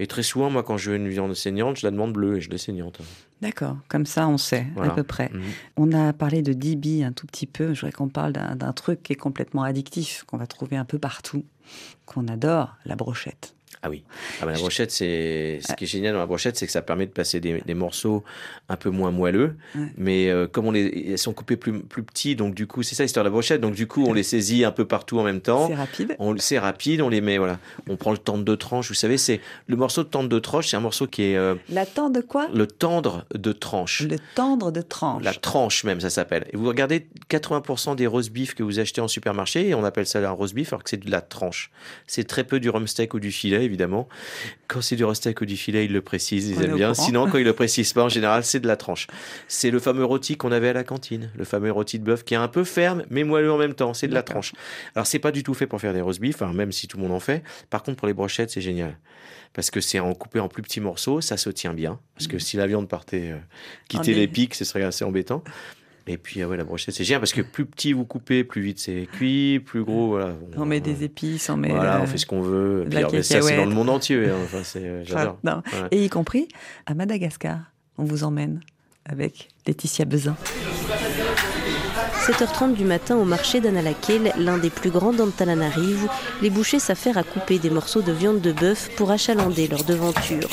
Et 0.00 0.06
très 0.08 0.22
souvent, 0.24 0.50
moi, 0.50 0.62
quand 0.64 0.76
je 0.76 0.90
veux 0.90 0.96
une 0.96 1.08
viande 1.08 1.34
saignante, 1.34 1.76
je 1.78 1.86
la 1.86 1.90
demande 1.92 2.12
bleue 2.12 2.38
et 2.38 2.40
je 2.40 2.50
l'ai 2.50 2.58
saignante. 2.58 2.98
D'accord, 3.42 3.76
comme 3.88 4.06
ça 4.06 4.26
on 4.26 4.38
sait 4.38 4.66
Voilà. 4.74 4.90
à 4.92 4.94
peu 4.94 5.02
près. 5.04 5.30
Mhm. 5.32 5.42
On 5.76 5.92
a 5.92 6.12
parlé 6.12 6.42
de 6.42 6.52
DB 6.52 7.04
un 7.04 7.12
tout 7.12 7.26
petit 7.26 7.46
peu. 7.46 7.74
Je 7.74 7.80
voudrais 7.82 7.92
qu'on 7.92 8.08
parle 8.08 8.32
d'un 8.32 8.72
truc 8.72 9.02
qui 9.02 9.12
est 9.12 9.16
complètement 9.16 9.62
addictif, 9.62 10.24
qu'on 10.26 10.36
va 10.38 10.46
trouver 10.46 10.76
un 10.76 10.84
peu 10.84 10.98
partout, 10.98 11.44
qu'on 12.06 12.26
adore, 12.28 12.74
la 12.86 12.96
brochette. 12.96 13.53
Ah 13.86 13.90
oui. 13.90 14.02
Ah 14.40 14.46
ben, 14.46 14.52
la 14.52 14.58
brochette, 14.58 14.90
c'est 14.90 15.60
ce 15.60 15.74
qui 15.74 15.84
est 15.84 15.86
génial 15.86 16.14
dans 16.14 16.18
la 16.18 16.26
brochette, 16.26 16.56
c'est 16.56 16.64
que 16.64 16.72
ça 16.72 16.80
permet 16.80 17.04
de 17.04 17.10
passer 17.12 17.38
des, 17.38 17.60
des 17.60 17.74
morceaux 17.74 18.24
un 18.70 18.76
peu 18.76 18.88
moins 18.88 19.10
moelleux, 19.10 19.56
Ouais. 19.76 19.88
mais 19.98 20.30
euh, 20.30 20.46
comme 20.48 20.66
on 20.66 20.70
les 20.70 21.10
elles 21.12 21.18
sont 21.18 21.34
coupées 21.34 21.56
plus 21.58 21.82
plus 21.82 22.02
petits, 22.02 22.34
donc 22.34 22.54
du 22.54 22.66
coup, 22.66 22.82
c'est 22.82 22.94
ça 22.94 23.02
l'histoire 23.02 23.24
de 23.24 23.28
la 23.28 23.32
brochette. 23.32 23.60
Donc 23.60 23.74
du 23.74 23.86
coup, 23.86 24.04
on 24.06 24.14
les 24.14 24.22
saisit 24.22 24.64
un 24.64 24.70
peu 24.72 24.86
partout 24.86 25.18
en 25.18 25.22
même 25.22 25.40
temps. 25.42 25.68
C'est 25.68 25.74
rapide. 25.74 26.16
On 26.18 26.34
c'est 26.38 26.58
rapide, 26.58 27.02
on 27.02 27.08
les 27.10 27.20
met 27.20 27.36
voilà. 27.36 27.58
On 27.88 27.96
prend 27.96 28.10
le 28.12 28.18
tendre 28.18 28.42
de 28.44 28.54
tranche. 28.54 28.88
Vous 28.88 28.94
savez, 28.94 29.18
c'est 29.18 29.40
le 29.66 29.76
morceau 29.76 30.02
de 30.02 30.08
tendre 30.08 30.30
de 30.30 30.38
tranche, 30.38 30.68
c'est 30.68 30.76
un 30.78 30.80
morceau 30.80 31.06
qui 31.06 31.22
est 31.24 31.36
euh, 31.36 31.54
La 31.68 31.84
tendre 31.84 32.16
de 32.16 32.20
quoi? 32.22 32.48
le 32.54 32.66
tendre 32.66 33.26
de 33.34 33.52
tranche. 33.52 34.00
Le 34.02 34.16
tendre 34.34 34.72
de 34.72 34.80
tranche. 34.80 35.22
La 35.22 35.34
tranche 35.34 35.84
même, 35.84 36.00
ça 36.00 36.08
s'appelle. 36.10 36.46
Et 36.52 36.56
vous 36.56 36.66
regardez 36.66 37.06
80% 37.30 37.96
des 37.96 38.06
roast 38.06 38.30
beef 38.32 38.54
que 38.54 38.62
vous 38.62 38.78
achetez 38.78 39.00
en 39.02 39.08
supermarché, 39.08 39.68
et 39.68 39.74
on 39.74 39.84
appelle 39.84 40.06
ça 40.06 40.18
un 40.26 40.30
roast 40.30 40.54
beef 40.54 40.72
alors 40.72 40.82
que 40.84 40.88
c'est 40.90 41.04
de 41.04 41.10
la 41.10 41.20
tranche. 41.20 41.70
C'est 42.06 42.24
très 42.24 42.44
peu 42.44 42.60
du 42.60 42.70
rumsteak 42.70 43.12
ou 43.14 43.20
du 43.20 43.30
filet, 43.32 43.68
évidemment. 43.74 44.08
Quand 44.68 44.80
c'est 44.80 44.96
du 44.96 45.04
rumsteak 45.04 45.40
ou 45.40 45.46
du 45.46 45.56
filet, 45.56 45.84
ils 45.84 45.92
le 45.92 46.00
précisent, 46.00 46.48
ils 46.48 46.58
On 46.58 46.62
aiment 46.62 46.76
bien. 46.76 46.92
courant. 46.92 47.04
Sinon, 47.06 47.28
quand 47.28 47.38
ils 47.38 47.44
le 47.44 47.52
précisent 47.52 47.92
pas, 47.92 48.04
en 48.04 48.08
général, 48.18 48.44
c'est 48.44 48.60
de 48.60 48.66
la 48.66 48.76
tranche. 48.76 49.06
C'est 49.48 49.70
le 49.70 49.78
fameux 49.78 50.04
rôti 50.04 50.36
qu'on 50.36 50.52
avait 50.52 50.68
à 50.68 50.72
la 50.72 50.84
cantine, 50.84 51.30
le 51.36 51.44
fameux 51.44 51.70
rôti 51.70 51.98
de 51.98 52.04
bœuf 52.04 52.24
qui 52.24 52.34
est 52.34 52.38
un 52.38 52.48
peu 52.48 52.64
ferme, 52.64 53.04
mais 53.10 53.24
moelleux 53.24 53.52
en 53.52 53.58
même 53.58 53.74
temps. 53.74 53.92
C'est 53.94 54.08
de 54.08 54.14
la 54.14 54.22
tranche. 54.22 54.52
Alors, 54.94 55.06
c'est 55.06 55.18
pas 55.18 55.32
du 55.32 55.42
tout 55.42 55.54
fait 55.54 55.66
pour 55.66 55.80
faire 55.80 55.92
des 55.92 56.00
roast 56.00 56.20
beef, 56.20 56.40
hein, 56.42 56.52
même 56.54 56.72
si 56.72 56.86
tout 56.88 56.96
le 56.96 57.02
monde 57.02 57.12
en 57.12 57.20
fait. 57.20 57.42
Par 57.70 57.82
contre, 57.82 57.98
pour 57.98 58.06
les 58.06 58.14
brochettes, 58.14 58.50
c'est 58.50 58.60
génial. 58.60 58.96
Parce 59.52 59.70
que 59.70 59.80
c'est 59.80 60.00
en 60.00 60.14
coupé 60.14 60.40
en 60.40 60.48
plus 60.48 60.62
petits 60.62 60.80
morceaux, 60.80 61.20
ça 61.20 61.36
se 61.36 61.50
tient 61.50 61.74
bien. 61.74 62.00
Parce 62.16 62.26
que 62.26 62.38
si 62.38 62.56
la 62.56 62.66
viande 62.66 62.88
partait 62.88 63.30
euh, 63.32 63.38
quitter 63.88 64.14
les 64.14 64.26
pics, 64.26 64.54
ce 64.54 64.64
serait 64.64 64.82
assez 64.82 65.04
embêtant. 65.04 65.44
Et 66.06 66.18
puis, 66.18 66.42
ah 66.42 66.48
ouais, 66.48 66.56
la 66.58 66.64
brochette, 66.64 66.94
c'est 66.94 67.04
génial 67.04 67.20
parce 67.20 67.32
que 67.32 67.40
plus 67.40 67.64
petit 67.64 67.94
vous 67.94 68.04
coupez, 68.04 68.44
plus 68.44 68.60
vite 68.60 68.78
c'est 68.78 69.08
cuit, 69.10 69.58
plus 69.58 69.82
gros, 69.84 70.08
voilà. 70.08 70.34
On 70.56 70.66
met 70.66 70.80
des 70.80 71.02
épices, 71.02 71.48
on 71.48 71.56
met. 71.56 71.70
Voilà, 71.70 71.96
euh, 71.96 72.02
on 72.02 72.06
fait 72.06 72.18
ce 72.18 72.26
qu'on 72.26 72.42
veut. 72.42 72.84
Puis, 72.84 72.92
la 72.94 72.98
alors, 73.00 73.12
mais 73.12 73.22
ça, 73.22 73.40
c'est 73.40 73.56
dans 73.56 73.64
le 73.64 73.74
monde 73.74 73.88
entier. 73.88 74.16
hein. 74.28 74.34
Enfin, 74.44 74.60
c'est, 74.62 74.84
euh, 74.84 75.02
j'adore. 75.06 75.38
Ouais. 75.44 75.52
Et 75.92 76.04
y 76.04 76.08
compris 76.10 76.48
à 76.84 76.92
Madagascar. 76.94 77.58
On 77.96 78.04
vous 78.04 78.22
emmène 78.24 78.60
avec 79.06 79.48
Laetitia 79.66 80.04
Bezin. 80.04 80.36
7h30 82.26 82.74
du 82.74 82.84
matin 82.84 83.16
au 83.16 83.24
marché 83.24 83.60
d'Analakel, 83.60 84.32
l'un 84.38 84.58
des 84.58 84.70
plus 84.70 84.90
grands 84.90 85.12
d'Antananarivo, 85.12 86.08
les 86.42 86.50
bouchers 86.50 86.78
s'affairent 86.78 87.18
à 87.18 87.22
couper 87.22 87.58
des 87.58 87.70
morceaux 87.70 88.00
de 88.02 88.12
viande 88.12 88.40
de 88.40 88.52
bœuf 88.52 88.90
pour 88.96 89.10
achalander 89.10 89.68
leur 89.68 89.84
devanture. 89.84 90.48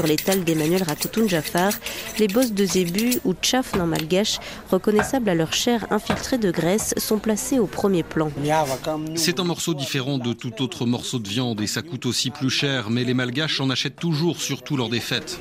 Sur 0.00 0.06
l'étal 0.06 0.44
d'Emmanuel 0.44 0.82
Rakotoun 0.82 1.28
Jafar, 1.28 1.72
les 2.18 2.26
bosses 2.26 2.52
de 2.52 2.64
zébu 2.64 3.20
ou 3.26 3.34
tchaf 3.34 3.74
en 3.74 3.86
malgache, 3.86 4.38
reconnaissables 4.70 5.28
à 5.28 5.34
leur 5.34 5.52
chair 5.52 5.86
infiltrée 5.90 6.38
de 6.38 6.50
graisse, 6.50 6.94
sont 6.96 7.18
placés 7.18 7.58
au 7.58 7.66
premier 7.66 8.02
plan. 8.02 8.32
C'est 9.14 9.40
un 9.40 9.44
morceau 9.44 9.74
différent 9.74 10.16
de 10.16 10.32
tout 10.32 10.62
autre 10.62 10.86
morceau 10.86 11.18
de 11.18 11.28
viande 11.28 11.60
et 11.60 11.66
ça 11.66 11.82
coûte 11.82 12.06
aussi 12.06 12.30
plus 12.30 12.48
cher, 12.48 12.88
mais 12.88 13.04
les 13.04 13.12
malgaches 13.12 13.60
en 13.60 13.68
achètent 13.68 13.96
toujours, 13.96 14.40
surtout 14.40 14.78
lors 14.78 14.88
des 14.88 15.00
fêtes. 15.00 15.38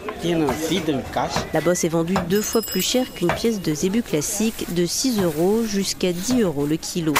La 1.53 1.61
bosse 1.61 1.85
est 1.85 1.89
vendue 1.89 2.17
deux 2.29 2.41
fois 2.41 2.61
plus 2.61 2.81
cher 2.81 3.13
qu'une 3.13 3.31
pièce 3.31 3.61
de 3.61 3.73
zébu 3.73 4.03
classique, 4.03 4.75
de 4.75 4.85
6 4.85 5.21
euros 5.21 5.63
jusqu'à 5.63 6.11
10 6.11 6.41
euros 6.41 6.65
le 6.65 6.75
kilo. 6.75 7.13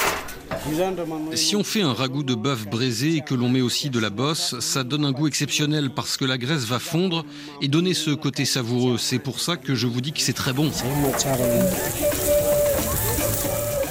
Si 1.35 1.55
on 1.55 1.63
fait 1.63 1.81
un 1.81 1.93
ragoût 1.93 2.23
de 2.23 2.35
bœuf 2.35 2.67
braisé 2.67 3.17
et 3.17 3.21
que 3.21 3.33
l'on 3.35 3.49
met 3.49 3.61
aussi 3.61 3.89
de 3.89 3.99
la 3.99 4.09
bosse, 4.09 4.59
ça 4.59 4.83
donne 4.83 5.05
un 5.05 5.11
goût 5.11 5.27
exceptionnel 5.27 5.89
parce 5.89 6.17
que 6.17 6.25
la 6.25 6.37
graisse 6.37 6.65
va 6.65 6.79
fondre 6.79 7.25
et 7.61 7.67
donner 7.67 7.93
ce 7.93 8.11
côté 8.11 8.45
savoureux. 8.45 8.97
C'est 8.97 9.19
pour 9.19 9.39
ça 9.39 9.57
que 9.57 9.75
je 9.75 9.87
vous 9.87 10.01
dis 10.01 10.11
que 10.11 10.21
c'est 10.21 10.33
très 10.33 10.53
bon. 10.53 10.71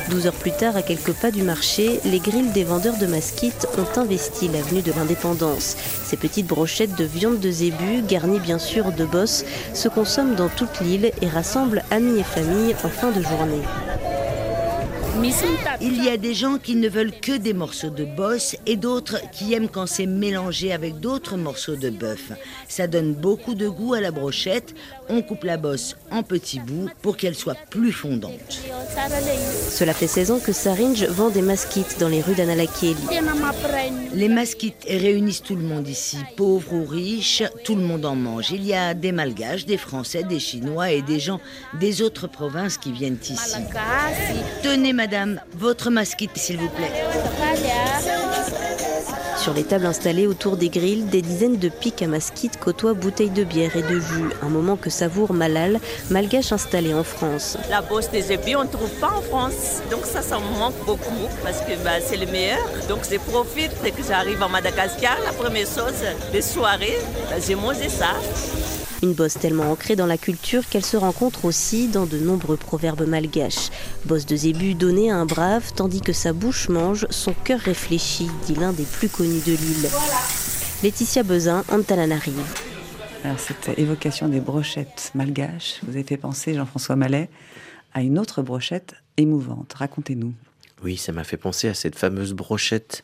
12 0.09 0.27
heures 0.27 0.33
plus 0.33 0.53
tard, 0.53 0.77
à 0.77 0.83
quelques 0.83 1.13
pas 1.13 1.31
du 1.31 1.43
marché, 1.43 2.01
les 2.05 2.19
grilles 2.19 2.51
des 2.53 2.65
vendeurs 2.65 2.97
de 2.97 3.07
masquites 3.07 3.67
ont 3.77 4.01
investi 4.01 4.49
l'avenue 4.49 4.83
de 4.83 4.93
l'Indépendance. 4.93 5.77
Ces 6.05 6.17
petites 6.17 6.47
brochettes 6.47 6.97
de 6.97 7.05
viande 7.05 7.41
de 7.41 7.51
zébu, 7.51 8.03
garnies 8.09 8.41
bien 8.41 8.59
sûr 8.59 8.93
de 8.93 9.05
bosses, 9.05 9.45
se 9.75 9.89
consomment 9.89 10.35
dans 10.35 10.49
toute 10.49 10.81
l'île 10.81 11.13
et 11.21 11.29
rassemblent 11.29 11.83
amis 11.91 12.21
et 12.21 12.25
familles 12.25 12.75
en 12.85 12.89
fin 12.89 13.11
de 13.11 13.21
journée. 13.21 13.63
Il 15.81 16.05
y 16.05 16.09
a 16.09 16.17
des 16.17 16.33
gens 16.33 16.59
qui 16.59 16.77
ne 16.77 16.89
veulent 16.89 17.13
que 17.13 17.37
des 17.37 17.53
morceaux 17.53 17.91
de 17.91 18.05
bosse 18.05 18.57
et 18.67 18.77
d'autres 18.77 19.21
qui 19.33 19.53
aiment 19.53 19.69
quand 19.69 19.87
c'est 19.87 20.07
mélangé 20.07 20.73
avec 20.73 21.01
d'autres 21.01 21.37
morceaux 21.37 21.75
de 21.75 21.91
bœuf. 21.91 22.31
Ça 22.69 22.87
donne 22.87 23.15
beaucoup 23.15 23.55
de 23.55 23.69
goût 23.69 23.95
à 23.95 24.01
la 24.01 24.13
brochette. 24.13 24.75
On 25.11 25.23
coupe 25.23 25.45
la 25.45 25.57
bosse 25.57 25.97
en 26.11 26.23
petits 26.23 26.61
bouts 26.61 26.89
pour 27.03 27.17
qu'elle 27.17 27.35
soit 27.35 27.57
plus 27.71 27.93
fondante. 27.93 28.61
Cela 29.71 29.95
fait 29.95 30.07
16 30.07 30.31
ans 30.31 30.39
que 30.39 30.53
Saringe 30.53 31.05
vend 31.05 31.31
des 31.31 31.43
masquites 31.43 31.99
dans 31.99 32.09
les 32.09 32.21
rues 32.21 32.35
d'Analakeli. 32.35 32.97
Les 34.15 34.29
masquites 34.29 34.85
réunissent 34.89 35.43
tout 35.43 35.57
le 35.57 35.63
monde 35.63 35.89
ici, 35.89 36.19
pauvres 36.37 36.73
ou 36.75 36.85
riches, 36.85 37.43
tout 37.65 37.75
le 37.75 37.83
monde 37.83 38.05
en 38.05 38.15
mange. 38.15 38.51
Il 38.51 38.67
y 38.67 38.75
a 38.75 38.95
des 38.95 39.13
malgaches, 39.13 39.67
des 39.67 39.79
français, 39.79 40.25
des 40.25 40.41
chinois 40.41 40.91
et 40.91 41.03
des 41.03 41.21
gens 41.21 41.41
des 41.81 42.03
autres 42.03 42.27
provinces 42.27 42.77
qui 42.79 42.93
viennent 42.93 43.19
ici. 43.23 43.57
Tenez 44.63 44.93
madame, 44.93 45.41
votre 45.55 45.91
masquite 45.91 46.37
s'il 46.37 46.59
vous 46.59 46.69
plaît. 46.71 46.93
Sur 49.41 49.55
les 49.55 49.63
tables 49.63 49.87
installées 49.87 50.27
autour 50.27 50.57
des 50.57 50.69
grilles, 50.69 51.03
des 51.03 51.23
dizaines 51.23 51.59
de 51.59 51.69
pics 51.69 52.03
à 52.03 52.09
masquites 52.09 52.59
côtoient 52.59 52.93
bouteilles 52.95 53.31
de 53.31 53.45
bière 53.45 53.77
et 53.77 53.83
de 53.83 54.01
jus, 54.01 54.31
un 54.43 54.49
moment 54.49 54.77
que 54.77 54.91
savoure 54.91 55.33
Malal, 55.33 55.79
malgache 56.11 56.51
installé 56.53 56.93
en 56.93 57.05
France. 57.05 57.57
La 57.71 57.81
bosse 57.81 58.11
des 58.11 58.33
épis, 58.33 58.57
on 58.57 58.65
ne 58.65 58.69
trouve 58.69 58.91
pas 59.01 59.13
en 59.17 59.23
France. 59.23 59.81
Donc 59.91 60.05
ça, 60.05 60.23
ça 60.23 60.39
me 60.39 60.59
manque 60.59 60.85
beaucoup 60.85 61.29
parce 61.45 61.61
que 61.61 61.73
bah, 61.85 62.01
c'est 62.05 62.17
le 62.17 62.27
meilleur. 62.27 62.59
Donc 62.89 63.01
je 63.09 63.17
profite 63.19 63.71
dès 63.83 63.93
que 63.93 64.03
j'arrive 64.03 64.43
à 64.43 64.49
Madagascar. 64.49 65.17
La 65.25 65.33
première 65.33 65.67
chose, 65.67 66.03
les 66.33 66.43
soirées, 66.43 66.99
bah, 67.31 67.37
j'ai 67.45 67.55
mangé 67.55 67.89
ça. 67.89 68.15
Une 69.03 69.13
bosse 69.13 69.35
tellement 69.35 69.71
ancrée 69.71 69.95
dans 69.95 70.07
la 70.07 70.19
culture 70.19 70.69
qu'elle 70.69 70.85
se 70.85 70.97
rencontre 70.97 71.45
aussi 71.45 71.87
dans 71.87 72.07
de 72.07 72.19
nombreux 72.19 72.57
proverbes 72.57 73.07
malgaches. 73.07 73.71
Bosse 74.07 74.27
de 74.27 74.35
zébu 74.35 74.75
donnée 74.75 75.11
à 75.11 75.17
un 75.17 75.25
brave, 75.27 75.73
tandis 75.77 76.01
que 76.01 76.13
sa 76.13 76.33
bouche 76.33 76.69
mange, 76.69 77.07
son 77.11 77.33
cœur 77.33 77.61
réfléchit, 77.61 78.29
dit 78.47 78.57
l'un 78.57 78.73
des 78.73 78.83
plus 78.83 79.09
connus 79.09 79.43
de 79.47 79.53
l'île. 79.53 79.89
Laetitia 80.83 81.23
Bezin, 81.23 81.65
Antananarive. 81.71 82.43
Alors, 83.25 83.39
cette 83.39 83.79
évocation 83.79 84.29
des 84.29 84.41
brochettes 84.41 85.13
malgaches 85.15 85.81
vous 85.83 85.91
avez 85.91 86.05
fait 86.05 86.17
penser, 86.17 86.55
Jean-François 86.55 86.97
Mallet, 86.97 87.31
à 87.95 88.03
une 88.03 88.19
autre 88.19 88.43
brochette 88.43 88.95
émouvante. 89.17 89.75
Racontez-nous. 89.75 90.35
Oui, 90.83 90.97
ça 90.97 91.11
m'a 91.13 91.25
fait 91.25 91.37
penser 91.37 91.69
à 91.69 91.75
cette 91.75 91.97
fameuse 91.97 92.35
brochette 92.35 93.03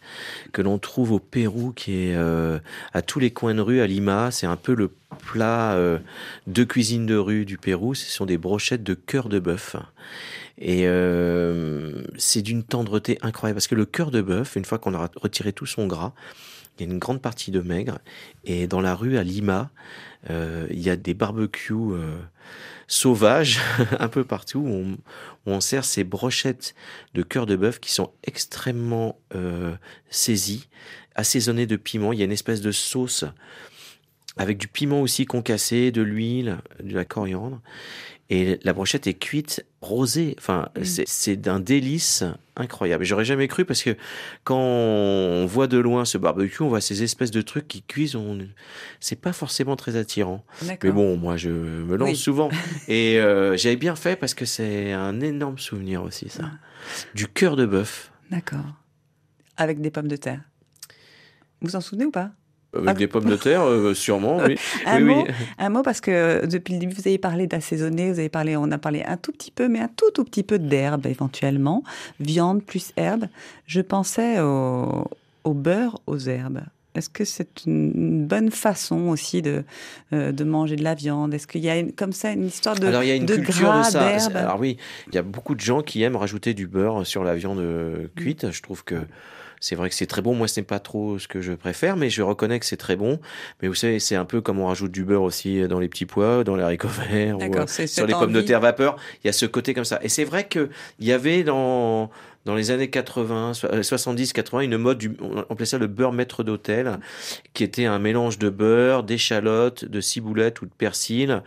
que 0.53 0.63
l'on 0.63 0.79
trouve 0.79 1.11
au 1.11 1.19
Pérou, 1.19 1.73
qui 1.73 2.07
est 2.07 2.15
euh, 2.15 2.61
à 2.93 3.03
tous 3.03 3.19
les 3.19 3.33
coins 3.33 3.55
de 3.55 3.61
rue 3.61 3.81
à 3.81 3.87
Lima. 3.87 4.31
C'est 4.31 4.47
un 4.47 4.57
peu 4.57 4.75
le 4.75 4.93
plat 5.27 5.73
euh, 5.75 5.99
de 6.47 6.63
cuisine 6.63 7.05
de 7.05 7.17
rue 7.17 7.45
du 7.45 7.59
Pérou. 7.59 7.95
Ce 7.95 8.09
sont 8.11 8.27
des 8.27 8.39
brochettes 8.39 8.85
de 8.85 8.95
cœur 8.95 9.29
de 9.29 9.41
bœuf. 9.41 9.75
Et 10.57 10.83
euh, 10.87 12.05
c'est 12.17 12.43
d'une 12.43 12.63
tendreté 12.63 13.19
incroyable 13.23 13.57
parce 13.57 13.67
que 13.67 13.75
le 13.75 13.87
cœur 13.87 14.13
de 14.13 14.23
bœuf, 14.23 14.55
une 14.55 14.65
fois 14.65 14.79
qu'on 14.79 14.95
a 14.95 15.11
retiré 15.17 15.53
tout 15.53 15.67
son 15.67 15.89
gras, 15.89 16.13
il 16.79 16.87
y 16.87 16.89
a 16.89 16.93
une 16.93 17.01
grande 17.01 17.21
partie 17.21 17.51
de 17.51 17.61
maigre. 17.61 17.99
Et 18.45 18.69
dans 18.69 18.81
la 18.81 18.95
rue 18.95 19.19
à 19.19 19.25
Lima, 19.25 19.71
il 20.29 20.81
y 20.81 20.91
a 20.91 20.97
des 20.97 21.15
barbecues 21.15 21.75
sauvages 22.87 23.61
un 23.99 24.09
peu 24.09 24.25
partout 24.25 24.61
où 24.61 24.97
on 25.47 25.61
sert 25.61 25.85
ces 25.85 26.05
brochettes 26.05 26.75
de 27.15 27.23
cœur 27.23 27.47
de 27.47 27.57
bœuf 27.57 27.81
qui 27.81 27.93
sont 27.93 28.13
extrêmement 28.25 29.19
euh, 29.35 29.75
saisies, 30.11 30.69
assaisonnées 31.15 31.67
de 31.67 31.77
piment. 31.77 32.13
Il 32.13 32.19
y 32.19 32.23
a 32.23 32.27
une 32.27 32.33
espèce 32.33 32.61
de 32.61 32.73
sauce 32.73 33.25
avec 34.37 34.59
du 34.59 34.69
piment 34.69 35.01
aussi 35.01 35.27
concassé, 35.27 35.93
de 35.93 36.03
l'huile, 36.03 36.59
de 36.83 36.95
la 36.95 37.05
coriandre. 37.05 37.61
Et 38.31 38.59
la 38.65 38.73
brochette 38.73 39.07
est 39.07 39.15
cuite 39.15 39.67
rosée. 39.83 40.35
Enfin, 40.39 40.71
c'est- 40.83 41.07
c'est 41.07 41.37
d'un 41.37 41.61
délice 41.61 42.25
incroyable. 42.57 43.05
J'aurais 43.05 43.27
jamais 43.27 43.49
cru 43.49 43.67
parce 43.67 43.83
que 43.83 43.97
quand 44.45 44.59
on 44.59 45.45
voit 45.47 45.67
de 45.67 45.77
loin 45.77 46.07
ce 46.07 46.17
barbecue, 46.17 46.63
on 46.63 46.69
voit 46.69 46.81
ces 46.81 47.03
espèces 47.03 47.31
de 47.31 47.43
trucs 47.43 47.69
qui 47.69 47.83
cuisent. 47.83 48.17
On... 48.17 48.39
C'est 48.99 49.21
pas 49.21 49.35
forcément 49.35 49.77
très 49.77 49.97
attirant. 49.97 50.43
Mais 50.63 50.79
bon, 50.91 51.19
moi, 51.19 51.37
je 51.37 51.51
me 51.51 51.97
lance 51.97 52.09
Oui. 52.11 52.17
souvent. 52.17 52.49
Et 52.89 53.19
euh, 53.21 53.59
j'avais 53.59 53.77
bien 53.77 53.95
fait 53.95 54.17
parce 54.17 54.33
que 54.33 54.47
c'est 54.47 54.93
un 54.93 55.21
énorme 55.21 55.59
souvenir 55.59 56.03
aussi, 56.03 56.31
ça. 56.31 56.51
Du 57.15 57.29
cœur 57.29 57.57
de 57.57 57.67
bœuf. 57.67 58.11
D'accord. 58.31 58.65
Avec 59.59 59.81
des 59.83 59.91
pommes 59.91 60.09
de 60.09 60.17
terre. 60.17 60.41
Vous 61.61 61.69
vous 61.69 61.77
en 61.77 61.81
souvenez 61.83 62.07
ou 62.07 62.11
pas? 62.11 62.31
Avec 62.77 62.89
Ah. 62.89 62.95
des 62.95 63.07
pommes 63.07 63.25
de 63.25 63.37
terre, 63.37 63.63
euh, 63.63 63.95
sûrement, 63.95 64.39
oui. 64.39 64.57
Un, 64.87 64.97
oui, 64.99 65.05
mot, 65.15 65.25
oui. 65.27 65.33
un 65.59 65.69
mot 65.69 65.83
parce 65.83 66.01
que 66.01 66.45
depuis 66.47 66.75
le 66.75 66.81
début, 66.81 66.95
vous 66.95 67.07
avez 67.07 67.19
parlé 67.19 67.47
d'assaisonner, 67.47 68.13
vous 68.13 68.19
avez 68.19 68.29
parlé, 68.29 68.57
on 68.57 68.71
a 68.71 68.79
parlé 68.79 69.03
un 69.07 69.17
tout 69.17 69.33
petit 69.33 69.51
peu, 69.51 69.69
mais 69.69 69.81
un 69.81 69.89
tout 69.97 70.11
tout 70.13 70.25
petit 70.25 70.43
peu 70.43 70.59
d'herbe 70.59 71.07
éventuellement, 71.07 71.83
viande 72.21 72.63
plus 72.63 72.93
herbe. 72.97 73.27
Je 73.67 73.81
pensais 73.81 74.41
au, 74.41 75.05
au 75.45 75.55
beurre 75.55 75.99
aux 76.07 76.19
herbes. 76.19 76.63
Est-ce 76.97 77.09
que 77.11 77.25
c'est 77.25 77.65
une 77.67 78.25
bonne 78.25 78.53
façon 78.53 79.09
aussi 79.09 79.43
de, 79.43 79.65
euh, 80.13 80.31
de 80.31 80.45
manger 80.45 80.77
de 80.77 80.85
la 80.85 80.95
viande? 80.95 81.35
Est-ce 81.35 81.49
qu'il 81.49 81.61
y 81.65 81.69
a 81.69 81.77
une- 81.77 81.91
comme 81.91 82.13
ça 82.13 82.31
une 82.31 82.47
histoire 82.47 82.77
de, 82.79 82.87
Alors 82.87 83.03
il 83.03 83.09
y 83.09 83.11
a 83.11 83.17
une 83.17 83.27
de 83.27 83.35
culture 83.35 83.65
gras, 83.67 83.87
de 83.89 83.91
ça. 83.91 84.27
Alors 84.39 84.61
oui, 84.61 84.77
il 85.09 85.15
y 85.17 85.19
a 85.19 85.23
beaucoup 85.23 85.57
de 85.57 85.61
gens 85.61 85.83
qui 85.83 86.03
aiment 86.05 86.15
rajouter 86.15 86.55
du 86.55 86.69
beurre 86.69 87.05
sur 87.05 87.25
la 87.25 87.35
viande 87.35 87.59
euh, 87.59 88.07
cuite. 88.15 88.53
Je 88.53 88.63
trouve 88.63 88.85
que 88.85 88.95
c'est 89.65 89.77
vrai 89.77 89.89
que 89.89 89.95
c'est 89.95 90.05
très 90.07 90.21
bon. 90.21 90.35
Moi, 90.35 90.47
ce 90.47 90.61
n'est 90.61 90.65
pas 90.67 90.79
trop 90.79 91.19
ce 91.19 91.27
que 91.27 91.41
je 91.41 91.55
préfère, 91.55 91.97
mais 91.97 92.11
je 92.11 92.21
reconnais 92.21 92.61
que 92.61 92.67
c'est 92.67 92.77
très 92.77 92.97
bon. 92.97 93.19
Mais 93.63 93.69
vous 93.69 93.75
savez, 93.75 93.99
c'est 93.99 94.15
un 94.15 94.27
peu 94.27 94.43
comme 94.43 94.59
on 94.61 94.67
rajoute 94.67 94.93
du 94.93 95.05
beurre 95.05 95.23
aussi 95.23 95.67
dans 95.69 95.79
les 95.81 95.89
petits 95.89 96.05
pois, 96.05 96.45
dans 96.45 96.55
les 96.55 96.63
haricots 96.63 96.89
verts, 96.89 97.39
ou, 97.39 97.41
euh, 97.63 97.65
c'est 97.67 97.87
sur 97.87 98.07
les 98.07 98.13
pommes 98.21 98.33
de 98.35 98.41
terre 98.47 98.61
vapeur. 98.61 98.97
Il 99.23 99.27
y 99.27 99.31
a 99.31 99.33
ce 99.33 99.47
côté 99.47 99.73
comme 99.73 99.87
ça. 99.87 99.99
Et 100.03 100.11
c'est 100.11 100.25
vrai 100.25 100.45
que 100.47 100.69
il 101.01 101.07
y 101.07 101.13
avait 101.13 101.45
dans 101.45 102.11
dans 102.45 102.55
les 102.55 102.71
années 102.71 102.91
80, 102.91 103.55
so- 103.55 103.69
euh, 103.73 103.83
70, 103.83 104.35
80, 104.35 104.61
une 104.61 104.77
mode, 104.77 104.99
du, 104.99 105.17
on 105.23 105.39
appelait 105.51 105.65
ça 105.65 105.79
le 105.79 105.87
beurre 105.87 106.13
maître 106.13 106.45
d'hôtel, 106.45 106.99
qui 107.55 107.65
était 107.65 107.87
un 107.87 107.99
mélange 107.99 108.39
de 108.39 108.51
beurre, 108.51 109.03
d'échalotes, 109.03 109.87
de 109.87 110.01
ciboulette 110.03 110.61
ou 110.61 110.67
de 110.67 110.71
persil, 110.77 111.43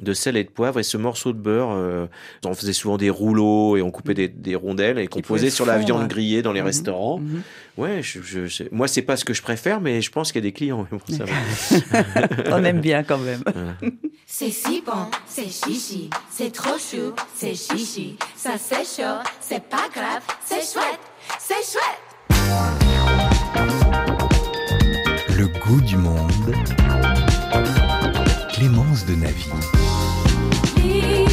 de 0.00 0.12
sel 0.14 0.36
et 0.36 0.44
de 0.44 0.50
poivre. 0.50 0.80
Et 0.80 0.82
ce 0.82 0.96
morceau 0.96 1.32
de 1.32 1.38
beurre, 1.38 1.70
euh, 1.72 2.06
on 2.44 2.54
faisait 2.54 2.72
souvent 2.72 2.96
des 2.96 3.10
rouleaux 3.10 3.76
et 3.76 3.82
on 3.82 3.90
coupait 3.90 4.14
des, 4.14 4.28
des 4.28 4.54
rondelles 4.54 4.98
et 4.98 5.06
qu'on 5.08 5.20
posait 5.20 5.50
sur 5.50 5.66
la 5.66 5.78
viande 5.78 6.08
grillée 6.08 6.42
dans 6.42 6.52
les 6.52 6.60
Mhm, 6.60 6.66
restaurants. 6.66 7.18
mhm. 7.18 7.42
Ouais, 7.78 8.02
je, 8.02 8.20
je, 8.22 8.46
je- 8.46 8.64
moi, 8.72 8.88
c'est 8.88 9.02
pas 9.02 9.16
ce 9.16 9.24
que 9.24 9.32
je 9.32 9.40
préfère, 9.42 9.80
mais 9.80 10.02
je 10.02 10.10
pense 10.10 10.32
qu'il 10.32 10.42
y 10.44 10.46
a 10.46 10.48
des 10.48 10.52
clients. 10.52 10.86
bon, 10.90 10.98
ça. 11.08 11.24
On 12.50 12.62
aime 12.64 12.80
bien 12.80 13.02
quand 13.04 13.18
même. 13.18 13.42
C'est 14.26 14.50
si 14.50 14.82
bon, 14.84 15.06
c'est 15.26 15.48
chichi, 15.50 16.10
c'est 16.30 16.52
trop 16.52 16.78
chou, 16.78 17.12
c'est 17.34 17.54
chichi, 17.54 18.16
ça 18.36 18.52
c'est 18.58 18.84
chaud, 18.84 19.18
c'est 19.40 19.62
pas 19.64 19.88
grave, 19.94 20.22
c'est 20.44 20.56
chouette, 20.62 21.00
c'est 21.38 21.54
chouette. 21.72 22.00
Le 25.36 25.46
goût 25.60 25.80
du 25.80 25.96
monde. 25.96 26.30
Clémence 28.52 29.06
de 29.06 29.14
Navy. 29.14 29.46
see 30.80 31.29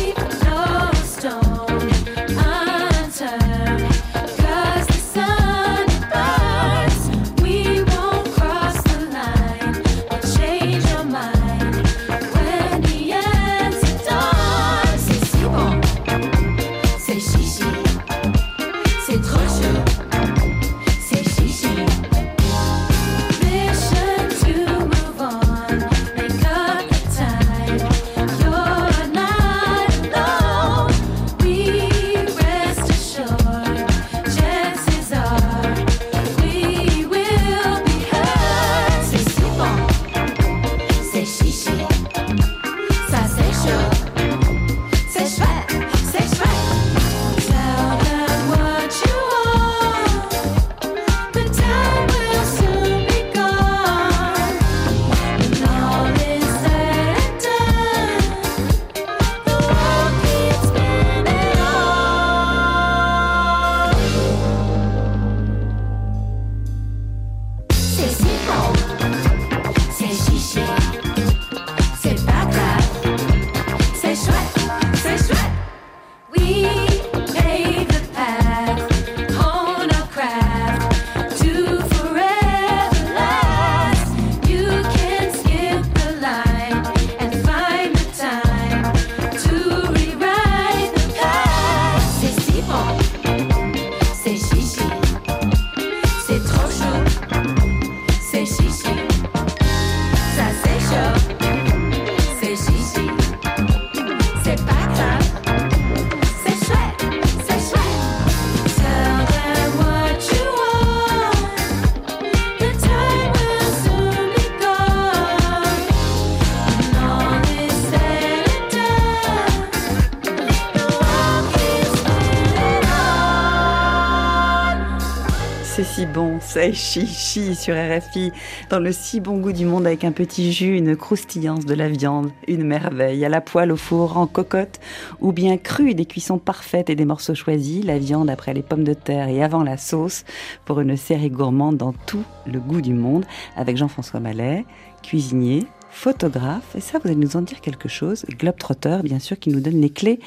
chichi 126.74 127.56
sur 127.56 127.76
RFI, 127.76 128.32
dans 128.70 128.80
le 128.80 128.92
si 128.92 129.20
bon 129.20 129.38
goût 129.38 129.52
du 129.52 129.66
monde 129.66 129.86
avec 129.86 130.04
un 130.04 130.12
petit 130.12 130.52
jus, 130.52 130.76
une 130.76 130.96
croustillance 130.96 131.66
de 131.66 131.74
la 131.74 131.88
viande, 131.88 132.32
une 132.48 132.64
merveille, 132.64 133.24
à 133.24 133.30
la 133.30 133.42
poêle, 133.42 133.72
au 133.72 133.78
four, 133.78 134.18
en 134.18 134.28
cocotte, 134.28 134.80
ou 135.22 135.32
bien 135.32 135.58
crue, 135.58 135.94
des 135.94 136.06
cuissons 136.06 136.40
parfaites 136.40 136.90
et 136.90 136.96
des 136.96 137.06
morceaux 137.06 137.36
choisis, 137.36 137.86
la 137.86 138.00
viande 138.00 138.30
après 138.30 138.54
les 138.54 138.64
pommes 138.64 138.84
de 138.84 138.94
terre 138.94 139.30
et 139.30 139.44
avant 139.44 139.64
la 139.64 139.78
sauce, 139.78 140.26
pour 140.66 140.80
une 140.80 140.98
série 140.98 141.30
gourmande 141.30 141.78
dans 141.78 141.94
tout 141.94 142.24
le 142.46 142.60
goût 142.60 142.82
du 142.82 142.94
monde, 142.94 143.26
avec 143.56 143.78
Jean-François 143.78 144.20
Mallet, 144.20 144.66
cuisinier, 145.04 145.66
photographe, 145.92 146.76
et 146.76 146.82
ça 146.82 146.98
vous 147.00 147.08
allez 147.08 147.18
nous 147.18 147.38
en 147.38 147.42
dire 147.42 147.62
quelque 147.62 147.88
chose, 147.88 148.26
globetrotter 148.30 149.00
bien 149.04 149.20
sûr, 149.20 149.38
qui 149.38 149.50
nous 149.50 149.60
donne 149.60 149.80
les 149.80 149.90
clés 149.90 150.20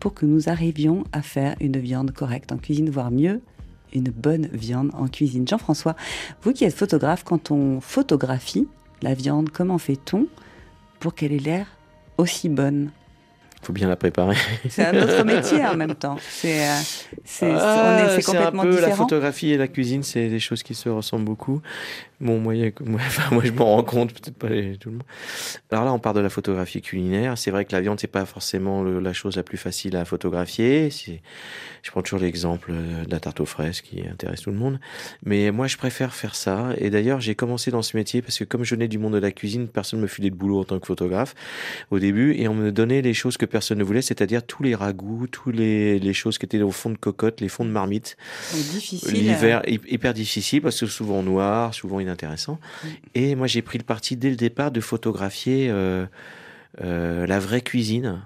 pour 0.00 0.14
que 0.14 0.26
nous 0.26 0.48
arrivions 0.48 1.04
à 1.12 1.22
faire 1.22 1.54
une 1.60 1.78
viande 1.78 2.10
correcte 2.10 2.50
en 2.52 2.56
cuisine, 2.56 2.90
voire 2.90 3.10
mieux, 3.10 3.40
une 3.92 4.10
bonne 4.10 4.48
viande 4.52 4.90
en 4.94 5.08
cuisine. 5.08 5.46
Jean-François, 5.46 5.96
vous 6.42 6.52
qui 6.52 6.64
êtes 6.64 6.74
photographe, 6.74 7.24
quand 7.24 7.50
on 7.50 7.80
photographie 7.80 8.68
la 9.02 9.14
viande, 9.14 9.50
comment 9.50 9.78
fait-on 9.78 10.26
pour 11.00 11.14
qu'elle 11.14 11.32
ait 11.32 11.38
l'air 11.38 11.66
aussi 12.18 12.48
bonne? 12.48 12.90
Faut 13.62 13.72
bien 13.72 13.88
la 13.88 13.96
préparer. 13.96 14.36
C'est 14.68 14.84
un 14.86 15.02
autre 15.02 15.24
métier 15.24 15.64
en 15.64 15.74
même 15.76 15.94
temps. 15.94 16.16
C'est, 16.28 16.64
Ah, 17.42 18.16
complètement 18.24 18.62
un 18.62 18.64
peu 18.66 18.70
la 18.70 18.76
différent. 18.88 18.96
photographie 19.04 19.50
et 19.52 19.56
la 19.56 19.68
cuisine, 19.68 20.02
c'est 20.02 20.28
des 20.28 20.38
choses 20.40 20.62
qui 20.62 20.74
se 20.74 20.88
ressemblent 20.88 21.24
beaucoup. 21.24 21.60
Bon, 22.20 22.38
moi, 22.38 22.54
il 22.54 22.60
y 22.62 22.66
a- 22.66 22.70
moi, 22.84 23.00
enfin, 23.06 23.34
moi 23.34 23.42
je 23.44 23.52
m'en 23.52 23.76
rends 23.76 23.82
compte, 23.82 24.12
peut-être 24.12 24.36
pas 24.38 24.48
tout 24.80 24.88
le 24.88 24.92
monde. 24.96 25.02
Alors 25.70 25.84
là, 25.84 25.92
on 25.92 25.98
part 25.98 26.14
de 26.14 26.20
la 26.20 26.30
photographie 26.30 26.80
culinaire. 26.80 27.36
C'est 27.36 27.50
vrai 27.50 27.64
que 27.64 27.72
la 27.72 27.80
viande, 27.80 28.00
c'est 28.00 28.06
pas 28.06 28.24
forcément 28.24 28.82
le- 28.82 29.00
la 29.00 29.12
chose 29.12 29.36
la 29.36 29.42
plus 29.42 29.58
facile 29.58 29.96
à 29.96 30.04
photographier. 30.04 30.88
Je 31.82 31.90
prends 31.90 32.02
toujours 32.02 32.20
l'exemple 32.20 32.70
euh, 32.72 33.04
de 33.04 33.10
la 33.10 33.20
tarte 33.20 33.40
aux 33.40 33.46
fraises 33.46 33.80
qui 33.80 34.02
intéresse 34.10 34.40
tout 34.42 34.50
le 34.50 34.56
monde. 34.56 34.80
Mais 35.24 35.50
moi, 35.50 35.66
je 35.66 35.76
préfère 35.76 36.14
faire 36.14 36.34
ça. 36.34 36.70
Et 36.78 36.90
d'ailleurs, 36.90 37.20
j'ai 37.20 37.34
commencé 37.34 37.70
dans 37.70 37.82
ce 37.82 37.96
métier 37.96 38.22
parce 38.22 38.38
que 38.38 38.44
comme 38.44 38.64
je 38.64 38.74
venais 38.74 38.88
du 38.88 38.98
monde 38.98 39.12
de 39.14 39.18
la 39.18 39.30
cuisine, 39.30 39.68
personne 39.68 40.00
me 40.00 40.06
filait 40.06 40.30
de 40.30 40.34
boulot 40.36 40.60
en 40.60 40.64
tant 40.64 40.78
que 40.78 40.86
photographe 40.86 41.34
au 41.90 41.98
début. 41.98 42.34
Et 42.34 42.48
on 42.48 42.54
me 42.54 42.72
donnait 42.72 43.02
les 43.02 43.14
choses 43.14 43.36
que 43.36 43.45
personne 43.46 43.78
ne 43.78 43.84
voulait, 43.84 44.02
c'est-à-dire 44.02 44.42
tous 44.44 44.62
les 44.62 44.74
ragoûts, 44.74 45.26
tous 45.26 45.50
les, 45.50 45.98
les 45.98 46.12
choses 46.12 46.38
qui 46.38 46.46
étaient 46.46 46.60
au 46.62 46.70
fond 46.70 46.90
de 46.90 46.96
cocotte, 46.98 47.40
les 47.40 47.48
fonds 47.48 47.64
de 47.64 47.70
marmite. 47.70 48.16
L'hiver 49.12 49.62
hy- 49.66 49.80
hyper 49.88 50.14
difficile 50.14 50.62
parce 50.62 50.78
que 50.80 50.86
souvent 50.86 51.22
noir, 51.22 51.74
souvent 51.74 52.00
inintéressant. 52.00 52.58
Et 53.14 53.34
moi 53.34 53.46
j'ai 53.46 53.62
pris 53.62 53.78
le 53.78 53.84
parti 53.84 54.16
dès 54.16 54.30
le 54.30 54.36
départ 54.36 54.70
de 54.70 54.80
photographier 54.80 55.68
euh, 55.70 56.06
euh, 56.82 57.26
la 57.26 57.38
vraie 57.38 57.60
cuisine. 57.62 58.20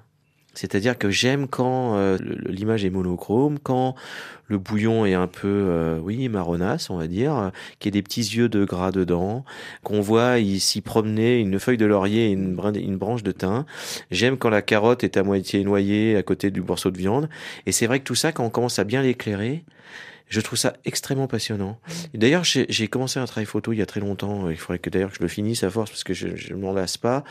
C'est-à-dire 0.61 0.98
que 0.98 1.08
j'aime 1.08 1.48
quand 1.48 1.96
euh, 1.96 2.18
l'image 2.46 2.84
est 2.84 2.90
monochrome, 2.90 3.58
quand 3.58 3.94
le 4.46 4.58
bouillon 4.58 5.06
est 5.06 5.14
un 5.14 5.26
peu, 5.26 5.48
euh, 5.48 5.98
oui, 6.00 6.28
marronasse, 6.28 6.90
on 6.90 6.98
va 6.98 7.06
dire, 7.06 7.50
qu'il 7.78 7.94
y 7.94 7.96
ait 7.96 7.98
des 7.98 8.02
petits 8.02 8.20
yeux 8.20 8.50
de 8.50 8.66
gras 8.66 8.90
dedans, 8.90 9.46
qu'on 9.84 10.02
voit 10.02 10.38
ici 10.38 10.82
promener 10.82 11.38
une 11.38 11.58
feuille 11.58 11.78
de 11.78 11.86
laurier 11.86 12.26
et 12.26 12.32
une, 12.32 12.61
une 12.74 12.98
branche 12.98 13.22
de 13.22 13.32
thym. 13.32 13.64
J'aime 14.11 14.36
quand 14.36 14.50
la 14.50 14.61
carotte 14.61 15.02
est 15.02 15.16
à 15.16 15.22
moitié 15.22 15.64
noyée 15.64 16.14
à 16.18 16.22
côté 16.22 16.50
du 16.50 16.61
morceau 16.61 16.90
de 16.90 16.98
viande. 16.98 17.30
Et 17.64 17.72
c'est 17.72 17.86
vrai 17.86 18.00
que 18.00 18.04
tout 18.04 18.14
ça, 18.14 18.30
quand 18.30 18.44
on 18.44 18.50
commence 18.50 18.78
à 18.78 18.84
bien 18.84 19.00
l'éclairer, 19.00 19.64
je 20.28 20.42
trouve 20.42 20.58
ça 20.58 20.74
extrêmement 20.84 21.26
passionnant. 21.26 21.80
Et 22.12 22.18
D'ailleurs, 22.18 22.44
j'ai 22.44 22.66
j'ai 22.68 22.86
commencé 22.86 23.18
un 23.18 23.24
travail 23.24 23.46
photo 23.46 23.72
il 23.72 23.78
y 23.78 23.82
a 23.82 23.86
très 23.86 24.00
longtemps. 24.00 24.50
Il 24.50 24.58
faudrait 24.58 24.78
que 24.78 24.90
d'ailleurs 24.90 25.11
que 25.11 25.16
je 25.16 25.22
le 25.22 25.28
finisse 25.28 25.64
à 25.64 25.70
force 25.70 25.90
parce 25.90 26.04
que 26.04 26.12
je 26.12 26.52
ne 26.52 26.61
m'en 26.61 26.74
lasse 26.74 26.98
pas. 26.98 27.24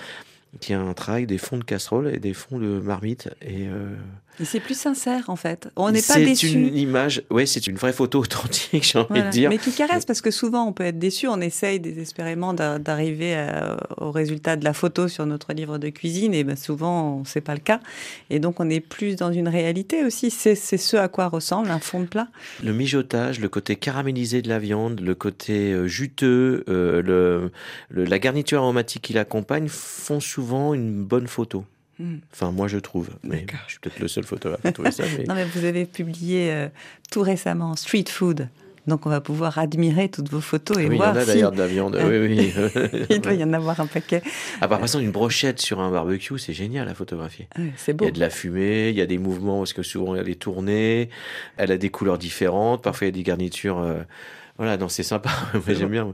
Qui 0.60 0.74
a 0.74 0.82
un 0.82 0.94
travail 0.94 1.28
des 1.28 1.38
fonds 1.38 1.58
de 1.58 1.64
casserole 1.64 2.08
et 2.08 2.20
des 2.20 2.34
fonds 2.34 2.60
de 2.60 2.80
marmite. 2.80 3.30
Et 3.42 3.68
euh, 3.68 3.96
c'est 4.46 4.60
plus 4.60 4.78
sincère 4.78 5.30
en 5.30 5.36
fait. 5.36 5.70
On 5.76 5.92
n'est 5.92 6.02
pas 6.02 6.14
c'est 6.16 6.26
déçu. 6.26 6.48
une 6.50 6.76
image, 6.78 7.24
ouais, 7.30 7.46
c'est 7.46 7.68
une 7.68 7.76
vraie 7.76 7.94
photo 7.94 8.20
authentique, 8.24 8.84
j'ai 8.84 9.00
envie 9.00 9.22
de 9.24 9.30
dire. 9.30 9.50
Mais 9.50 9.58
qui 9.58 9.72
caresse, 9.72 10.06
parce 10.06 10.22
que 10.22 10.32
souvent 10.32 10.66
on 10.66 10.74
peut 10.74 10.84
être 10.86 11.00
déçu, 11.00 11.28
on 11.28 11.40
essaye 11.42 11.80
désespérément 11.80 12.54
d'a- 12.54 12.80
d'arriver 12.80 13.36
à- 13.36 13.78
au 13.98 14.12
résultat 14.12 14.56
de 14.56 14.64
la 14.64 14.74
photo 14.74 15.08
sur 15.08 15.26
notre 15.26 15.54
livre 15.54 15.78
de 15.78 15.90
cuisine, 15.90 16.34
et 16.34 16.44
ben 16.44 16.56
souvent 16.56 17.24
c'est 17.26 17.42
pas 17.42 17.54
le 17.54 17.60
cas. 17.62 17.80
Et 18.30 18.40
donc 18.40 18.60
on 18.60 18.70
est 18.70 18.80
plus 18.80 19.16
dans 19.16 19.32
une 19.32 19.48
réalité 19.48 20.04
aussi. 20.04 20.30
C'est 20.32 20.56
c'est 20.56 20.78
ce 20.78 20.98
à 20.98 21.08
quoi 21.08 21.28
ressemble 21.28 21.70
un 21.72 21.80
fond 21.80 22.00
de 22.02 22.06
plat. 22.08 22.28
Le 22.64 22.74
mijotage, 22.74 23.40
le 23.40 23.50
côté 23.50 23.76
caramélisé 23.76 24.42
de 24.42 24.50
la 24.50 24.60
viande, 24.60 25.00
le 25.00 25.16
côté 25.16 25.72
euh, 25.74 25.88
juteux, 25.88 26.64
euh, 26.70 27.02
le, 27.02 27.52
le- 27.90 28.06
la 28.06 28.20
garniture 28.20 28.60
aromatique 28.60 29.02
qui 29.04 29.14
l'accompagne 29.14 29.68
font 29.70 30.20
souvent 30.20 30.74
une 30.74 31.04
bonne 31.04 31.28
photo. 31.28 31.66
Mm. 32.00 32.16
Enfin, 32.32 32.52
moi 32.52 32.68
je 32.68 32.78
trouve. 32.78 33.10
Mais 33.24 33.46
je 33.68 33.72
suis 33.72 33.80
peut-être 33.80 34.00
le 34.00 34.08
seul 34.08 34.24
photographe 34.24 34.66
à 34.66 34.72
trouver 34.72 34.92
ça. 34.92 35.04
Mais... 35.18 35.26
Non 35.26 35.36
mais 35.36 35.46
vous 35.46 35.66
avez 35.66 35.86
publié 35.86 36.52
euh, 36.52 36.68
tout 37.12 37.22
récemment 37.22 37.76
Street 37.76 38.06
Food. 38.08 38.48
Donc 38.88 39.06
on 39.06 39.10
va 39.10 39.22
pouvoir 39.22 39.60
admirer 39.60 40.10
toutes 40.10 40.30
vos 40.32 40.40
photos 40.42 40.78
et 40.78 40.88
Oui, 40.88 40.92
il 40.92 40.94
y 40.94 40.98
voir 40.98 41.14
en 41.14 41.18
a 41.18 41.22
si... 41.22 41.28
d'ailleurs 41.28 41.52
de 41.52 41.58
la 41.60 41.68
viande. 41.68 42.00
Oui, 42.02 42.18
oui. 42.18 42.54
Il 43.12 43.22
doit 43.22 43.34
y 43.34 43.44
en 43.44 43.54
avoir 43.54 43.80
un 43.82 43.86
paquet. 43.86 44.24
Ah, 44.62 44.68
par 44.68 44.82
exemple, 44.82 45.04
une 45.04 45.12
brochette 45.12 45.60
sur 45.60 45.80
un 45.80 45.92
barbecue, 45.92 46.40
c'est 46.40 46.54
génial 46.54 46.88
à 46.88 46.96
photographier. 46.96 47.48
Ouais, 47.58 47.72
c'est 47.76 47.92
Il 47.92 47.96
beau. 47.98 48.06
y 48.06 48.08
a 48.08 48.12
de 48.12 48.20
la 48.20 48.30
fumée, 48.32 48.90
il 48.90 48.96
y 48.96 49.02
a 49.02 49.06
des 49.06 49.20
mouvements 49.20 49.60
parce 49.60 49.74
que 49.74 49.84
souvent 49.84 50.16
elle 50.16 50.30
est 50.30 50.40
tournée, 50.42 51.10
elle 51.58 51.72
a 51.72 51.78
des 51.78 51.90
couleurs 51.90 52.18
différentes, 52.18 52.82
parfois 52.82 53.06
il 53.06 53.10
y 53.10 53.14
a 53.14 53.18
des 53.18 53.24
garnitures. 53.24 53.78
euh, 53.80 54.02
Voilà, 54.60 54.76
non, 54.76 54.90
c'est 54.90 55.04
sympa. 55.04 55.32
Moi, 55.54 55.74
j'aime 55.74 55.90
bien. 55.90 56.14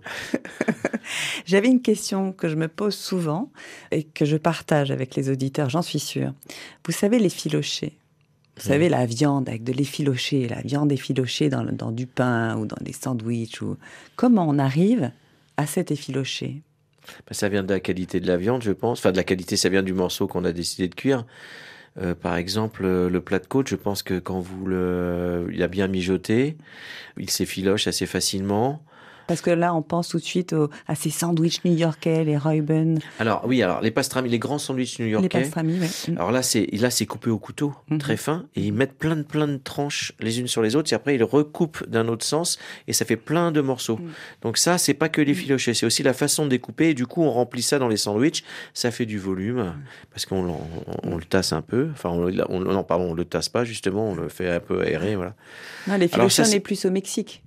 J'avais 1.46 1.68
une 1.68 1.82
question 1.82 2.32
que 2.32 2.48
je 2.48 2.56
me 2.56 2.68
pose 2.68 2.96
souvent 2.96 3.52
et 3.90 4.04
que 4.04 4.24
je 4.24 4.38
partage 4.38 4.92
avec 4.92 5.16
les 5.16 5.32
auditeurs, 5.32 5.72
j'en 5.72 5.82
suis 5.82 6.00
sûre. 6.00 6.32
Vous 6.86 6.92
savez, 6.92 7.18
les 7.18 7.30
filochés. 7.30 7.98
Vous 8.56 8.62
savez, 8.62 8.88
la 8.88 9.08
viande 9.08 9.50
avec 9.50 9.64
de 9.64 9.74
l'effiloché, 9.74 10.48
la 10.48 10.62
viande 10.62 10.92
effilochée 10.92 11.50
dans, 11.50 11.64
dans 11.64 11.92
du 11.92 12.06
pain 12.06 12.56
ou 12.56 12.68
dans 12.68 12.78
des 12.80 12.94
sandwichs. 12.94 13.62
Ou... 13.64 13.78
Comment 14.16 14.48
on 14.48 14.60
arrive 14.60 15.12
à 15.58 15.66
cet 15.66 15.90
effiloché? 15.90 16.62
Bah, 17.28 17.34
ça 17.34 17.50
vient 17.50 17.64
de 17.64 17.74
la 17.74 17.80
qualité 17.80 18.20
de 18.20 18.28
la 18.28 18.38
viande, 18.38 18.62
je 18.62 18.72
pense. 18.72 19.00
Enfin, 19.00 19.12
de 19.12 19.18
la 19.18 19.24
qualité, 19.24 19.58
ça 19.58 19.70
vient 19.70 19.84
du 19.84 19.94
morceau 19.94 20.28
qu'on 20.28 20.46
a 20.46 20.52
décidé 20.52 20.88
de 20.88 20.96
cuire. 20.96 21.26
Euh, 21.98 22.14
par 22.14 22.36
exemple, 22.36 22.84
euh, 22.86 23.10
le 23.10 23.22
plat 23.22 23.40
de 23.40 23.48
côte, 23.48 23.68
je 23.68 23.76
pense 23.76 24.04
que 24.04 24.20
quand 24.20 24.40
vous 24.40 24.66
le, 24.66 25.48
il 25.54 25.64
a 25.64 25.68
bien 25.68 25.88
mijoté, 25.88 26.58
il 27.18 27.30
s'effiloche 27.30 27.88
assez 27.88 28.06
facilement. 28.06 28.84
Parce 29.28 29.42
que 29.42 29.50
là, 29.50 29.74
on 29.74 29.82
pense 29.82 30.10
tout 30.10 30.18
de 30.20 30.24
suite 30.24 30.54
au- 30.54 30.70
à 30.88 30.96
ces 30.96 31.10
sandwichs 31.10 31.64
new-yorkais, 31.66 32.24
les 32.24 32.38
Reuben, 32.38 33.00
Alors 33.20 33.44
oui, 33.48 33.62
alors 33.64 33.82
les 33.82 33.92
pastrami, 33.92 34.30
les 34.30 34.40
grands 34.40 34.58
sandwichs 34.60 34.98
les 35.00 35.06
new-yorkais. 35.06 35.30
pastrami. 35.30 35.80
ouais. 35.80 35.90
Mm. 36.10 36.18
Alors 36.18 36.32
là, 36.32 36.42
c'est 36.44 36.68
là, 36.74 36.90
c'est 36.90 37.06
coupé 37.06 37.30
au 37.30 37.38
couteau, 37.40 37.74
Mhm. 37.90 37.98
très 37.98 38.18
fin, 38.18 38.46
et 38.56 38.62
ils 38.62 38.74
mettent 38.74 38.98
plein 38.98 39.16
de 39.16 39.24
plein 39.24 39.48
de 39.48 39.58
tranches 39.58 40.14
les 40.20 40.40
unes 40.40 40.48
sur 40.48 40.62
les 40.62 40.76
autres. 40.76 40.92
Et 40.94 40.96
après, 40.96 41.16
ils 41.16 41.24
recoupent 41.24 41.88
d'un 41.88 42.08
autre 42.08 42.26
sens, 42.26 42.60
et 42.88 42.94
ça 42.94 43.06
fait 43.06 43.16
plein 43.18 43.52
de 43.52 43.62
morceaux. 43.62 43.98
Mhm. 43.98 44.10
Donc 44.44 44.58
ça, 44.58 44.78
c'est 44.78 44.94
pas 44.94 45.10
que 45.10 45.22
les 45.22 45.34
filochés, 45.34 45.74
c'est 45.74 45.86
aussi 45.86 46.04
la 46.04 46.14
façon 46.14 46.46
de 46.46 46.50
découper. 46.50 46.90
Et 46.90 46.94
du 46.94 47.08
coup, 47.08 47.24
on 47.24 47.32
remplit 47.32 47.62
ça 47.64 47.80
dans 47.80 47.88
les 47.88 47.98
sandwichs. 47.98 48.44
Ça 48.74 48.92
fait 48.92 49.06
du 49.06 49.18
volume 49.18 49.74
parce 50.12 50.26
qu'on 50.26 50.44
l'en- 50.44 50.68
on, 51.04 51.14
on 51.14 51.18
le 51.18 51.24
tasse 51.24 51.54
un 51.54 51.62
peu. 51.62 51.90
Enfin, 51.92 52.10
on, 52.10 52.32
on- 52.50 52.60
non, 52.60 52.84
pardon, 52.84 53.12
on 53.12 53.14
le 53.14 53.26
tasse 53.26 53.50
pas 53.50 53.64
justement. 53.64 54.10
On 54.12 54.16
le 54.16 54.30
fait 54.30 54.50
un 54.50 54.60
peu 54.60 54.82
aérer, 54.82 55.16
voilà. 55.16 55.34
Non, 55.88 55.96
les 55.98 56.08
ça, 56.08 56.44
on 56.48 56.52
est 56.52 56.60
plus 56.60 56.86
au 56.86 56.92
Mexique. 56.92 57.42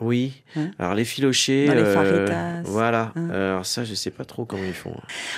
Oui. 0.00 0.42
Hein 0.56 0.70
Alors 0.78 0.94
les 0.94 1.04
filochés, 1.04 1.66
Dans 1.66 1.74
les 1.74 1.82
euh, 1.82 2.62
voilà. 2.64 3.12
Hein. 3.16 3.30
Alors 3.30 3.66
ça, 3.66 3.84
je 3.84 3.94
sais 3.94 4.10
pas 4.10 4.24
trop 4.24 4.44
comment 4.44 4.64
ils 4.64 4.72
font. 4.72 4.94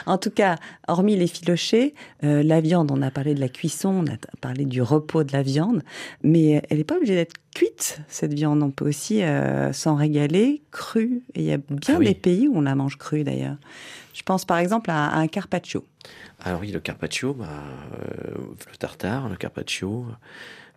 En 0.07 0.19
tout 0.19 0.31
cas, 0.31 0.57
hormis 0.89 1.17
les 1.17 1.27
filochés, 1.27 1.95
euh, 2.25 2.43
la 2.43 2.61
viande, 2.61 2.91
on 2.91 3.01
a 3.03 3.11
parlé 3.11 3.35
de 3.35 3.41
la 3.41 3.49
cuisson, 3.49 4.05
on 4.07 4.13
a 4.13 4.17
parlé 4.41 4.65
du 4.65 4.83
repos 4.83 5.25
de 5.25 5.33
la 5.33 5.43
viande, 5.43 5.83
mais 6.23 6.63
elle 6.71 6.79
n'est 6.79 6.85
pas 6.85 6.97
obligée 6.97 7.15
d'être 7.15 7.35
cuite, 7.55 8.01
cette 8.09 8.35
viande. 8.35 8.63
On 8.63 8.71
peut 8.71 8.89
aussi 8.89 9.23
euh, 9.23 9.73
s'en 9.73 9.95
régaler 9.95 10.63
crue. 10.71 11.23
Et 11.35 11.41
il 11.41 11.47
y 11.47 11.53
a 11.53 11.59
bien 11.59 11.95
Ah 11.97 11.99
oui. 11.99 12.07
des 12.07 12.15
pays 12.15 12.49
où 12.49 12.57
on 12.57 12.63
la 12.63 12.75
mange 12.75 12.97
crue, 12.99 13.25
d'ailleurs. 13.25 13.57
Je 14.13 14.23
pense 14.23 14.45
par 14.45 14.59
exemple 14.59 14.91
à, 14.91 15.07
à 15.07 15.19
un 15.19 15.29
carpaccio. 15.29 15.87
Alors 16.43 16.61
oui, 16.61 16.73
le 16.73 16.81
carpaccio, 16.81 17.33
bah, 17.35 17.47
euh, 17.49 18.35
le 18.71 18.77
tartare, 18.77 19.29
le 19.29 19.37
carpaccio. 19.37 20.07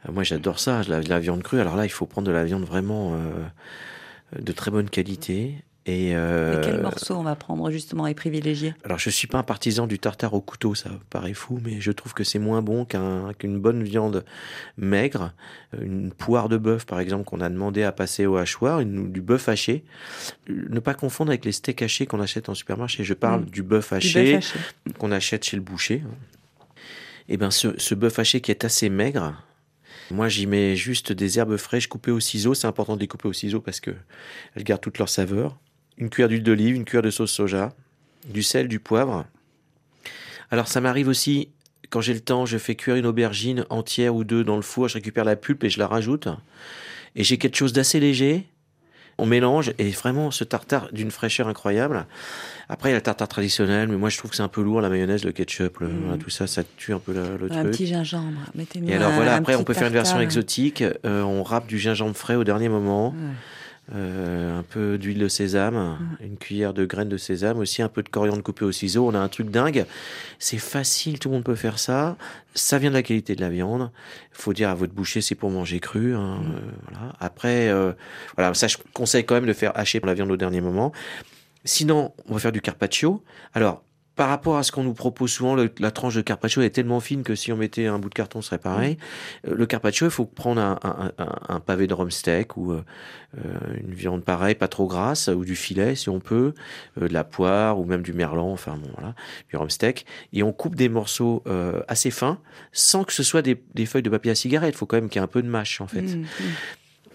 Euh, 0.07 0.11
moi, 0.11 0.23
j'adore 0.23 0.59
ça, 0.59 0.81
la, 0.87 1.01
la 1.01 1.19
viande 1.19 1.43
crue. 1.43 1.59
Alors 1.59 1.75
là, 1.75 1.85
il 1.85 1.89
faut 1.91 2.05
prendre 2.05 2.27
de 2.27 2.33
la 2.33 2.43
viande 2.45 2.63
vraiment 2.65 3.13
euh, 3.15 4.39
de 4.41 4.51
très 4.51 4.71
bonne 4.71 4.89
qualité. 4.89 5.55
Et, 5.85 6.15
euh, 6.15 6.61
Et 6.61 6.61
quel 6.63 6.81
morceau 6.81 7.15
on 7.15 7.23
va 7.23 7.35
prendre 7.35 7.69
justement 7.69 8.07
et 8.07 8.13
privilégier? 8.13 8.73
Alors, 8.85 8.99
je 8.99 9.09
suis 9.09 9.27
pas 9.27 9.39
un 9.39 9.43
partisan 9.43 9.85
du 9.85 9.99
tartare 9.99 10.33
au 10.33 10.39
couteau, 10.39 10.75
ça 10.75 10.89
paraît 11.09 11.33
fou, 11.33 11.59
mais 11.61 11.81
je 11.81 11.91
trouve 11.91 12.13
que 12.13 12.23
c'est 12.23 12.39
moins 12.39 12.61
bon 12.61 12.85
qu'un- 12.85 13.33
qu'une 13.37 13.59
bonne 13.59 13.83
viande 13.83 14.23
maigre, 14.77 15.33
une 15.81 16.11
poire 16.13 16.47
de 16.47 16.55
bœuf 16.55 16.85
par 16.85 17.01
exemple 17.01 17.25
qu'on 17.25 17.41
a 17.41 17.49
demandé 17.49 17.83
à 17.83 17.91
passer 17.91 18.25
au 18.25 18.37
hachoir, 18.37 18.79
une- 18.79 19.11
du 19.11 19.19
bœuf 19.19 19.49
haché. 19.49 19.83
Ne 20.47 20.79
pas 20.79 20.93
confondre 20.93 21.31
avec 21.31 21.43
les 21.43 21.51
steaks 21.51 21.81
hachés 21.81 22.05
qu'on 22.05 22.21
achète 22.21 22.47
en 22.47 22.53
supermarché. 22.53 23.03
Je 23.03 23.13
parle 23.13 23.41
Mm. 23.41 23.45
du 23.49 23.61
bœuf 23.61 23.91
haché 23.91 24.39
qu'on 24.99 25.11
achète 25.11 25.43
chez 25.43 25.57
le 25.57 25.63
boucher. 25.63 26.01
Et 27.27 27.35
ben, 27.35 27.51
ce, 27.51 27.77
ce 27.77 27.93
bœuf 27.93 28.19
haché 28.19 28.39
qui 28.39 28.51
est 28.51 28.63
assez 28.63 28.87
maigre. 28.89 29.33
Moi, 30.11 30.29
j'y 30.29 30.47
mets 30.47 30.75
juste 30.75 31.11
des 31.11 31.39
herbes 31.39 31.57
fraîches 31.57 31.87
coupées 31.87 32.11
au 32.11 32.19
ciseau. 32.19 32.53
C'est 32.53 32.67
important 32.67 32.95
de 32.95 33.01
les 33.01 33.07
couper 33.07 33.27
au 33.27 33.33
ciseau 33.33 33.61
parce 33.61 33.79
que 33.79 33.91
elles 34.55 34.63
gardent 34.63 34.81
toute 34.81 34.97
leur 34.99 35.09
saveur. 35.09 35.57
Une 35.97 36.09
cuillère 36.09 36.29
d'huile 36.29 36.43
d'olive, 36.43 36.75
une 36.75 36.85
cuillère 36.85 37.03
de 37.03 37.09
sauce 37.09 37.31
soja, 37.31 37.73
du 38.27 38.43
sel, 38.43 38.67
du 38.67 38.79
poivre. 38.79 39.25
Alors, 40.51 40.67
ça 40.67 40.81
m'arrive 40.81 41.07
aussi, 41.07 41.49
quand 41.89 42.01
j'ai 42.01 42.13
le 42.13 42.19
temps, 42.19 42.45
je 42.45 42.57
fais 42.57 42.75
cuire 42.75 42.95
une 42.95 43.05
aubergine 43.05 43.65
entière 43.69 44.15
ou 44.15 44.23
deux 44.23 44.43
dans 44.43 44.55
le 44.55 44.61
four. 44.61 44.87
Je 44.87 44.95
récupère 44.95 45.23
la 45.23 45.35
pulpe 45.35 45.63
et 45.63 45.69
je 45.69 45.79
la 45.79 45.87
rajoute. 45.87 46.27
Et 47.15 47.23
j'ai 47.23 47.37
quelque 47.37 47.57
chose 47.57 47.73
d'assez 47.73 47.99
léger, 47.99 48.47
On 49.19 49.25
mélange 49.27 49.73
et 49.77 49.89
vraiment 49.91 50.31
ce 50.31 50.43
tartare 50.43 50.89
d'une 50.91 51.11
fraîcheur 51.11 51.47
incroyable. 51.47 52.05
Après, 52.67 52.89
il 52.89 52.93
y 52.93 52.95
a 52.95 52.97
le 52.97 53.03
tartare 53.03 53.27
traditionnel, 53.27 53.87
mais 53.87 53.95
moi 53.97 54.09
je 54.09 54.17
trouve 54.17 54.31
que 54.31 54.37
c'est 54.37 54.43
un 54.43 54.47
peu 54.47 54.61
lourd, 54.63 54.81
la 54.81 54.89
mayonnaise, 54.89 55.23
le 55.23 55.31
ketchup, 55.31 55.79
le- 55.79 55.87
voilà, 56.05 56.17
tout 56.17 56.29
ça, 56.31 56.47
ça 56.47 56.63
tue 56.77 56.93
un 56.93 56.99
peu 56.99 57.13
le, 57.13 57.37
le 57.37 57.51
Un 57.51 57.59
truc. 57.61 57.71
petit 57.73 57.85
gingembre. 57.85 58.39
Mettez-nous 58.55 58.89
Et 58.89 58.95
alors 58.95 59.11
un- 59.11 59.15
voilà, 59.15 59.35
un 59.35 59.37
après 59.37 59.55
on 59.55 59.63
peut 59.63 59.73
faire 59.73 59.87
une 59.87 59.93
version 59.93 60.19
exotique. 60.19 60.83
Euh, 61.05 61.21
on 61.21 61.43
râpe 61.43 61.67
du 61.67 61.77
gingembre 61.77 62.15
frais 62.15 62.35
au 62.35 62.43
dernier 62.43 62.69
moment. 62.69 63.13
Euh, 63.93 64.59
un 64.59 64.63
peu 64.63 64.97
d'huile 64.97 65.19
de 65.19 65.27
sésame, 65.27 65.97
une 66.21 66.37
cuillère 66.37 66.73
de 66.73 66.85
graines 66.85 67.09
de 67.09 67.17
sésame, 67.17 67.57
aussi 67.59 67.81
un 67.81 67.89
peu 67.89 68.01
de 68.01 68.07
coriandre 68.07 68.41
coupé 68.41 68.63
au 68.63 68.71
ciseau. 68.71 69.05
On 69.05 69.13
a 69.13 69.19
un 69.19 69.27
truc 69.27 69.49
dingue. 69.49 69.85
C'est 70.39 70.57
facile, 70.57 71.19
tout 71.19 71.27
le 71.27 71.35
monde 71.35 71.43
peut 71.43 71.55
faire 71.55 71.77
ça. 71.77 72.15
Ça 72.55 72.77
vient 72.77 72.89
de 72.89 72.95
la 72.95 73.03
qualité 73.03 73.35
de 73.35 73.41
la 73.41 73.49
viande. 73.49 73.91
Il 74.31 74.41
faut 74.41 74.53
dire 74.53 74.69
à 74.69 74.73
votre 74.73 74.93
boucher, 74.93 75.19
c'est 75.19 75.35
pour 75.35 75.49
manger 75.49 75.81
cru. 75.81 76.15
hein, 76.15 76.39
euh, 76.45 76.59
voilà. 76.89 77.13
Après, 77.19 77.67
euh, 77.69 77.91
voilà, 78.37 78.53
ça 78.53 78.67
je 78.67 78.77
conseille 78.93 79.25
quand 79.25 79.35
même 79.35 79.45
de 79.47 79.53
faire 79.53 79.77
hacher 79.77 79.99
la 80.03 80.13
viande 80.13 80.31
au 80.31 80.37
dernier 80.37 80.61
moment. 80.61 80.93
Sinon, 81.65 82.13
on 82.29 82.33
va 82.33 82.39
faire 82.39 82.53
du 82.53 82.61
carpaccio. 82.61 83.21
Alors, 83.53 83.83
par 84.15 84.29
rapport 84.29 84.57
à 84.57 84.63
ce 84.63 84.71
qu'on 84.71 84.83
nous 84.83 84.93
propose 84.93 85.31
souvent, 85.31 85.55
le- 85.55 85.71
la 85.79 85.89
tranche 85.91 86.13
de 86.15 86.21
carpaccio 86.21 86.61
est 86.61 86.69
tellement 86.69 86.99
fine 86.99 87.23
que 87.23 87.33
si 87.35 87.51
on 87.51 87.57
mettait 87.57 87.87
un 87.87 87.97
bout 87.97 88.09
de 88.09 88.13
carton, 88.13 88.41
ce 88.41 88.49
serait 88.49 88.59
pareil. 88.59 88.97
Euh, 89.47 89.55
Le 89.55 89.65
carpaccio, 89.65 90.05
il 90.07 90.11
faut 90.11 90.25
prendre 90.25 90.61
un, 90.61 90.79
un- 90.83 91.11
un- 91.17 91.39
un 91.55 91.59
pavé 91.59 91.87
de 91.87 91.93
rhum 91.95 92.11
steak 92.11 92.55
ou 92.57 92.73
euh, 92.73 92.83
euh, 93.39 93.41
une 93.83 93.93
viande 93.93 94.23
pareille, 94.23 94.53
pas 94.55 94.67
trop 94.67 94.85
grasse, 94.87 95.29
ou 95.29 95.43
du 95.45 95.55
filet 95.55 95.95
si 95.95 96.09
on 96.09 96.19
peut, 96.19 96.53
euh, 97.01 97.07
de 97.07 97.13
la 97.13 97.23
poire 97.23 97.79
ou 97.79 97.85
même 97.85 98.03
du 98.03 98.13
merlan, 98.13 98.51
enfin 98.51 98.77
bon 98.77 98.89
voilà, 98.95 99.15
du 99.49 99.57
rhum 99.57 99.69
steak. 99.71 100.05
Et 100.31 100.43
on 100.43 100.51
coupe 100.53 100.75
des 100.75 100.89
morceaux 100.89 101.43
assez 101.87 102.11
fins, 102.11 102.39
sans 102.71 103.03
que 103.03 103.13
ce 103.13 103.23
soit 103.23 103.41
des, 103.41 103.61
des 103.73 103.85
feuilles 103.85 104.03
de 104.03 104.09
papier 104.09 104.31
à 104.31 104.35
cigarette. 104.35 104.75
Il 104.75 104.77
faut 104.77 104.85
quand 104.85 104.97
même 104.97 105.09
qu'il 105.09 105.19
y 105.19 105.21
ait 105.21 105.25
un 105.25 105.27
peu 105.27 105.41
de 105.41 105.47
mâche 105.49 105.81
en 105.81 105.87
fait. 105.87 106.01
Mm, 106.01 106.21
mm. 106.21 106.25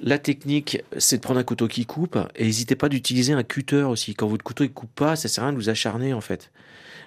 La 0.01 0.19
technique, 0.19 0.83
c'est 0.99 1.17
de 1.17 1.23
prendre 1.23 1.41
un 1.41 1.45
couteau 1.45 1.67
qui 1.67 1.85
coupe 1.85 2.19
et 2.37 2.45
n'hésitez 2.45 2.77
pas 2.77 2.89
d'utiliser 2.89 3.33
un 3.33 3.43
cutter 3.43 3.83
aussi. 3.83 4.15
Quand 4.15 4.29
votre 4.29 4.45
couteau 4.45 4.63
ne 4.65 4.69
coupe 4.69 4.95
pas, 4.95 5.17
ça 5.17 5.29
sert 5.29 5.43
à 5.43 5.49
rien 5.49 5.53
de 5.55 5.59
vous 5.59 5.69
acharner 5.71 6.13
en 6.13 6.21
fait. 6.21 6.51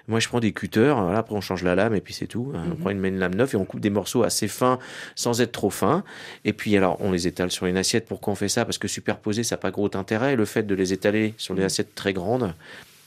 Moi, 0.08 0.18
je 0.20 0.28
prends 0.28 0.40
des 0.40 0.52
cutters, 0.52 1.00
voilà, 1.00 1.18
après 1.18 1.34
on 1.34 1.40
change 1.40 1.62
la 1.62 1.74
lame 1.74 1.94
et 1.94 2.00
puis 2.00 2.12
c'est 2.12 2.26
tout. 2.26 2.52
On 2.54 2.58
Mhm. 2.58 2.76
prend 2.76 2.90
une, 2.90 3.04
une 3.04 3.18
lame 3.18 3.34
neuve 3.34 3.50
et 3.54 3.56
on 3.56 3.64
coupe 3.64 3.80
des 3.80 3.90
morceaux 3.90 4.22
assez 4.24 4.48
fins 4.48 4.78
sans 5.14 5.40
être 5.40 5.52
trop 5.52 5.70
fins. 5.70 6.02
Et 6.44 6.52
puis 6.52 6.76
alors, 6.76 6.96
on 7.00 7.12
les 7.12 7.26
étale 7.26 7.50
sur 7.50 7.66
une 7.66 7.76
assiette. 7.76 8.06
Pourquoi 8.06 8.32
on 8.32 8.36
fait 8.36 8.48
ça? 8.48 8.64
Parce 8.64 8.78
que 8.78 8.88
superposer, 8.88 9.44
ça 9.44 9.54
n'a 9.56 9.60
pas 9.60 9.70
gros 9.70 9.90
intérêt. 9.94 10.34
Le 10.36 10.44
fait 10.44 10.64
de 10.64 10.74
les 10.74 10.92
étaler 10.92 11.34
sur 11.38 11.54
les 11.54 11.62
assiettes 11.64 11.94
très 11.94 12.12
grandes, 12.12 12.54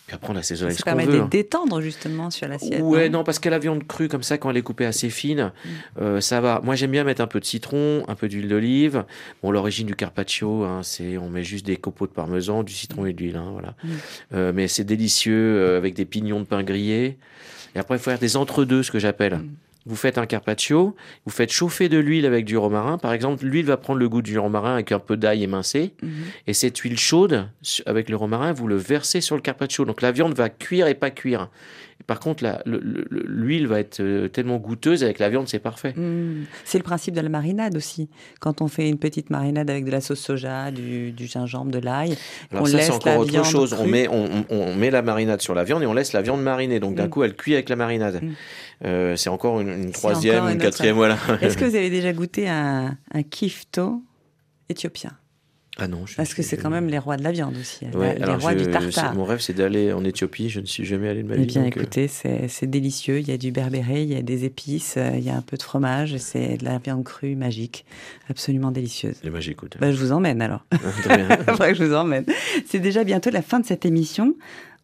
puis 0.08 0.16
après 0.16 0.32
on 0.32 0.36
assaisonne 0.36 0.68
avec 0.68 0.78
Ça 0.78 0.86
ce 0.86 0.90
qu'on 0.92 0.98
permet 0.98 1.12
de 1.12 1.22
hein. 1.22 1.28
détendre 1.30 1.82
justement 1.82 2.30
sur 2.30 2.48
l'assiette. 2.48 2.82
Ouais, 2.82 3.10
non 3.10 3.20
non, 3.20 3.24
parce 3.24 3.40
que 3.40 3.48
la 3.50 3.60
viande 3.60 3.88
crue 3.88 4.10
comme 4.10 4.24
ça, 4.24 4.38
quand 4.38 4.50
elle 4.52 4.58
est 4.58 4.62
coupée 4.62 4.86
assez 4.86 5.10
fine, 5.10 5.52
Mm. 5.66 5.70
euh, 6.02 6.22
ça 6.22 6.42
va. 6.42 6.62
Moi, 6.64 6.76
j'aime 6.76 6.92
bien 6.92 7.04
mettre 7.04 7.22
un 7.22 7.28
peu 7.28 7.40
de 7.40 7.46
citron, 7.46 8.04
un 8.08 8.16
peu 8.16 8.28
d'huile 8.28 8.48
d'olive. 8.50 9.06
Bon, 9.42 9.52
l'origine 9.52 9.88
du 9.88 9.96
carpaccio, 9.96 10.64
hein, 10.64 10.82
c'est 10.84 11.18
on 11.18 11.30
met 11.30 11.44
juste 11.44 11.66
des 11.66 11.78
copeaux 11.78 12.08
de 12.08 12.12
parmesan, 12.12 12.64
du 12.64 12.74
citron 12.74 13.06
et 13.06 13.14
de 13.14 13.22
l'huile, 13.22 13.38
hein, 13.38 13.50
voilà. 13.52 13.76
Mm. 13.84 13.90
Euh, 14.34 14.52
mais 14.54 14.68
c'est 14.68 14.84
délicieux 14.84 15.58
euh, 15.58 15.78
avec 15.78 15.94
des 15.94 16.06
pignons 16.06 16.40
de 16.40 16.46
pain 16.46 16.64
grillés. 16.64 17.18
Et 17.76 17.80
après, 17.80 17.96
il 17.96 18.00
faut 18.00 18.10
faire 18.10 18.20
des 18.20 18.38
entre-deux, 18.38 18.84
ce 18.84 18.92
que 18.92 19.00
j'appelle. 19.00 19.36
Mm. 19.38 19.50
Vous 19.88 19.96
faites 19.96 20.18
un 20.18 20.26
carpaccio, 20.26 20.96
vous 21.26 21.32
faites 21.32 21.52
chauffer 21.52 21.90
de 21.90 22.00
l'huile 22.00 22.26
avec 22.26 22.46
du 22.46 22.58
romarin. 22.58 22.98
Par 22.98 23.14
exemple, 23.14 23.46
l'huile 23.46 23.66
va 23.66 23.78
prendre 23.78 24.00
le 24.00 24.10
goût 24.10 24.24
du 24.24 24.40
romarin 24.40 24.74
avec 24.74 24.92
un 24.92 25.00
peu 25.00 25.16
d'ail 25.16 25.44
émincé. 25.44 25.94
Mhm. 26.02 26.10
Et 26.48 26.54
cette 26.54 26.78
huile 26.80 26.98
chaude, 26.98 27.48
avec 27.86 28.10
le 28.10 28.16
romarin, 28.16 28.52
vous 28.52 28.68
le 28.68 28.78
versez 28.78 29.22
sur 29.22 29.36
le 29.36 29.42
carpaccio. 29.42 29.86
Donc 29.86 30.02
la 30.02 30.12
viande 30.12 30.34
va 30.34 30.50
cuire 30.50 30.88
et 30.88 30.96
pas 30.96 31.12
cuire. 31.12 31.50
Par 32.08 32.20
contre, 32.20 32.44
l'huile 32.68 33.66
va 33.68 33.80
être 33.80 34.00
euh, 34.00 34.28
tellement 34.28 34.58
goûteuse 34.58 35.04
avec 35.04 35.18
la 35.18 35.30
viande, 35.30 35.48
c'est 35.48 35.58
parfait. 35.60 35.94
Mm. 35.96 36.44
C'est 36.64 36.78
le 36.78 36.84
principe 36.84 37.16
de 37.16 37.22
la 37.22 37.30
marinade 37.30 37.76
aussi. 37.76 38.10
Quand 38.40 38.62
on 38.62 38.68
fait 38.68 38.88
une 38.90 39.00
petite 39.00 39.32
marinade 39.32 39.70
avec 39.72 39.86
de 39.86 39.92
la 39.92 40.02
sauce 40.02 40.20
soja, 40.20 40.70
du, 40.70 41.12
du 41.14 41.26
gingembre, 41.26 41.72
de 41.72 41.80
l'ail, 41.80 42.16
ça, 42.52 42.60
laisse 42.62 42.70
c'est 42.72 42.90
la 42.90 42.96
encore 42.96 43.18
autre 43.20 43.32
viande 43.32 43.46
chose. 43.46 43.74
On 43.80 43.88
met, 43.88 44.08
on, 44.08 44.26
on- 44.26 44.46
on 44.56 44.76
met 44.76 44.92
la 44.92 45.02
marinade 45.02 45.42
sur 45.42 45.56
la 45.56 45.64
viande 45.64 45.82
et 45.82 45.88
on 45.88 45.94
laisse 45.94 46.14
la 46.14 46.22
viande 46.22 46.44
mariner. 46.44 46.80
Donc 46.80 46.94
d'un 46.96 47.08
Mm. 47.08 47.10
coup, 47.10 47.24
elle 47.24 47.36
cuit 47.36 47.54
avec 47.56 47.70
la 47.70 47.76
marinade. 47.76 48.22
Mm. 48.22 48.32
Euh, 48.86 49.16
c'est 49.16 49.30
encore 49.30 49.60
une, 49.62 49.92
troisième, 49.92 50.36
encore 50.36 50.48
une 50.50 50.54
une 50.56 50.62
quatrième, 50.62 50.98
autre- 51.00 51.18
voilà. 51.28 51.42
Est-ce 51.42 51.58
que 51.58 51.66
vous 51.66 51.76
avez 51.76 51.90
déjà 51.90 52.14
goûté 52.14 52.48
un, 52.48 52.96
un 53.14 53.24
kifto 53.24 54.04
éthiopien? 54.70 55.12
Ah 55.78 55.88
non, 55.90 56.06
je 56.06 56.16
Parce 56.16 56.34
que 56.34 56.42
c'est 56.42 56.56
quand 56.56 56.70
même 56.70 56.88
les 56.88 56.98
rois 57.00 57.18
de 57.18 57.24
la 57.24 57.32
viande 57.32 57.56
aussi. 57.60 57.86
Ouais, 57.94 58.18
les 58.18 58.34
rois 58.36 58.54
je- 58.58 58.64
du 58.64 58.72
tartare. 58.72 59.14
Mon 59.14 59.26
rêve, 59.26 59.40
c'est 59.42 59.54
d'aller 59.54 59.92
en 59.92 60.04
Éthiopie. 60.06 60.48
Je 60.50 60.62
ne 60.62 60.66
suis 60.66 60.86
jamais 60.86 61.10
allé 61.10 61.22
de 61.24 61.28
ma 61.28 61.36
vie. 61.36 61.42
Eh 61.44 61.46
bien, 61.46 61.64
donc, 61.64 61.76
euh, 61.78 61.82
écoutez, 61.82 62.08
c'est 62.08 62.48
c'est 62.48 62.68
délicieux. 62.70 63.20
Il 63.20 63.28
y 63.28 63.32
a 63.32 63.38
du 63.38 63.52
berbéré, 63.52 64.02
il 64.04 64.10
y 64.10 64.16
a 64.16 64.22
des 64.22 64.46
épices, 64.46 64.96
euh, 64.98 65.12
il 65.18 65.24
y 65.24 65.30
a 65.30 65.36
un 65.36 65.42
peu 65.42 65.58
de 65.58 65.64
fromage. 65.64 66.14
et 66.14 66.18
C'est 66.20 66.58
de 66.58 66.64
la 66.66 66.78
viande 66.78 67.04
crue 67.04 67.36
magique, 67.36 67.86
absolument 68.30 68.72
délicieuse. 68.72 69.16
Les 69.24 69.30
magiques, 69.30 69.54
écoute. 69.54 69.76
Bah, 69.80 69.92
je 69.92 69.98
vous 69.98 70.12
emmène 70.14 70.42
alors. 70.42 70.66
Très 71.04 71.18
bien. 71.18 71.28
Faudrait 71.48 71.74
que 71.74 71.78
je 71.80 71.84
vous 71.84 71.94
emmène. 71.94 72.26
C'est 72.66 72.80
déjà 72.80 73.04
bientôt 73.04 73.30
la 73.30 73.42
fin 73.42 73.60
de 73.60 73.66
cette 73.66 73.86
émission. 73.86 74.34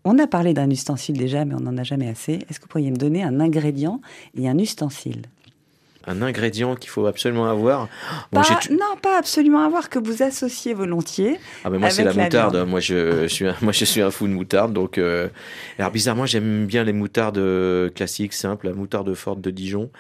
On 0.04 0.18
a 0.18 0.26
parlé 0.28 0.54
d'un 0.54 0.70
ustensile 0.70 1.16
déjà, 1.18 1.46
mais 1.46 1.54
on 1.54 1.60
n'en 1.60 1.78
a 1.78 1.84
jamais 1.84 2.10
assez. 2.10 2.40
Est-ce 2.50 2.60
que 2.60 2.64
vous 2.66 2.70
pourriez 2.70 2.90
me 2.92 2.96
donner 2.98 3.24
un 3.24 3.40
ingrédient 3.40 4.02
et 4.36 4.50
un 4.50 4.58
ustensile? 4.58 5.22
Un 6.08 6.22
ingrédient 6.22 6.76
qu'il 6.76 6.90
faut 6.90 7.06
absolument 7.06 7.48
avoir. 7.50 7.88
Bon, 8.32 8.42
Pas- 8.42 8.60
Non, 8.72 8.98
pas 9.02 9.18
absolument 9.20 9.64
avoir, 9.64 9.90
que 9.90 10.00
vous 10.00 10.24
associez 10.24 10.74
volontiers. 10.74 11.40
Ah 11.64 11.70
ben 11.70 11.78
moi 11.80 11.90
c'est 11.92 12.04
la 12.04 12.14
moutarde. 12.14 12.56
viande. 12.56 12.68
Moi 12.70 12.80
je, 12.80 13.28
suis 13.28 13.48
un, 13.48 13.56
moi 13.62 13.72
je 13.72 13.86
suis 13.86 14.02
un 14.02 14.10
fou 14.12 14.28
de 14.28 14.34
moutarde 14.34 14.74
donc 14.74 14.98
euh, 14.98 15.28
alors 15.78 15.92
bizarrement 15.92 16.26
j'aime 16.26 16.66
bien 16.66 16.84
les 16.84 16.94
moutardes 16.94 17.38
euh, 17.38 17.90
classiques 17.90 18.34
simples, 18.34 18.68
la 18.68 18.74
moutarde 18.74 19.14
forte 19.14 19.42
de 19.42 19.52
Dijon. 19.52 19.92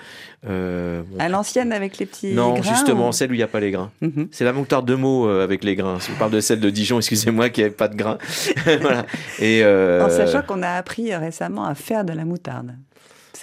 Euh, 0.49 1.03
bon, 1.05 1.17
À 1.19 1.29
l'ancienne 1.29 1.71
avec 1.71 1.99
les 1.99 2.05
petits 2.07 2.33
non 2.33 2.53
grains 2.53 2.63
justement 2.63 3.09
ou- 3.09 3.11
celle 3.11 3.29
où 3.29 3.33
il 3.35 3.37
n'y 3.37 3.43
a 3.43 3.47
pas 3.47 3.59
les 3.59 3.69
grains. 3.71 3.91
Mhm. 4.01 4.27
C'est 4.31 4.43
la 4.45 4.53
moutarde 4.53 4.87
de 4.87 4.95
mots 4.95 5.27
avec 5.29 5.63
les 5.63 5.75
grains. 5.75 5.99
Si 5.99 6.09
on 6.11 6.17
parle 6.17 6.31
de 6.31 6.39
celle 6.39 6.59
de 6.59 6.69
Dijon, 6.71 6.97
excusez-moi 6.97 7.49
qui 7.49 7.61
n'avait 7.61 7.73
pas 7.73 7.87
de 7.87 7.95
grains. 7.95 8.17
voilà. 8.81 9.05
Et 9.39 9.61
euh, 9.63 10.03
En 10.05 10.09
sachant 10.09 10.41
qu'on 10.41 10.63
a 10.63 10.69
appris 10.71 11.13
récemment 11.15 11.65
à 11.65 11.75
faire 11.75 12.03
de 12.05 12.13
la 12.13 12.25
moutarde. 12.25 12.71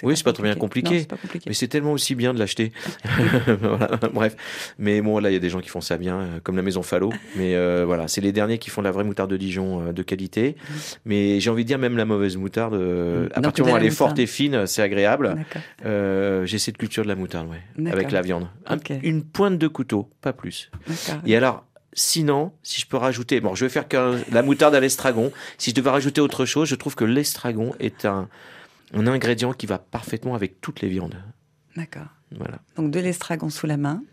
Oui 0.03 0.15
c'est 0.17 0.23
pas 0.23 0.33
trop 0.33 0.43
bien 0.43 0.55
compliqué. 0.55 0.93
Non, 0.93 0.99
c'est 0.99 1.07
pas 1.07 1.17
compliqué. 1.17 1.45
Mais 1.47 1.53
c'est 1.53 1.67
tellement 1.67 1.91
aussi 1.93 2.15
bien 2.15 2.33
de 2.33 2.39
l'acheter. 2.39 2.71
Voilà, 3.61 3.97
bref. 4.13 4.35
Mais 4.77 5.01
bon, 5.01 5.19
là, 5.19 5.29
il 5.29 5.33
y 5.33 5.35
a 5.35 5.39
des 5.39 5.49
gens 5.49 5.59
qui 5.59 5.69
font 5.69 5.81
ça 5.81 5.97
bien, 5.97 6.19
euh, 6.19 6.39
comme 6.43 6.55
la 6.55 6.61
maison 6.61 6.81
Fallot. 6.83 7.11
Mais 7.35 7.55
euh, 7.55 7.83
voilà, 7.85 8.07
c'est 8.07 8.21
les 8.21 8.31
derniers 8.31 8.57
qui 8.57 8.69
font 8.69 8.81
de 8.81 8.87
la 8.87 8.91
vraie 8.91 9.03
moutarde 9.03 9.29
de 9.31 9.37
Dijon 9.37 9.87
euh, 9.87 9.91
de 9.91 10.03
qualité. 10.03 10.55
Mais 11.05 11.39
j'ai 11.39 11.49
envie 11.49 11.63
de 11.63 11.67
dire, 11.67 11.77
même 11.79 11.97
la 11.97 12.05
mauvaise 12.05 12.37
moutarde, 12.37 12.73
euh, 12.75 13.27
à 13.31 13.35
Donc, 13.35 13.43
partir 13.45 13.63
du 13.65 13.69
moment 13.69 13.75
où 13.79 13.81
elle 13.81 13.87
est 13.87 13.95
forte 13.95 14.19
et 14.19 14.27
fine, 14.27 14.65
c'est 14.67 14.81
agréable. 14.81 15.35
J'ai 15.83 16.57
cette 16.59 16.77
culture 16.77 17.03
de 17.03 17.07
la 17.09 17.15
moutarde, 17.15 17.47
ouais, 17.49 17.91
avec 17.91 18.11
la 18.11 18.21
viande. 18.21 18.47
Un- 18.65 18.77
Ok. 18.77 18.91
une 19.03 19.23
pointe 19.23 19.57
de 19.57 19.67
couteau, 19.67 20.09
pas 20.21 20.31
plus. 20.31 20.71
D'accord. 20.87 21.21
Et 21.25 21.35
alors, 21.35 21.65
sinon, 21.93 22.53
si 22.63 22.79
je 22.79 22.85
peux 22.87 22.95
rajouter, 22.97 23.41
bon, 23.41 23.55
je 23.55 23.65
vais 23.65 23.69
faire 23.69 23.87
que 23.87 24.17
la 24.31 24.41
moutarde 24.41 24.73
à 24.75 24.79
l'estragon. 24.79 25.31
Si 25.57 25.71
je 25.71 25.75
devais 25.75 25.89
rajouter 25.89 26.21
autre 26.21 26.45
chose, 26.45 26.69
je 26.69 26.75
trouve 26.75 26.95
que 26.95 27.03
l'estragon 27.03 27.73
est 27.79 28.05
un, 28.05 28.29
un 28.93 29.07
ingrédient 29.07 29.53
qui 29.53 29.65
va 29.65 29.77
parfaitement 29.77 30.35
avec 30.35 30.61
toutes 30.61 30.81
les 30.81 30.89
viandes. 30.89 31.15
D'accord. 31.75 32.07
Voilà. 32.35 32.59
Donc 32.75 32.91
de 32.91 32.99
l'estragon 32.99 33.49
sous 33.49 33.65
la 33.67 33.77
main, 33.77 34.03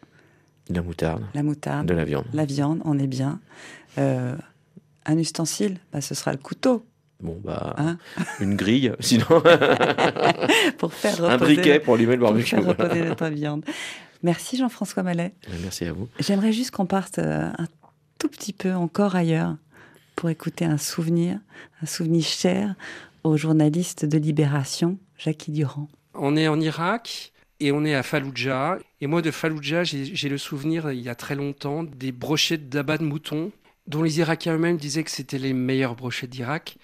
De 0.71 0.75
la 0.75 0.83
moutarde, 0.83 1.25
la 1.35 1.43
moutarde, 1.43 1.87
de 1.87 1.95
la 1.95 2.05
viande. 2.05 2.27
la 2.33 2.45
viande, 2.45 2.81
on 2.85 2.99
est 2.99 3.07
bien. 3.07 3.41
Euh, 3.99 4.37
un 5.05 5.19
ustensile, 5.19 5.79
bah, 5.93 6.01
ce 6.01 6.15
sera 6.15 6.33
le 6.33 6.39
couteau 6.39 6.85
Bon, 7.21 7.39
bah, 7.43 7.75
Hein 7.79 7.99
une 8.41 8.57
grille, 8.57 8.93
sinon. 9.01 9.25
pour 10.79 10.93
faire 10.93 11.17
reposer, 11.17 11.33
un 11.33 11.39
briquet 11.39 11.81
pour 11.81 11.95
allumer 11.95 12.15
le 12.17 12.21
pour 12.21 12.29
barbecue. 12.31 12.51
faire 12.51 12.63
voilà. 12.63 12.85
reposer 12.85 13.05
notre 13.05 13.27
viande. 13.29 13.65
Merci 14.23 14.57
Jean-François 14.57 15.03
Mallet. 15.03 15.35
Merci 15.63 15.85
à 15.87 15.93
vous. 15.93 16.09
J'aimerais 16.21 16.53
juste 16.53 16.71
qu'on 16.73 16.87
parte 16.87 17.19
euh, 17.19 17.51
un 17.57 17.67
tout 18.19 18.29
petit 18.29 18.53
peu 18.53 18.73
encore 18.75 19.15
ailleurs 19.15 19.57
pour 20.15 20.31
écouter 20.31 20.65
un 20.65 20.79
souvenir, 20.79 21.39
un 21.83 21.87
souvenir 21.87 22.25
cher 22.25 22.75
au 23.27 23.37
journaliste 23.37 24.05
de 24.05 24.19
Libération, 24.19 24.99
Jackie 25.19 25.51
Durand. 25.51 25.89
On 26.15 26.37
est 26.37 26.49
en 26.49 26.61
Irak 26.61 27.33
et 27.61 27.73
on 27.73 27.85
est 27.85 27.95
à 27.95 28.03
Fallujah. 28.03 28.79
Et 29.01 29.07
moi, 29.07 29.23
de 29.23 29.31
Fallujah, 29.31 29.85
j'ai 29.85 30.29
le 30.29 30.39
souvenir, 30.39 30.93
il 30.93 31.01
y 31.01 31.09
a 31.09 31.15
très 31.15 31.35
longtemps, 31.35 31.83
des 31.83 32.13
brochettes 32.13 32.69
d'abat 32.69 32.99
de 32.99 33.05
mouton, 33.05 33.53
dont 33.87 34.03
les 34.03 34.21
Irakiens 34.21 34.55
eux-mêmes 34.55 34.77
disaient 34.77 35.05
que 35.05 35.11
c'était 35.11 35.39
les 35.39 35.53
meilleures 35.53 35.97
brochettes 35.97 36.31
d'Irak. 36.31 36.79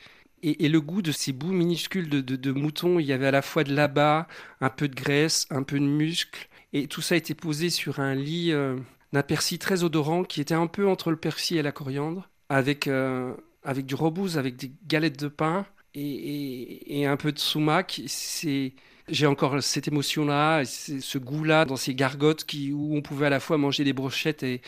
Et, 0.44 0.68
le 0.68 0.80
goût 0.80 1.02
de 1.02 1.12
ces 1.12 1.32
bouts 1.32 1.52
minuscules 1.52 2.08
de, 2.08 2.20
de, 2.20 2.52
mouton, 2.52 2.98
il 2.98 3.06
y 3.06 3.12
avait 3.12 3.28
à 3.28 3.30
la 3.30 3.42
fois 3.42 3.62
de 3.62 3.72
l'abat, 3.72 4.26
un 4.60 4.70
peu 4.70 4.88
de 4.88 4.94
graisse, 4.96 5.46
un 5.50 5.62
peu 5.62 5.78
de 5.78 5.84
muscle. 5.84 6.48
Et 6.72 6.88
tout 6.88 7.00
ça 7.00 7.14
était 7.14 7.34
posé 7.34 7.70
sur 7.70 8.00
un 8.00 8.16
lit 8.16 8.50
euh, 8.50 8.76
d'un 9.12 9.22
persil 9.22 9.60
très 9.60 9.84
odorant 9.84 10.24
qui 10.24 10.40
était 10.40 10.54
un 10.54 10.66
peu 10.66 10.88
entre 10.88 11.12
le 11.12 11.16
persil 11.16 11.58
et 11.58 11.62
la 11.62 11.70
coriandre, 11.70 12.28
avec, 12.48 12.88
euh, 12.88 13.34
avec 13.62 13.86
du 13.86 13.94
robouz, 13.94 14.36
avec 14.36 14.56
des 14.56 14.72
galettes 14.88 15.20
de 15.20 15.28
pain 15.28 15.64
et, 15.94 17.06
un 17.06 17.16
peu 17.16 17.32
de 17.32 17.38
sumac. 17.38 18.02
C'est, 18.06 18.72
j'ai 19.08 19.26
encore 19.26 19.62
cette 19.62 19.88
émotion-là, 19.88 20.64
ce 20.64 21.18
goût-là 21.18 21.64
dans 21.64 21.76
ces 21.76 21.94
gargotes 21.94 22.44
qui, 22.44 22.72
où 22.72 22.96
on 22.96 23.02
pouvait 23.02 23.26
à 23.26 23.30
la 23.30 23.40
fois 23.40 23.58
manger 23.58 23.84
des 23.84 23.92
brochettes 23.92 24.42
et 24.42 24.60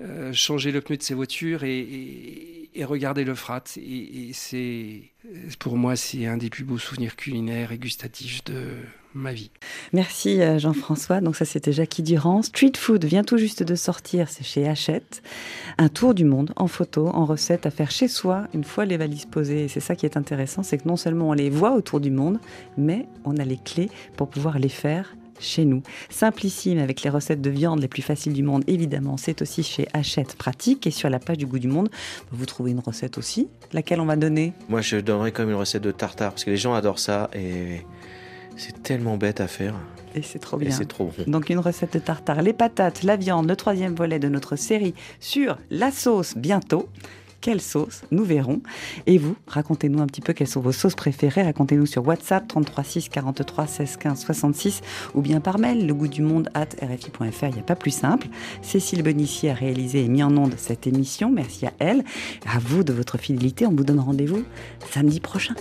euh, 0.00 0.32
changer 0.32 0.72
le 0.72 0.80
pneu 0.80 0.96
de 0.96 1.02
ses 1.02 1.14
voitures 1.14 1.64
et, 1.64 2.70
regarder 2.84 3.24
le 3.24 3.34
frat. 3.34 3.64
Et, 3.76 4.28
et 4.28 4.32
c'est, 4.32 5.02
pour 5.58 5.76
moi, 5.76 5.96
c'est 5.96 6.26
un 6.26 6.36
des 6.36 6.50
plus 6.50 6.64
beaux 6.64 6.78
souvenirs 6.78 7.16
culinaires 7.16 7.72
et 7.72 7.78
gustatifs 7.78 8.42
de, 8.44 8.76
ma 9.14 9.32
vie. 9.32 9.50
Merci 9.92 10.40
euh, 10.40 10.58
Jean-François. 10.58 11.20
Donc 11.20 11.36
ça 11.36 11.44
c'était 11.44 11.72
Jackie 11.72 12.02
Durand. 12.02 12.42
Street 12.42 12.72
Food 12.76 13.04
vient 13.04 13.24
tout 13.24 13.38
juste 13.38 13.62
de 13.62 13.74
sortir, 13.74 14.28
c'est 14.28 14.44
chez 14.44 14.68
Hachette. 14.68 15.22
Un 15.78 15.88
tour 15.88 16.14
du 16.14 16.24
monde 16.24 16.52
en 16.56 16.68
photo, 16.68 17.08
en 17.08 17.24
recette 17.24 17.66
à 17.66 17.70
faire 17.70 17.90
chez 17.90 18.08
soi 18.08 18.48
une 18.54 18.64
fois 18.64 18.84
les 18.84 18.96
valises 18.96 19.26
posées. 19.26 19.64
Et 19.64 19.68
c'est 19.68 19.80
ça 19.80 19.96
qui 19.96 20.06
est 20.06 20.16
intéressant, 20.16 20.62
c'est 20.62 20.78
que 20.78 20.88
non 20.88 20.96
seulement 20.96 21.30
on 21.30 21.32
les 21.32 21.50
voit 21.50 21.72
autour 21.72 22.00
du 22.00 22.10
monde, 22.10 22.38
mais 22.76 23.06
on 23.24 23.36
a 23.36 23.44
les 23.44 23.58
clés 23.58 23.90
pour 24.16 24.28
pouvoir 24.28 24.58
les 24.58 24.68
faire 24.68 25.14
chez 25.40 25.64
nous. 25.64 25.82
Simplissime 26.10 26.78
avec 26.78 27.02
les 27.02 27.10
recettes 27.10 27.40
de 27.40 27.50
viande 27.50 27.80
les 27.80 27.88
plus 27.88 28.02
faciles 28.02 28.32
du 28.32 28.42
monde, 28.42 28.64
évidemment. 28.66 29.16
C'est 29.16 29.42
aussi 29.42 29.62
chez 29.62 29.88
Hachette 29.92 30.36
Pratique. 30.36 30.86
Et 30.86 30.90
sur 30.90 31.10
la 31.10 31.18
page 31.18 31.38
du 31.38 31.46
goût 31.46 31.58
du 31.58 31.68
monde, 31.68 31.90
vous 32.30 32.46
trouvez 32.46 32.70
une 32.70 32.80
recette 32.80 33.18
aussi, 33.18 33.48
laquelle 33.72 34.00
on 34.00 34.06
va 34.06 34.16
donner? 34.16 34.52
Moi, 34.68 34.80
je 34.80 34.96
donnerais 34.96 35.32
même 35.38 35.50
une 35.50 35.56
recette 35.56 35.82
de 35.82 35.90
tartare 35.90 36.30
parce 36.30 36.44
que 36.44 36.50
les 36.50 36.56
gens 36.56 36.74
adorent 36.74 36.98
ça 36.98 37.30
et 37.34 37.82
c'est 38.56 38.82
tellement 38.82 39.16
bête 39.16 39.40
à 39.40 39.46
faire. 39.48 39.74
Et 40.14 40.22
c'est 40.22 40.38
trop 40.38 40.60
Et 40.60 40.66
bien. 40.66 40.70
c'est 40.74 40.86
trop 40.86 41.06
bon. 41.16 41.24
Donc 41.30 41.50
une 41.50 41.58
recette 41.58 41.94
de 41.94 41.98
tartare, 41.98 42.42
les 42.42 42.52
patates, 42.52 43.02
la 43.02 43.16
viande, 43.16 43.48
le 43.48 43.56
troisième 43.56 43.94
volet 43.94 44.18
de 44.18 44.28
notre 44.28 44.56
série 44.56 44.94
sur 45.20 45.58
la 45.70 45.90
sauce 45.90 46.36
bientôt. 46.36 46.88
Quelle 47.40 47.60
sauce 47.60 48.04
Nous 48.10 48.24
verrons. 48.24 48.62
Et 49.06 49.18
vous, 49.18 49.36
racontez-nous 49.46 50.00
un 50.00 50.06
petit 50.06 50.22
peu 50.22 50.32
quelles 50.32 50.48
sont 50.48 50.62
vos 50.62 50.72
sauces 50.72 50.94
préférées. 50.94 51.42
Racontez-nous 51.42 51.84
sur 51.84 52.06
WhatsApp 52.06 52.48
33 52.48 52.84
6 52.84 53.08
43 53.10 53.66
16 53.66 53.96
15 53.98 54.20
66 54.20 54.80
ou 55.14 55.20
bien 55.20 55.40
par 55.40 55.58
mail 55.58 55.86
le 55.86 55.92
goût 55.92 56.08
du 56.08 56.22
monde 56.22 56.48
at 56.54 56.68
rfi.fr. 56.80 57.44
Il 57.48 57.54
n'y 57.54 57.60
a 57.60 57.62
pas 57.62 57.76
plus 57.76 57.90
simple. 57.90 58.28
Cécile 58.62 59.02
Bonici 59.02 59.50
a 59.50 59.54
réalisé 59.54 60.04
et 60.04 60.08
mis 60.08 60.22
en 60.22 60.34
onde 60.38 60.54
cette 60.56 60.86
émission. 60.86 61.30
Merci 61.30 61.66
à 61.66 61.72
elle. 61.80 62.02
À 62.46 62.58
vous 62.60 62.82
de 62.82 62.94
votre 62.94 63.18
fidélité. 63.18 63.66
On 63.66 63.72
vous 63.72 63.84
donne 63.84 64.00
rendez-vous 64.00 64.44
samedi 64.90 65.20
prochain. 65.20 65.54